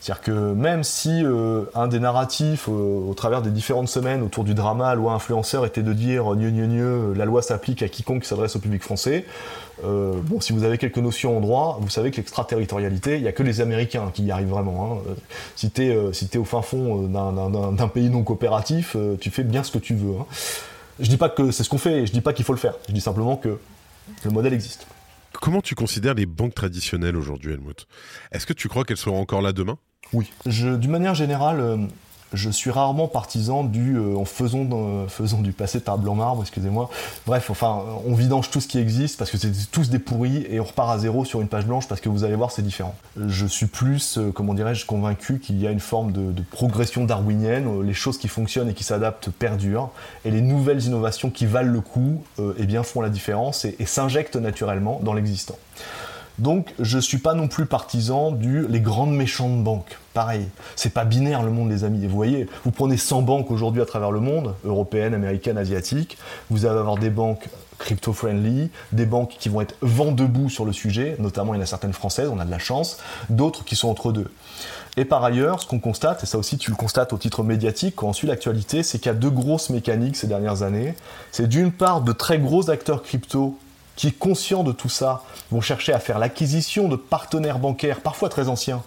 C'est-à-dire 0.00 0.22
que 0.22 0.32
même 0.32 0.82
si 0.82 1.24
euh, 1.24 1.62
un 1.76 1.86
des 1.86 2.00
narratifs 2.00 2.66
au 2.66 3.14
travers 3.16 3.40
des 3.40 3.50
différentes 3.50 3.88
semaines 3.88 4.22
autour 4.22 4.42
du 4.42 4.52
drama 4.52 4.96
loi 4.96 5.12
influenceur 5.12 5.64
était 5.64 5.82
de 5.84 5.92
dire 5.92 6.24
gneu 6.34 6.50
gneu 6.50 6.66
gneu, 6.66 7.14
la 7.14 7.24
loi 7.24 7.40
s'applique 7.40 7.84
à 7.84 7.88
quiconque 7.88 8.24
s'adresse 8.24 8.56
au 8.56 8.58
public 8.58 8.82
français, 8.82 9.24
si 10.40 10.52
vous 10.52 10.64
avez 10.64 10.78
quelques 10.78 10.98
notions 10.98 11.36
en 11.36 11.40
droit, 11.40 11.78
vous 11.80 11.88
savez 11.88 12.10
que 12.10 12.16
l'extraterritorialité, 12.16 13.16
il 13.16 13.22
n'y 13.22 13.28
a 13.28 13.32
que 13.32 13.44
les 13.44 13.60
Américains 13.60 14.10
qui 14.12 14.24
y 14.24 14.32
arrivent 14.32 14.50
vraiment. 14.50 15.00
Hein. 15.06 15.12
Si 15.54 15.70
tu 15.70 15.82
es, 15.82 15.88
es, 15.90 16.36
au 16.38 16.44
fin 16.44 16.62
fond 16.62 17.02
d'un 17.06 17.88
pays 17.88 18.10
non 18.10 18.22
coopératif, 18.22 18.96
tu 19.20 19.30
fais 19.30 19.44
bien 19.44 19.62
ce 19.62 19.70
que 19.70 19.78
tu 19.78 19.94
veux. 19.94 20.14
Je 21.00 21.08
dis 21.08 21.16
pas 21.16 21.28
que 21.28 21.50
c'est 21.50 21.64
ce 21.64 21.68
qu'on 21.68 21.78
fait, 21.78 22.06
je 22.06 22.12
dis 22.12 22.20
pas 22.20 22.32
qu'il 22.32 22.44
faut 22.44 22.52
le 22.52 22.58
faire. 22.58 22.74
Je 22.88 22.92
dis 22.92 23.00
simplement 23.00 23.36
que 23.36 23.58
le 24.24 24.30
modèle 24.30 24.52
existe. 24.52 24.86
Comment 25.40 25.60
tu 25.60 25.74
considères 25.74 26.14
les 26.14 26.26
banques 26.26 26.54
traditionnelles 26.54 27.16
aujourd'hui, 27.16 27.52
Helmut? 27.52 27.86
Est-ce 28.30 28.46
que 28.46 28.52
tu 28.52 28.68
crois 28.68 28.84
qu'elles 28.84 28.96
seront 28.96 29.20
encore 29.20 29.42
là 29.42 29.52
demain? 29.52 29.78
Oui. 30.12 30.30
D'une 30.44 30.90
manière 30.90 31.14
générale, 31.14 31.60
euh, 31.60 31.78
je 32.32 32.50
suis 32.50 32.70
rarement 32.70 33.08
partisan 33.08 33.64
du 33.64 33.96
euh, 33.96 34.16
en 34.16 34.24
faisant, 34.24 34.68
euh, 34.72 35.08
faisant 35.08 35.38
du 35.38 35.52
passé 35.52 35.80
table 35.80 36.08
en 36.08 36.14
marbre, 36.14 36.42
excusez-moi. 36.42 36.90
Bref, 37.26 37.50
enfin, 37.50 37.82
on 38.06 38.14
vidange 38.14 38.50
tout 38.50 38.60
ce 38.60 38.68
qui 38.68 38.78
existe 38.78 39.18
parce 39.18 39.30
que 39.30 39.38
c'est 39.38 39.52
tous 39.70 39.90
des 39.90 39.98
pourris 39.98 40.46
et 40.48 40.60
on 40.60 40.64
repart 40.64 40.90
à 40.90 40.98
zéro 40.98 41.24
sur 41.24 41.40
une 41.40 41.48
page 41.48 41.66
blanche 41.66 41.88
parce 41.88 42.00
que 42.00 42.08
vous 42.08 42.24
allez 42.24 42.36
voir, 42.36 42.50
c'est 42.50 42.62
différent. 42.62 42.94
Je 43.16 43.46
suis 43.46 43.66
plus, 43.66 44.18
euh, 44.18 44.30
comment 44.32 44.54
dirais-je, 44.54 44.86
convaincu 44.86 45.38
qu'il 45.38 45.60
y 45.60 45.66
a 45.66 45.70
une 45.70 45.80
forme 45.80 46.12
de, 46.12 46.42
progression 46.50 47.04
darwinienne, 47.04 47.82
les 47.82 47.94
choses 47.94 48.18
qui 48.18 48.28
fonctionnent 48.28 48.68
et 48.68 48.74
qui 48.74 48.84
s'adaptent 48.84 49.30
perdurent 49.30 49.90
et 50.24 50.30
les 50.30 50.40
nouvelles 50.40 50.82
innovations 50.84 51.30
qui 51.30 51.46
valent 51.46 51.70
le 51.70 51.80
coup, 51.80 52.22
eh 52.58 52.66
bien, 52.66 52.82
font 52.82 53.00
la 53.00 53.08
différence 53.08 53.64
et 53.64 53.86
s'injectent 53.86 54.36
naturellement 54.36 55.00
dans 55.02 55.14
l'existant. 55.14 55.56
Donc 56.38 56.74
je 56.78 56.98
suis 56.98 57.18
pas 57.18 57.34
non 57.34 57.48
plus 57.48 57.66
partisan 57.66 58.32
du 58.32 58.66
les 58.68 58.80
grandes 58.80 59.14
méchantes 59.14 59.62
banques. 59.62 59.98
Pareil, 60.14 60.48
c'est 60.76 60.92
pas 60.92 61.04
binaire 61.04 61.42
le 61.42 61.50
monde 61.50 61.70
les 61.70 61.84
amis. 61.84 62.06
vous 62.06 62.14
voyez, 62.14 62.46
vous 62.64 62.70
prenez 62.70 62.96
100 62.96 63.22
banques 63.22 63.50
aujourd'hui 63.50 63.80
à 63.80 63.86
travers 63.86 64.10
le 64.10 64.20
monde, 64.20 64.54
européennes, 64.64 65.14
américaines, 65.14 65.58
asiatiques, 65.58 66.18
vous 66.50 66.66
allez 66.66 66.78
avoir 66.78 66.96
des 66.96 67.10
banques 67.10 67.48
crypto-friendly, 67.78 68.70
des 68.92 69.06
banques 69.06 69.36
qui 69.38 69.48
vont 69.48 69.60
être 69.60 69.74
vent 69.82 70.12
debout 70.12 70.48
sur 70.48 70.64
le 70.64 70.72
sujet, 70.72 71.16
notamment 71.18 71.54
il 71.54 71.58
y 71.58 71.60
en 71.60 71.64
a 71.64 71.66
certaines 71.66 71.92
françaises, 71.92 72.30
on 72.32 72.38
a 72.38 72.44
de 72.44 72.50
la 72.50 72.60
chance, 72.60 72.98
d'autres 73.28 73.64
qui 73.64 73.74
sont 73.74 73.88
entre 73.88 74.12
deux. 74.12 74.30
Et 74.96 75.04
par 75.04 75.24
ailleurs, 75.24 75.62
ce 75.62 75.66
qu'on 75.66 75.80
constate, 75.80 76.22
et 76.22 76.26
ça 76.26 76.38
aussi 76.38 76.58
tu 76.58 76.70
le 76.70 76.76
constates 76.76 77.12
au 77.12 77.18
titre 77.18 77.42
médiatique 77.42 77.96
quand 77.96 78.08
on 78.08 78.12
suit 78.12 78.28
l'actualité, 78.28 78.82
c'est 78.82 78.98
qu'il 78.98 79.06
y 79.06 79.14
a 79.14 79.18
deux 79.18 79.30
grosses 79.30 79.70
mécaniques 79.70 80.16
ces 80.16 80.26
dernières 80.26 80.62
années. 80.62 80.94
C'est 81.30 81.48
d'une 81.48 81.72
part 81.72 82.02
de 82.02 82.12
très 82.12 82.38
gros 82.38 82.70
acteurs 82.70 83.02
crypto 83.02 83.58
qui, 83.96 84.12
conscients 84.12 84.62
de 84.62 84.72
tout 84.72 84.88
ça, 84.88 85.22
vont 85.50 85.60
chercher 85.60 85.92
à 85.92 85.98
faire 85.98 86.18
l'acquisition 86.18 86.88
de 86.88 86.96
partenaires 86.96 87.58
bancaires, 87.58 88.00
parfois 88.00 88.28
très 88.28 88.48
anciens, 88.48 88.82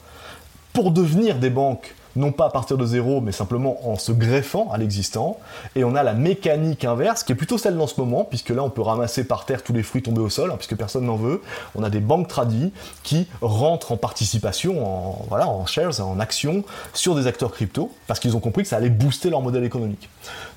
pour 0.73 0.91
devenir 0.91 1.37
des 1.37 1.49
banques 1.49 1.95
non 2.15 2.31
pas 2.31 2.45
à 2.45 2.49
partir 2.49 2.77
de 2.77 2.85
zéro, 2.85 3.21
mais 3.21 3.31
simplement 3.31 3.89
en 3.89 3.97
se 3.97 4.11
greffant 4.11 4.71
à 4.71 4.77
l'existant. 4.77 5.37
Et 5.75 5.83
on 5.83 5.95
a 5.95 6.03
la 6.03 6.13
mécanique 6.13 6.85
inverse, 6.85 7.23
qui 7.23 7.33
est 7.33 7.35
plutôt 7.35 7.57
celle 7.57 7.77
dans 7.77 7.87
ce 7.87 7.99
moment, 7.99 8.23
puisque 8.23 8.49
là 8.49 8.63
on 8.63 8.69
peut 8.69 8.81
ramasser 8.81 9.25
par 9.25 9.45
terre 9.45 9.63
tous 9.63 9.73
les 9.73 9.83
fruits 9.83 10.01
tombés 10.01 10.21
au 10.21 10.29
sol, 10.29 10.51
hein, 10.51 10.55
puisque 10.57 10.75
personne 10.75 11.05
n'en 11.05 11.17
veut. 11.17 11.41
On 11.75 11.83
a 11.83 11.89
des 11.89 11.99
banques 11.99 12.27
tradies 12.27 12.71
qui 13.03 13.27
rentrent 13.41 13.91
en 13.91 13.97
participation, 13.97 14.85
en, 14.85 15.25
voilà, 15.29 15.47
en 15.47 15.65
shares, 15.65 15.99
en 15.99 16.19
actions, 16.19 16.63
sur 16.93 17.15
des 17.15 17.27
acteurs 17.27 17.51
crypto, 17.51 17.91
parce 18.07 18.19
qu'ils 18.19 18.35
ont 18.35 18.39
compris 18.39 18.63
que 18.63 18.69
ça 18.69 18.77
allait 18.77 18.89
booster 18.89 19.29
leur 19.29 19.41
modèle 19.41 19.63
économique. 19.63 20.09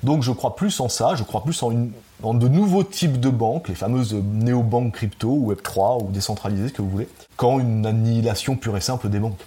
Donc 0.03 0.23
je 0.23 0.31
crois 0.31 0.55
plus 0.55 0.79
en 0.79 0.89
ça, 0.89 1.15
je 1.15 1.23
crois 1.23 1.43
plus 1.43 1.61
en, 1.61 1.71
une, 1.71 1.91
en 2.23 2.33
de 2.33 2.47
nouveaux 2.47 2.83
types 2.83 3.19
de 3.19 3.29
banques, 3.29 3.67
les 3.69 3.75
fameuses 3.75 4.13
néo-banques 4.13 4.93
crypto, 4.93 5.29
ou 5.29 5.53
Web3, 5.53 6.03
ou 6.03 6.11
décentralisées, 6.11 6.69
ce 6.69 6.73
que 6.73 6.81
vous 6.81 6.89
voulez, 6.89 7.07
qu'en 7.37 7.59
une 7.59 7.85
annihilation 7.85 8.55
pure 8.55 8.77
et 8.77 8.81
simple 8.81 9.09
des 9.09 9.19
banques. 9.19 9.39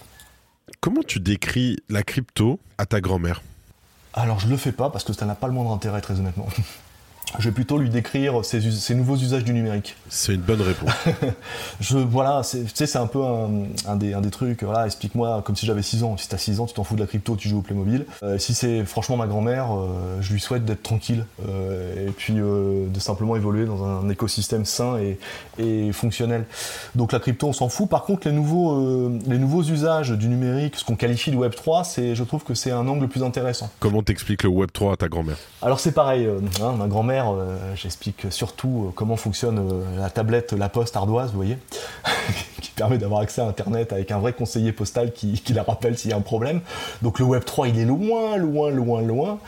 Comment 0.81 1.03
tu 1.03 1.21
décris 1.21 1.79
la 1.89 2.03
crypto 2.03 2.59
à 2.79 2.87
ta 2.87 3.01
grand-mère? 3.01 3.43
Alors 4.15 4.41
je 4.41 4.49
le 4.49 4.57
fais 4.57 4.73
pas 4.73 4.91
parce 4.91 5.05
que 5.05 5.13
ça 5.13 5.27
n'a 5.27 5.35
pas 5.35 5.47
le 5.47 5.53
moindre 5.53 5.73
intérêt 5.73 6.01
très 6.01 6.19
honnêtement. 6.19 6.47
je 7.39 7.49
vais 7.49 7.55
plutôt 7.55 7.79
lui 7.79 7.89
décrire 7.89 8.45
ces, 8.45 8.95
nouveaux 8.95 9.17
usages 9.17 9.45
du 9.45 9.55
numérique. 9.55 9.97
C'est 10.09 10.35
une 10.35 10.41
bonne 10.41 10.61
réponse. 10.61 10.91
je, 11.81 11.99
voilà, 11.99 12.43
tu 12.49 12.59
sais, 12.75 12.87
c'est 12.87 12.99
un 12.99 13.07
peu 13.07 13.23
un, 13.23 13.97
des, 13.97 14.13
un, 14.13 14.21
des, 14.21 14.31
trucs, 14.31 14.63
voilà, 14.63 14.87
explique-moi 14.87 15.43
comme 15.45 15.57
si 15.57 15.67
j'avais 15.67 15.83
6 15.83 16.05
ans. 16.05 16.17
Si 16.17 16.29
t'as 16.29 16.37
6 16.37 16.61
ans, 16.61 16.67
tu 16.67 16.75
t'en 16.75 16.85
fous 16.85 16.95
de 16.95 17.01
la 17.01 17.07
crypto, 17.07 17.37
tu 17.37 17.49
joues 17.49 17.59
au 17.59 17.63
Playmobil. 17.63 18.05
Euh, 18.23 18.39
si 18.39 18.55
c'est 18.55 18.85
franchement 18.85 19.17
ma 19.17 19.27
grand-mère, 19.27 19.69
euh, 19.73 20.19
je 20.21 20.33
lui 20.33 20.41
souhaite 20.41 20.65
d'être 20.65 20.83
tranquille 20.83 21.25
euh, 21.49 22.09
et 22.09 22.11
puis 22.11 22.35
de 22.35 23.01
simplement 23.01 23.37
évoluer 23.37 23.65
dans 23.65 23.85
un 23.85 24.09
écosystème 24.09 24.65
sain 24.65 24.99
et, 24.99 25.19
et, 25.59 25.93
fonctionnel. 25.93 26.45
Donc 26.95 27.13
la 27.13 27.19
crypto, 27.19 27.49
on 27.49 27.53
s'en 27.53 27.69
fout. 27.69 27.89
Par 27.89 28.05
contre, 28.05 28.29
les 28.29 28.35
nouveaux, 28.35 29.11
les 29.27 29.39
nouveaux 29.39 29.63
usages 29.63 30.11
du 30.11 30.29
numérique, 30.29 30.77
ce 30.77 30.85
qu'on 30.85 30.97
qualifie 30.97 31.31
de 31.31 31.37
Web 31.37 31.55
3, 31.55 31.85
c'est, 31.85 32.15
je 32.15 32.25
trouve 32.25 32.45
que 32.45 32.55
c'est 32.55 32.71
un 32.71 32.87
angle 32.89 33.09
plus 33.09 33.23
intéressant. 33.23 33.71
Comment 33.81 34.03
t'expliques 34.03 34.43
le 34.43 34.51
Web 34.51 34.71
3 34.73 34.95
à 34.95 34.97
ta 34.97 35.09
grand-mère? 35.09 35.37
Alors 35.63 35.81
c'est 35.81 35.93
pareil, 35.93 36.29
hein, 36.63 36.73
ma 36.79 36.87
grand-mère 36.87 37.22
euh, 37.31 37.75
j'explique 37.75 38.27
surtout 38.31 38.87
euh, 38.89 38.93
comment 38.95 39.17
fonctionne 39.17 39.59
euh, 39.59 39.99
la 39.99 40.11
tablette 40.11 40.53
La 40.53 40.69
Poste 40.69 40.97
ardoise, 40.97 41.31
vous 41.31 41.37
voyez, 41.37 41.59
qui 42.61 42.71
permet 42.71 42.99
d'avoir 42.99 43.21
accès 43.21 43.41
à 43.41 43.47
Internet 43.47 43.93
avec 43.93 44.11
un 44.11 44.19
vrai 44.19 44.33
conseiller 44.33 44.73
postal 44.73 45.13
qui, 45.13 45.41
la 45.53 45.63
rappelle 45.63 45.99
s'il 45.99 46.11
y 46.11 46.15
a 46.15 46.17
un 46.17 46.21
problème. 46.21 46.61
Donc 47.03 47.19
le 47.19 47.25
Web 47.25 47.45
3, 47.45 47.69
il 47.69 47.79
est 47.79 47.85
loin, 47.85 48.37
loin, 48.37 48.71
loin, 48.71 49.03
loin. 49.03 49.39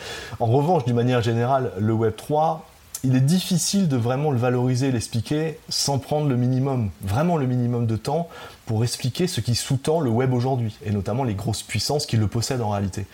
En 0.41 0.47
revanche, 0.47 0.85
d'une 0.85 0.97
manière 0.97 1.23
générale, 1.23 1.73
le 1.79 1.93
Web 1.93 2.15
3, 2.17 2.67
il 3.05 3.15
est 3.15 3.21
difficile 3.21 3.87
de 3.87 3.97
vraiment 3.97 4.31
le 4.31 4.39
valoriser, 4.39 4.91
l'expliquer, 4.91 5.59
sans 5.69 5.99
prendre 5.99 6.27
le 6.27 6.37
minimum, 6.37 6.91
vraiment 7.03 7.37
le 7.37 7.47
minimum 7.47 7.87
de 7.87 7.97
temps 7.97 8.29
pour 8.65 8.83
expliquer 8.83 9.27
ce 9.27 9.43
qui 9.43 9.55
sous-tend 9.55 10.01
le 10.01 10.09
web 10.09 10.33
aujourd'hui, 10.33 10.75
et 10.85 10.91
notamment 10.91 11.23
les 11.23 11.35
grosses 11.35 11.63
puissances 11.63 12.07
qui 12.07 12.17
le 12.17 12.29
possèdent 12.29 12.63
en 12.63 12.71
réalité, 12.71 13.05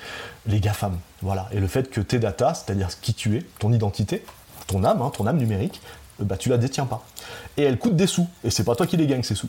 les 0.47 0.61
GAFAM. 0.61 0.97
Voilà. 1.23 1.49
Et 1.53 1.59
le 1.59 1.67
fait 1.67 1.91
que 1.91 2.01
tes 2.01 2.21
data, 2.21 2.55
c'est-à-dire 2.55 2.89
qui 3.01 3.15
tu 3.15 3.37
es, 3.37 3.43
ton 3.59 3.73
identité, 3.73 4.23
ton 4.71 4.85
âme, 4.85 5.03
hein, 5.03 5.11
ton 5.13 5.27
âme 5.27 5.39
numérique, 5.39 5.81
euh, 6.21 6.25
bah, 6.25 6.37
tu 6.37 6.49
la 6.49 6.59
détiens 6.59 6.87
pas. 6.87 7.03
Et 7.57 7.63
elle 7.63 7.79
coûte 7.79 7.97
des 7.97 8.07
sous, 8.07 8.27
et 8.45 8.51
c'est 8.51 8.65
pas 8.65 8.75
toi 8.75 8.87
qui 8.87 8.97
les 8.97 9.07
gagnes 9.07 9.23
ces 9.23 9.35
sous. 9.35 9.49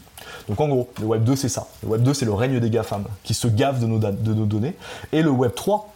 Donc 0.49 0.59
en 0.59 0.67
gros, 0.67 0.89
le 0.99 1.05
Web 1.05 1.24
2 1.24 1.36
c'est 1.36 1.49
ça. 1.49 1.67
Le 1.84 1.89
Web 1.89 2.03
2 2.03 2.13
c'est 2.13 2.26
le 2.26 2.34
règne 2.34 2.59
des 2.59 2.69
GAFAM, 2.69 3.05
qui 3.24 3.34
se 3.34 3.47
gavent 3.47 3.80
de 3.80 3.86
nos, 3.86 3.99
de 3.99 4.34
nos 4.34 4.45
données. 4.45 4.76
Et 5.11 5.22
le 5.22 5.30
Web 5.30 5.53
3, 5.55 5.93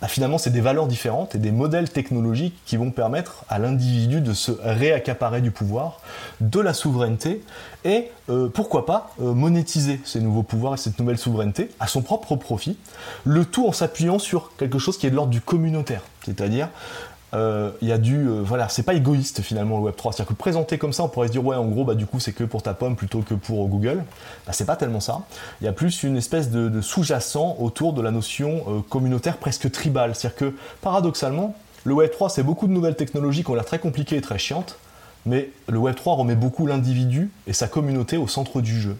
bah, 0.00 0.08
finalement 0.08 0.38
c'est 0.38 0.50
des 0.50 0.60
valeurs 0.60 0.86
différentes 0.86 1.34
et 1.34 1.38
des 1.38 1.52
modèles 1.52 1.90
technologiques 1.90 2.56
qui 2.66 2.76
vont 2.76 2.90
permettre 2.90 3.44
à 3.48 3.58
l'individu 3.58 4.20
de 4.20 4.32
se 4.32 4.52
réaccaparer 4.62 5.40
du 5.40 5.50
pouvoir, 5.50 6.00
de 6.40 6.60
la 6.60 6.74
souveraineté, 6.74 7.42
et 7.84 8.10
euh, 8.28 8.48
pourquoi 8.48 8.86
pas 8.86 9.14
euh, 9.20 9.32
monétiser 9.32 10.00
ces 10.04 10.20
nouveaux 10.20 10.42
pouvoirs 10.42 10.74
et 10.74 10.76
cette 10.76 10.98
nouvelle 10.98 11.18
souveraineté 11.18 11.70
à 11.80 11.86
son 11.86 12.02
propre 12.02 12.36
profit, 12.36 12.76
le 13.24 13.44
tout 13.44 13.66
en 13.66 13.72
s'appuyant 13.72 14.18
sur 14.18 14.56
quelque 14.56 14.78
chose 14.78 14.98
qui 14.98 15.06
est 15.06 15.10
de 15.10 15.16
l'ordre 15.16 15.30
du 15.30 15.40
communautaire. 15.40 16.02
C'est-à-dire 16.24 16.68
euh, 17.34 17.70
il 17.80 17.88
y 17.88 17.92
a 17.92 17.98
du 17.98 18.28
euh, 18.28 18.42
voilà 18.44 18.68
c'est 18.68 18.82
pas 18.82 18.92
égoïste 18.92 19.40
finalement 19.40 19.78
le 19.78 19.84
Web 19.84 19.96
3 19.96 20.12
c'est-à-dire 20.12 20.28
que 20.28 20.38
présenté 20.38 20.76
comme 20.76 20.92
ça 20.92 21.02
on 21.04 21.08
pourrait 21.08 21.28
se 21.28 21.32
dire 21.32 21.44
ouais 21.44 21.56
en 21.56 21.64
gros 21.64 21.82
bah 21.82 21.94
du 21.94 22.04
coup 22.04 22.20
c'est 22.20 22.32
que 22.32 22.44
pour 22.44 22.62
ta 22.62 22.74
pomme 22.74 22.94
plutôt 22.94 23.22
que 23.22 23.32
pour 23.32 23.66
Google. 23.68 24.04
Bah, 24.46 24.52
c'est 24.52 24.66
pas 24.66 24.76
tellement 24.76 25.00
ça. 25.00 25.22
Il 25.60 25.64
y 25.64 25.68
a 25.68 25.72
plus 25.72 26.02
une 26.02 26.18
espèce 26.18 26.50
de, 26.50 26.80
sous-jacent 26.82 27.56
autour 27.58 27.94
de 27.94 28.02
la 28.02 28.10
notion 28.10 28.64
euh, 28.68 28.80
communautaire 28.86 29.38
presque 29.38 29.70
tribale. 29.70 30.14
C'est-à-dire 30.14 30.36
que 30.36 30.54
paradoxalement 30.82 31.54
le 31.84 31.94
Web 31.94 32.10
3 32.10 32.28
c'est 32.28 32.42
beaucoup 32.42 32.66
de 32.66 32.72
nouvelles 32.72 32.96
technologies 32.96 33.44
qui 33.44 33.50
ont 33.50 33.54
l'air 33.54 33.64
très 33.64 33.78
compliquées 33.78 34.16
et 34.16 34.20
très 34.20 34.38
chiantes 34.38 34.76
mais 35.24 35.50
le 35.68 35.78
Web 35.78 35.94
3 35.94 36.16
remet 36.16 36.34
beaucoup 36.34 36.66
l'individu 36.66 37.30
et 37.46 37.54
sa 37.54 37.66
communauté 37.66 38.18
au 38.18 38.28
centre 38.28 38.60
du 38.60 38.78
jeu 38.78 38.96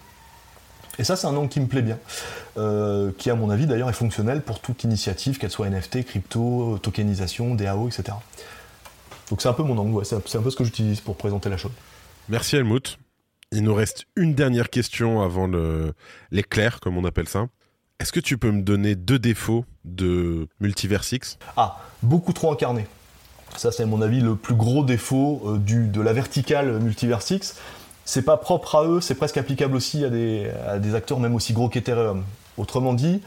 et 0.98 1.04
ça, 1.04 1.16
c'est 1.16 1.26
un 1.26 1.34
angle 1.34 1.48
qui 1.48 1.60
me 1.60 1.66
plaît 1.66 1.82
bien, 1.82 1.98
euh, 2.58 3.10
qui, 3.16 3.30
à 3.30 3.34
mon 3.34 3.50
avis, 3.50 3.66
d'ailleurs, 3.66 3.88
est 3.88 3.94
fonctionnel 3.94 4.42
pour 4.42 4.60
toute 4.60 4.84
initiative, 4.84 5.38
qu'elle 5.38 5.50
soit 5.50 5.68
NFT, 5.68 6.04
crypto, 6.04 6.78
tokenisation, 6.82 7.54
DAO, 7.54 7.88
etc. 7.88 8.16
Donc 9.30 9.40
c'est 9.40 9.48
un 9.48 9.54
peu 9.54 9.62
mon 9.62 9.78
angle, 9.78 10.04
c'est 10.04 10.36
un 10.36 10.42
peu 10.42 10.50
ce 10.50 10.56
que 10.56 10.64
j'utilise 10.64 11.00
pour 11.00 11.16
présenter 11.16 11.48
la 11.48 11.56
chose. 11.56 11.72
Merci 12.28 12.56
Helmut. 12.56 12.98
Il 13.50 13.62
nous 13.62 13.74
reste 13.74 14.06
une 14.16 14.34
dernière 14.34 14.70
question 14.70 15.22
avant 15.22 15.48
l'éclair, 16.30 16.80
comme 16.80 16.98
on 16.98 17.04
appelle 17.04 17.28
ça. 17.28 17.46
Est-ce 17.98 18.12
que 18.12 18.20
tu 18.20 18.36
peux 18.36 18.50
me 18.50 18.62
donner 18.62 18.94
deux 18.94 19.18
défauts 19.18 19.64
de 19.84 20.48
Multiversix? 20.60 21.38
Ah, 21.56 21.78
beaucoup 22.02 22.32
trop 22.32 22.52
incarné. 22.52 22.86
Ça, 23.56 23.70
c'est 23.70 23.82
à 23.82 23.86
mon 23.86 24.02
avis 24.02 24.20
le 24.20 24.34
plus 24.34 24.54
gros 24.54 24.84
défaut 24.84 25.42
euh, 25.44 25.58
du, 25.58 25.86
de 25.86 26.00
la 26.00 26.12
verticale 26.12 26.78
Multiversix 26.80 27.56
c'est 28.04 28.22
pas 28.22 28.36
propre 28.36 28.76
à 28.76 28.84
eux, 28.84 29.00
c'est 29.00 29.14
presque 29.14 29.36
applicable 29.36 29.76
aussi 29.76 30.04
à 30.04 30.10
des, 30.10 30.94
acteurs 30.94 31.20
même 31.20 31.34
aussi 31.34 31.52
gros 31.52 31.68
qu'Ethereum. 31.68 32.24
Autrement 32.58 32.94
dit, 32.94 33.22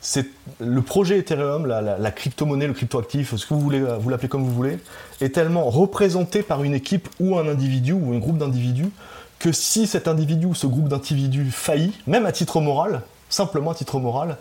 c'est 0.00 0.26
le 0.60 0.82
projet 0.82 1.18
Ethereum, 1.18 1.66
la, 1.66 2.10
crypto-monnaie, 2.10 2.66
le 2.66 2.72
crypto-actif, 2.72 3.34
ce 3.36 3.46
que 3.46 3.54
vous 3.54 3.60
voulez, 3.60 3.80
vous 3.80 4.08
l'appelez 4.08 4.28
comme 4.28 4.44
vous 4.44 4.54
voulez, 4.54 4.78
est 5.20 5.34
tellement 5.34 5.64
représenté 5.64 6.42
par 6.42 6.62
une 6.62 6.74
équipe 6.74 7.08
ou 7.18 7.36
un 7.38 7.48
individu 7.48 7.92
ou 7.92 8.14
un 8.14 8.18
groupe 8.18 8.38
d'individus 8.38 8.90
que 9.38 9.52
si 9.52 9.86
cet 9.86 10.06
individu 10.06 10.46
ou 10.46 10.54
ce 10.54 10.66
groupe 10.66 10.88
d'individus 10.88 11.50
faillit, 11.50 11.98
même 12.06 12.26
à 12.26 12.32
titre 12.32 12.60
moral, 12.60 13.02
simplement 13.30 13.70
à 13.70 13.74
titre 13.74 13.98
moral, 13.98 14.36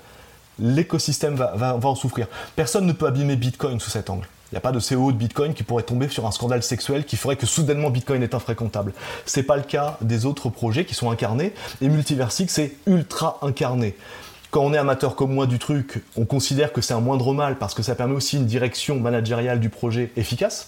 l'écosystème 0.60 1.36
va 1.36 1.80
en 1.82 1.96
souffrir. 1.96 2.28
Personne 2.58 2.86
ne 2.86 2.92
peut 2.92 3.08
abîmer 3.08 3.38
Bitcoin 3.38 3.80
sous 3.80 3.90
cet 3.90 4.10
angle. 4.10 4.28
Il 4.52 4.56
n'y 4.56 4.58
a 4.58 4.62
pas 4.62 4.72
de 4.72 4.80
CEO 4.80 5.12
de 5.12 5.18
Bitcoin 5.18 5.54
qui 5.54 5.64
pourrait 5.64 5.84
tomber 5.84 6.10
sur 6.10 6.26
un 6.26 6.32
scandale 6.32 6.64
sexuel 6.64 7.06
qui 7.06 7.18
ferait 7.18 7.36
que 7.36 7.46
soudainement 7.46 7.92
Bitcoin 7.92 8.24
est 8.24 8.34
infréquentable. 8.34 8.94
C'est 9.26 9.44
pas 9.44 9.58
le 9.58 9.64
cas 9.64 9.98
des 10.02 10.26
autres 10.26 10.50
projets 10.50 10.86
qui 10.86 10.96
sont 10.96 11.12
incarnés 11.12 11.54
et 11.82 11.90
Multiversix 11.90 12.52
c'est 12.52 12.74
ultra 12.88 13.38
incarné. 13.44 13.96
Quand 14.50 14.62
on 14.62 14.74
est 14.74 14.78
amateur 14.80 15.16
comme 15.16 15.32
moi 15.32 15.46
du 15.46 15.60
truc, 15.60 16.04
on 16.18 16.26
considère 16.26 16.74
que 16.74 16.82
c'est 16.82 16.96
un 16.96 17.00
moindre 17.00 17.34
mal 17.34 17.60
parce 17.60 17.76
que 17.76 17.84
ça 17.84 17.94
permet 17.94 18.16
aussi 18.16 18.38
une 18.38 18.48
direction 18.48 19.00
managériale 19.00 19.60
du 19.60 19.70
projet 19.70 20.12
efficace. 20.18 20.68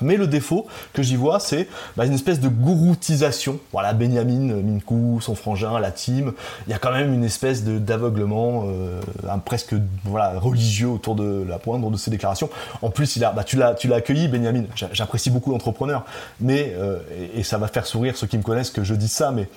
Mais 0.00 0.16
le 0.16 0.26
défaut 0.26 0.66
que 0.92 1.02
j'y 1.02 1.16
vois, 1.16 1.40
c'est 1.40 1.68
bah, 1.96 2.06
une 2.06 2.12
espèce 2.12 2.40
de 2.40 2.48
gouroutisation. 2.48 3.58
Voilà, 3.72 3.92
Benjamin, 3.92 4.54
Minkou, 4.62 5.20
son 5.20 5.34
frangin, 5.34 5.78
la 5.78 5.90
team. 5.90 6.32
Il 6.66 6.70
y 6.70 6.74
a 6.74 6.78
quand 6.78 6.92
même 6.92 7.12
une 7.12 7.24
espèce 7.24 7.64
d'aveuglement 7.64 8.64
euh, 8.66 9.00
presque 9.44 9.74
voilà, 10.04 10.38
religieux 10.38 10.88
autour 10.88 11.14
de 11.14 11.44
la 11.48 11.58
poindre 11.58 11.90
de 11.90 11.96
ces 11.96 12.10
déclarations. 12.10 12.50
En 12.82 12.90
plus, 12.90 13.16
il 13.16 13.24
a, 13.24 13.32
bah, 13.32 13.44
tu 13.44 13.56
l'as 13.56 13.96
accueilli, 13.96 14.28
Benjamin. 14.28 14.64
J'apprécie 14.92 15.30
beaucoup 15.30 15.50
l'entrepreneur. 15.50 16.04
Mais, 16.40 16.74
euh, 16.76 16.98
et, 17.34 17.42
ça 17.42 17.58
va 17.58 17.68
faire 17.68 17.86
sourire 17.86 18.16
ceux 18.16 18.26
qui 18.26 18.38
me 18.38 18.42
connaissent 18.42 18.70
que 18.70 18.84
je 18.84 18.94
dis 18.94 19.08
ça, 19.08 19.30
mais 19.30 19.48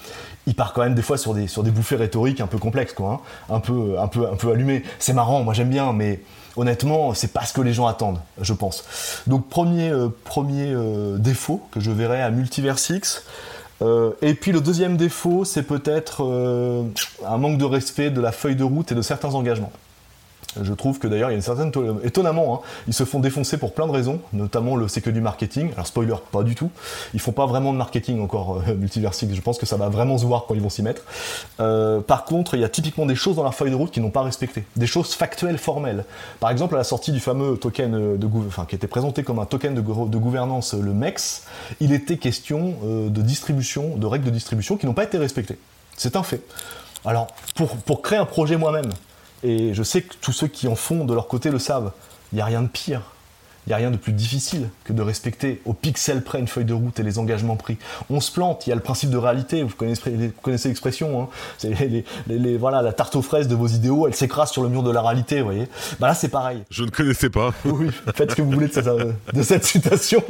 il 0.45 0.55
part 0.55 0.73
quand 0.73 0.83
même 0.83 0.95
des 0.95 1.01
fois 1.01 1.17
sur 1.17 1.33
des, 1.33 1.47
sur 1.47 1.63
des 1.63 1.71
bouffées 1.71 1.95
rhétoriques 1.95 2.41
un 2.41 2.47
peu 2.47 2.57
complexes, 2.57 2.93
quoi, 2.93 3.21
hein. 3.49 3.55
un, 3.55 3.59
peu, 3.59 3.97
un, 3.99 4.07
peu, 4.07 4.27
un 4.27 4.35
peu 4.35 4.51
allumées. 4.51 4.83
C'est 4.99 5.13
marrant, 5.13 5.43
moi 5.43 5.53
j'aime 5.53 5.69
bien, 5.69 5.93
mais 5.93 6.19
honnêtement, 6.57 7.13
c'est 7.13 7.31
pas 7.31 7.45
ce 7.45 7.53
que 7.53 7.61
les 7.61 7.73
gens 7.73 7.87
attendent, 7.87 8.19
je 8.41 8.53
pense. 8.53 8.83
Donc 9.27 9.47
premier, 9.47 9.89
euh, 9.89 10.09
euh, 10.37 11.17
défaut 11.17 11.61
que 11.71 11.79
je 11.79 11.91
verrais 11.91 12.21
à 12.21 12.31
Multiversix. 12.31 13.23
Euh, 13.83 14.11
et 14.23 14.33
puis 14.33 14.51
le 14.51 14.59
deuxième 14.59 14.97
défaut, 14.97 15.45
c'est 15.45 15.63
peut-être 15.63 16.23
un 17.25 17.37
manque 17.37 17.59
de 17.59 17.65
respect 17.65 18.09
de 18.09 18.19
la 18.19 18.31
feuille 18.31 18.55
de 18.55 18.63
route 18.63 18.91
et 18.91 18.95
de 18.95 19.01
certains 19.03 19.35
engagements. 19.35 19.71
Je 20.61 20.73
trouve 20.73 20.99
que 20.99 21.07
d'ailleurs, 21.07 21.29
il 21.29 21.33
y 21.33 21.35
a 21.35 21.37
une 21.37 21.41
certaine. 21.41 21.71
Étonnamment, 22.03 22.55
hein, 22.55 22.67
ils 22.87 22.93
se 22.93 23.03
font 23.03 23.19
défoncer 23.19 23.57
pour 23.57 23.73
plein 23.73 23.87
de 23.87 23.91
raisons, 23.91 24.19
notamment 24.33 24.75
le 24.75 24.87
c'est 24.87 25.01
que 25.01 25.09
du 25.09 25.21
marketing. 25.21 25.71
Alors, 25.73 25.87
spoiler, 25.87 26.15
pas 26.31 26.43
du 26.43 26.55
tout. 26.55 26.71
Ils 27.13 27.19
font 27.19 27.31
pas 27.31 27.45
vraiment 27.45 27.73
de 27.73 27.77
marketing 27.77 28.21
encore, 28.21 28.63
euh, 28.67 28.75
Multiversix. 28.77 29.33
Je 29.33 29.41
pense 29.41 29.57
que 29.57 29.65
ça 29.65 29.77
va 29.77 29.89
vraiment 29.89 30.17
se 30.17 30.25
voir 30.25 30.45
quand 30.47 30.55
ils 30.55 30.61
vont 30.61 30.69
s'y 30.69 30.83
mettre. 30.83 31.03
Euh, 31.59 31.99
par 31.99 32.25
contre, 32.25 32.55
il 32.55 32.61
y 32.61 32.63
a 32.63 32.69
typiquement 32.69 33.05
des 33.05 33.15
choses 33.15 33.35
dans 33.35 33.43
leur 33.43 33.55
feuille 33.55 33.71
de 33.71 33.75
route 33.75 33.91
qui 33.91 34.01
n'ont 34.01 34.11
pas 34.11 34.23
respecté. 34.23 34.63
Des 34.75 34.87
choses 34.87 35.13
factuelles, 35.13 35.57
formelles. 35.57 36.05
Par 36.39 36.49
exemple, 36.49 36.75
à 36.75 36.77
la 36.77 36.83
sortie 36.83 37.11
du 37.11 37.19
fameux 37.19 37.57
token 37.57 37.95
euh, 37.95 38.17
de 38.17 38.27
enfin, 38.47 38.65
qui 38.65 38.75
était 38.75 38.87
présenté 38.87 39.23
comme 39.23 39.39
un 39.39 39.45
token 39.45 39.75
de, 39.75 39.81
gouvernance, 39.81 40.73
le 40.73 40.93
MEX, 40.93 41.43
il 41.79 41.93
était 41.93 42.17
question 42.17 42.75
de 42.83 43.21
distribution, 43.21 43.95
de 43.95 44.05
règles 44.05 44.25
de 44.25 44.31
distribution 44.31 44.77
qui 44.77 44.85
n'ont 44.85 44.93
pas 44.93 45.03
été 45.03 45.17
respectées. 45.17 45.57
C'est 45.95 46.15
un 46.15 46.23
fait. 46.23 46.41
Alors, 47.05 47.27
pour 47.85 48.01
créer 48.01 48.19
un 48.19 48.25
projet 48.25 48.57
moi-même, 48.57 48.91
et 49.43 49.73
je 49.73 49.83
sais 49.83 50.01
que 50.01 50.13
tous 50.21 50.33
ceux 50.33 50.47
qui 50.47 50.67
en 50.67 50.75
font 50.75 51.05
de 51.05 51.13
leur 51.13 51.27
côté 51.27 51.49
le 51.49 51.59
savent. 51.59 51.91
Il 52.31 52.35
n'y 52.35 52.41
a 52.41 52.45
rien 52.45 52.61
de 52.61 52.67
pire. 52.67 53.01
Il 53.67 53.71
n'y 53.71 53.73
a 53.73 53.77
rien 53.77 53.91
de 53.91 53.97
plus 53.97 54.13
difficile 54.13 54.69
que 54.85 54.93
de 54.93 55.01
respecter 55.01 55.61
au 55.65 55.73
pixel 55.73 56.23
près 56.23 56.39
une 56.39 56.47
feuille 56.47 56.63
de 56.63 56.73
route 56.73 57.01
et 57.01 57.03
les 57.03 57.19
engagements 57.19 57.57
pris. 57.57 57.77
On 58.09 58.21
se 58.21 58.31
plante, 58.31 58.65
il 58.65 58.69
y 58.69 58.71
a 58.71 58.75
le 58.77 58.81
principe 58.81 59.09
de 59.09 59.17
réalité, 59.17 59.61
vous 59.61 59.75
connaissez, 59.75 60.69
l'expression, 60.69 61.21
hein. 61.21 61.27
c'est 61.57 61.73
les, 62.27 62.57
voilà, 62.57 62.81
la 62.81 62.93
tarte 62.93 63.17
aux 63.17 63.21
fraises 63.21 63.49
de 63.49 63.55
vos 63.55 63.67
idéaux, 63.67 64.07
elle 64.07 64.15
s'écrase 64.15 64.51
sur 64.51 64.63
le 64.63 64.69
mur 64.69 64.83
de 64.83 64.91
la 64.91 65.01
réalité, 65.01 65.39
vous 65.39 65.47
voyez. 65.47 65.67
Bah 65.99 66.07
là 66.07 66.13
c'est 66.13 66.29
pareil. 66.29 66.63
Je 66.69 66.85
ne 66.85 66.89
connaissais 66.89 67.29
pas. 67.29 67.53
oui, 67.65 67.89
faites 68.15 68.31
ce 68.31 68.35
que 68.37 68.41
vous 68.41 68.51
voulez 68.51 68.69
de 68.69 69.43
cette, 69.43 69.65
citation. 69.65 70.23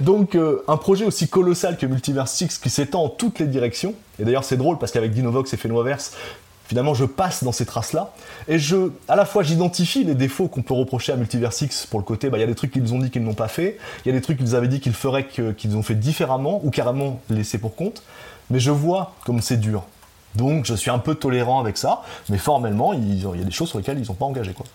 Donc 0.00 0.34
euh, 0.34 0.62
un 0.68 0.76
projet 0.76 1.06
aussi 1.06 1.26
colossal 1.26 1.78
que 1.78 1.86
Multiverse 1.86 2.32
6 2.32 2.58
qui 2.58 2.68
s'étend 2.68 3.04
en 3.04 3.08
toutes 3.08 3.38
les 3.38 3.46
directions, 3.46 3.94
et 4.18 4.24
d'ailleurs 4.24 4.44
c'est 4.44 4.58
drôle 4.58 4.76
parce 4.76 4.92
qu'avec 4.92 5.12
Dinovox 5.12 5.54
et 5.54 5.56
Phenoverse, 5.56 6.12
finalement 6.66 6.94
je 6.94 7.04
passe 7.04 7.44
dans 7.44 7.52
ces 7.52 7.66
traces-là, 7.66 8.12
et 8.48 8.58
je, 8.58 8.90
à 9.08 9.16
la 9.16 9.24
fois 9.24 9.42
j'identifie 9.42 10.04
les 10.04 10.14
défauts 10.14 10.48
qu'on 10.48 10.62
peut 10.62 10.74
reprocher 10.74 11.12
à 11.12 11.16
Multiversix 11.16 11.86
pour 11.86 11.98
le 12.00 12.04
côté, 12.04 12.30
bah, 12.30 12.38
il 12.38 12.40
y 12.40 12.44
a 12.44 12.46
des 12.46 12.54
trucs 12.54 12.72
qu'ils 12.72 12.94
ont 12.94 12.98
dit 12.98 13.10
qu'ils 13.10 13.24
n'ont 13.24 13.34
pas 13.34 13.48
fait, 13.48 13.78
il 14.04 14.08
y 14.08 14.10
a 14.10 14.14
des 14.14 14.22
trucs 14.22 14.38
qu'ils 14.38 14.54
avaient 14.54 14.68
dit 14.68 14.80
qu'ils 14.80 14.94
feraient 14.94 15.26
qu'ils 15.26 15.76
ont 15.76 15.82
fait 15.82 15.94
différemment, 15.94 16.60
ou 16.64 16.70
carrément 16.70 17.20
laissés 17.30 17.58
pour 17.58 17.76
compte, 17.76 18.02
mais 18.50 18.60
je 18.60 18.70
vois 18.70 19.14
comme 19.24 19.40
c'est 19.40 19.58
dur. 19.58 19.84
Donc 20.34 20.66
je 20.66 20.74
suis 20.74 20.90
un 20.90 20.98
peu 20.98 21.14
tolérant 21.14 21.60
avec 21.60 21.76
ça, 21.76 22.02
mais 22.28 22.38
formellement, 22.38 22.92
il 22.92 23.20
y 23.20 23.24
a 23.24 23.44
des 23.44 23.50
choses 23.50 23.68
sur 23.68 23.78
lesquelles 23.78 23.98
ils 23.98 24.08
n'ont 24.08 24.14
pas 24.14 24.24
engagé. 24.24 24.52
Quoi. 24.52 24.66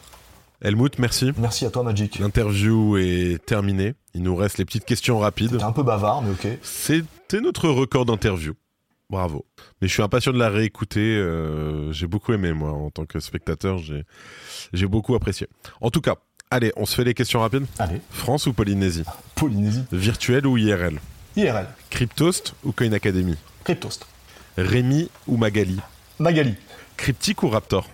Helmut, 0.62 1.00
merci. 1.00 1.32
Merci 1.38 1.66
à 1.66 1.70
toi, 1.70 1.84
Magic. 1.84 2.20
L'interview 2.20 2.98
est 2.98 3.44
terminée. 3.46 3.94
Il 4.14 4.24
nous 4.24 4.36
reste 4.36 4.58
les 4.58 4.66
petites 4.66 4.86
questions 4.86 5.20
rapides. 5.20 5.52
C'était 5.52 5.64
un 5.64 5.72
peu 5.72 5.84
bavard, 5.84 6.22
mais 6.22 6.32
ok. 6.32 6.60
C'était 6.62 7.42
notre 7.42 7.70
record 7.70 8.06
d'interview. 8.06 8.54
Bravo. 9.10 9.46
Mais 9.82 9.88
je 9.88 9.94
suis 9.94 10.04
impatient 10.04 10.32
de 10.32 10.38
la 10.38 10.50
réécouter. 10.50 11.00
Euh, 11.18 11.92
j'ai 11.92 12.06
beaucoup 12.08 12.32
aimé, 12.34 12.54
moi, 12.54 12.72
en 12.72 12.92
tant 12.92 13.06
que 13.06 13.20
spectateur. 13.20 13.80
J'ai 14.74 14.88
beaucoup 14.88 15.16
apprécié. 15.16 15.48
En 15.82 15.90
tout 15.90 16.02
cas, 16.02 16.16
allez, 16.52 16.72
on 16.76 16.86
se 16.86 16.96
fait 16.96 17.04
les 17.04 17.14
questions 17.16 17.40
rapides 17.40 17.66
Allez. 17.80 18.02
France 18.12 18.46
ou 18.46 18.54
Polynésie? 18.54 19.04
Polynésie. 19.36 19.84
Virtuel 19.92 20.46
ou 20.46 20.58
IRL 20.58 21.00
IRL. 21.36 21.68
Cryptost 21.90 22.54
ou 22.64 22.72
Coin 22.72 22.92
Academy? 22.92 23.36
Cryptost. 23.64 24.06
Rémi 24.58 25.10
ou 25.28 25.38
Magali? 25.38 25.80
Magali. 26.20 26.56
Cryptique 26.98 27.44
ou 27.44 27.50
Raptor? 27.50 27.88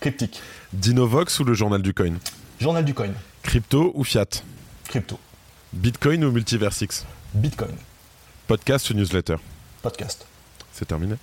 Cryptique. 0.00 0.40
Dinovox 0.72 1.38
ou 1.40 1.44
le 1.44 1.54
Journal 1.54 1.80
du 1.80 1.94
Coin? 1.94 2.14
Journal 2.60 2.84
du 2.84 2.92
Coin. 2.92 3.12
Crypto 3.42 3.92
ou 3.94 4.04
Fiat? 4.04 4.42
Crypto. 4.88 5.18
Bitcoin 5.72 6.24
ou 6.24 6.32
Multiversix 6.32 7.06
Bitcoin. 7.34 7.74
Podcast 8.46 8.90
ou 8.90 8.94
newsletter? 8.94 9.36
Podcast. 9.82 10.26
C'est 10.78 10.86
terminé. 10.86 11.16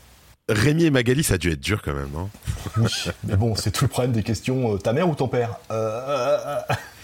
Rémi 0.49 0.83
et 0.83 0.89
Magali, 0.89 1.23
ça 1.23 1.35
a 1.35 1.37
dû 1.37 1.49
être 1.49 1.61
dur 1.61 1.81
quand 1.81 1.93
même, 1.93 2.09
non? 2.13 2.29
Oui, 2.77 3.05
mais 3.23 3.37
bon, 3.37 3.55
c'est 3.55 3.71
tout 3.71 3.85
le 3.85 3.89
problème 3.89 4.11
des 4.11 4.21
questions. 4.21 4.73
Euh, 4.73 4.77
ta 4.77 4.91
mère 4.91 5.07
ou 5.09 5.15
ton 5.15 5.29
père? 5.29 5.55
Euh, 5.71 6.59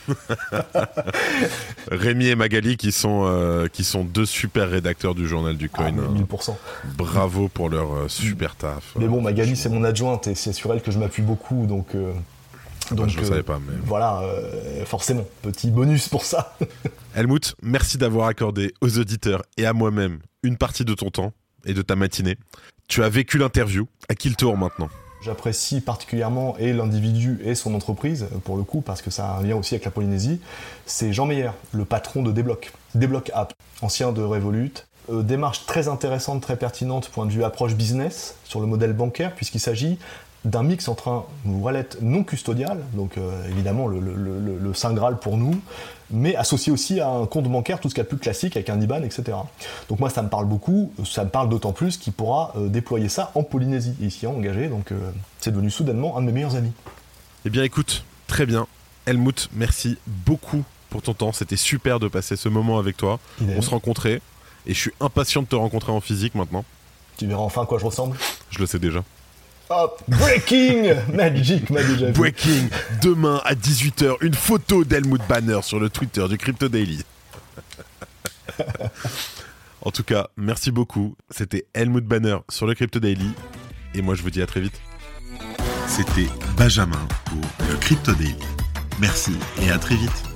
euh, 0.10 0.86
Rémi 1.92 2.28
et 2.28 2.36
Magali 2.36 2.76
qui 2.76 2.92
sont, 2.92 3.70
qui 3.72 3.86
sont 3.86 4.04
deux 4.04 4.26
super 4.26 4.70
rédacteurs 4.70 5.16
du 5.16 5.30
journal 5.30 5.56
du 5.56 5.70
coin. 5.70 5.94
Ah, 5.98 6.12
1000%. 6.14 6.56
Bravo 6.98 7.48
pour 7.48 7.70
leur 7.70 8.10
super 8.12 8.56
taf. 8.56 8.96
Mais 8.98 9.08
bon, 9.08 9.22
Magali, 9.22 9.56
c'est 9.56 9.70
mon 9.70 9.86
adjointe 9.86 10.28
et 10.28 10.36
c'est 10.36 10.52
sur 10.52 10.74
elle 10.74 10.82
que 10.82 10.92
je 10.92 11.00
m'appuie 11.00 11.24
beaucoup, 11.24 11.66
donc... 11.68 11.96
Ah 11.96 11.98
bah, 12.90 12.96
donc, 12.96 13.10
je 13.10 13.20
ne 13.22 13.26
savais 13.26 13.44
pas, 13.44 13.60
mais... 13.60 13.76
Voilà, 13.86 14.22
forcément, 14.86 15.26
petit 15.42 15.72
bonus 15.72 16.10
pour 16.10 16.26
ça. 16.26 16.58
Helmut, 17.16 17.56
merci 17.64 17.98
d'avoir 17.98 18.28
accordé 18.28 18.74
aux 18.82 19.00
auditeurs 19.00 19.44
et 19.56 19.66
à 19.66 19.72
moi-même 19.72 20.20
une 20.44 20.58
partie 20.58 20.84
de 20.84 20.94
ton 20.94 21.12
temps 21.12 21.32
et 21.66 21.74
de 21.74 21.82
ta 21.82 21.96
matinée. 21.96 22.38
Tu 22.88 23.04
as 23.04 23.10
vécu 23.10 23.38
l'interview. 23.38 23.88
À 24.10 24.16
qui 24.16 24.30
le 24.30 24.36
tour 24.36 24.58
maintenant? 24.58 24.90
J'apprécie 25.24 25.82
particulièrement 25.82 26.58
et 26.58 26.74
l'individu 26.74 27.40
et 27.44 27.54
son 27.54 27.76
entreprise, 27.76 28.28
pour 28.44 28.58
le 28.58 28.64
coup, 28.64 28.82
parce 28.82 29.04
que 29.04 29.12
ça 29.12 29.28
a 29.28 29.38
un 29.38 29.44
lien 29.44 29.56
aussi 29.56 29.76
avec 29.76 29.86
la 29.86 29.92
Polynésie. 29.92 30.42
C'est 30.88 31.14
Jean 31.14 31.28
Meyer, 31.28 31.52
le 31.74 31.86
patron 31.86 32.24
de 32.24 32.32
Débloc. 32.32 32.72
Débloc 32.96 33.32
App, 33.34 33.54
ancien 33.82 34.12
de 34.12 34.22
Revolut. 34.22 34.74
Euh, 35.12 35.22
démarche 35.22 35.66
très 35.66 35.88
intéressante, 35.88 36.42
très 36.42 36.56
pertinente, 36.56 37.10
point 37.10 37.26
de 37.26 37.32
vue 37.32 37.44
approche 37.44 37.76
business, 37.76 38.36
sur 38.46 38.62
le 38.62 38.66
modèle 38.66 38.94
bancaire, 38.94 39.36
puisqu'il 39.36 39.60
s'agit 39.60 40.00
d'un 40.44 40.64
mix 40.64 40.88
entre 40.88 41.10
un 41.10 41.26
wallet 41.46 41.88
non 42.02 42.24
custodial, 42.24 42.80
donc 42.94 43.18
euh, 43.18 43.48
évidemment 43.50 43.88
le, 43.88 44.00
le, 44.00 44.74
Saint 44.74 44.94
Graal 44.94 45.20
pour 45.20 45.38
nous, 45.38 45.60
mais 46.10 46.36
associé 46.36 46.72
aussi 46.72 47.00
à 47.00 47.10
un 47.10 47.26
compte 47.28 47.46
bancaire, 47.46 47.80
tout 47.80 47.90
ce 47.90 47.94
qu'il 47.94 48.02
y 48.02 48.06
a 48.06 48.06
de 48.06 48.10
plus 48.10 48.18
classique 48.18 48.56
avec 48.56 48.70
un 48.70 48.80
IBAN, 48.82 49.04
etc. 49.04 49.38
Donc 49.90 50.00
moi 50.00 50.10
ça 50.10 50.24
me 50.24 50.30
parle 50.30 50.46
beaucoup, 50.46 50.92
ça 51.06 51.26
me 51.26 51.30
parle 51.30 51.50
d'autant 51.50 51.74
plus 51.74 51.98
qu'il 51.98 52.14
pourra 52.14 52.54
euh, 52.56 52.70
déployer 52.70 53.10
ça 53.10 53.32
en 53.36 53.44
Polynésie, 53.44 53.94
et 54.02 54.06
ici 54.06 54.26
engagé, 54.26 54.68
donc 54.68 54.92
euh, 54.92 55.12
c'est 55.40 55.52
devenu 55.52 55.70
soudainement 55.70 56.18
un 56.18 56.22
de 56.22 56.28
mes 56.28 56.32
meilleurs 56.32 56.56
amis. 56.56 56.72
Eh 57.46 57.50
bien 57.50 57.64
écoute, 57.64 58.04
très 58.28 58.46
bien. 58.46 58.68
Helmut, 59.06 59.50
merci 59.54 59.98
beaucoup 60.08 60.64
pour 60.90 61.02
ton 61.02 61.14
temps, 61.14 61.32
c'était 61.32 61.56
super 61.56 62.00
de 62.00 62.08
passer 62.08 62.36
ce 62.36 62.50
moment 62.50 62.78
avec 62.80 62.98
toi. 62.98 63.20
On 63.56 63.62
se 63.62 63.70
rencontrait, 63.70 64.22
et 64.66 64.74
je 64.74 64.80
suis 64.80 64.92
impatient 65.00 65.42
de 65.42 65.48
te 65.48 65.56
rencontrer 65.56 65.92
en 65.92 66.02
physique 66.02 66.36
maintenant. 66.36 66.66
Tu 67.18 67.28
verras 67.28 67.44
enfin 67.44 67.64
à 67.64 67.66
quoi 67.66 67.78
je 67.78 67.86
ressemble 67.86 68.18
Je 68.50 68.60
le 68.60 68.66
sais 68.66 68.80
déjà. 68.80 69.04
Breaking 70.08 70.96
Magic 71.14 71.70
m'a 71.70 71.84
déjà 71.84 72.12
Breaking 72.12 72.68
Demain 73.02 73.42
à 73.46 73.54
18h, 73.54 74.18
une 74.22 74.34
photo 74.34 74.84
d'Helmut 74.84 75.22
Banner 75.28 75.60
sur 75.62 75.80
le 75.80 75.90
Twitter 75.90 76.28
du 76.28 76.38
Crypto 76.38 76.68
Daily. 76.68 77.04
en 79.82 79.92
tout 79.92 80.04
cas, 80.04 80.28
merci 80.38 80.72
beaucoup. 80.72 81.16
C'était 81.30 81.66
Helmut 81.74 82.06
Banner 82.06 82.38
sur 82.50 82.68
le 82.68 82.74
Crypto 82.74 83.00
Daily. 83.00 83.32
Et 83.94 84.02
moi, 84.02 84.16
je 84.16 84.24
vous 84.24 84.30
dis 84.30 84.42
à 84.42 84.48
très 84.48 84.62
vite. 84.62 84.80
C'était 85.88 86.30
Benjamin 86.58 87.08
pour 87.26 87.42
le 87.70 87.76
Crypto 87.78 88.14
Daily. 88.14 88.36
Merci 89.00 89.34
et 89.62 89.72
à 89.72 89.78
très 89.78 89.96
vite. 89.96 90.31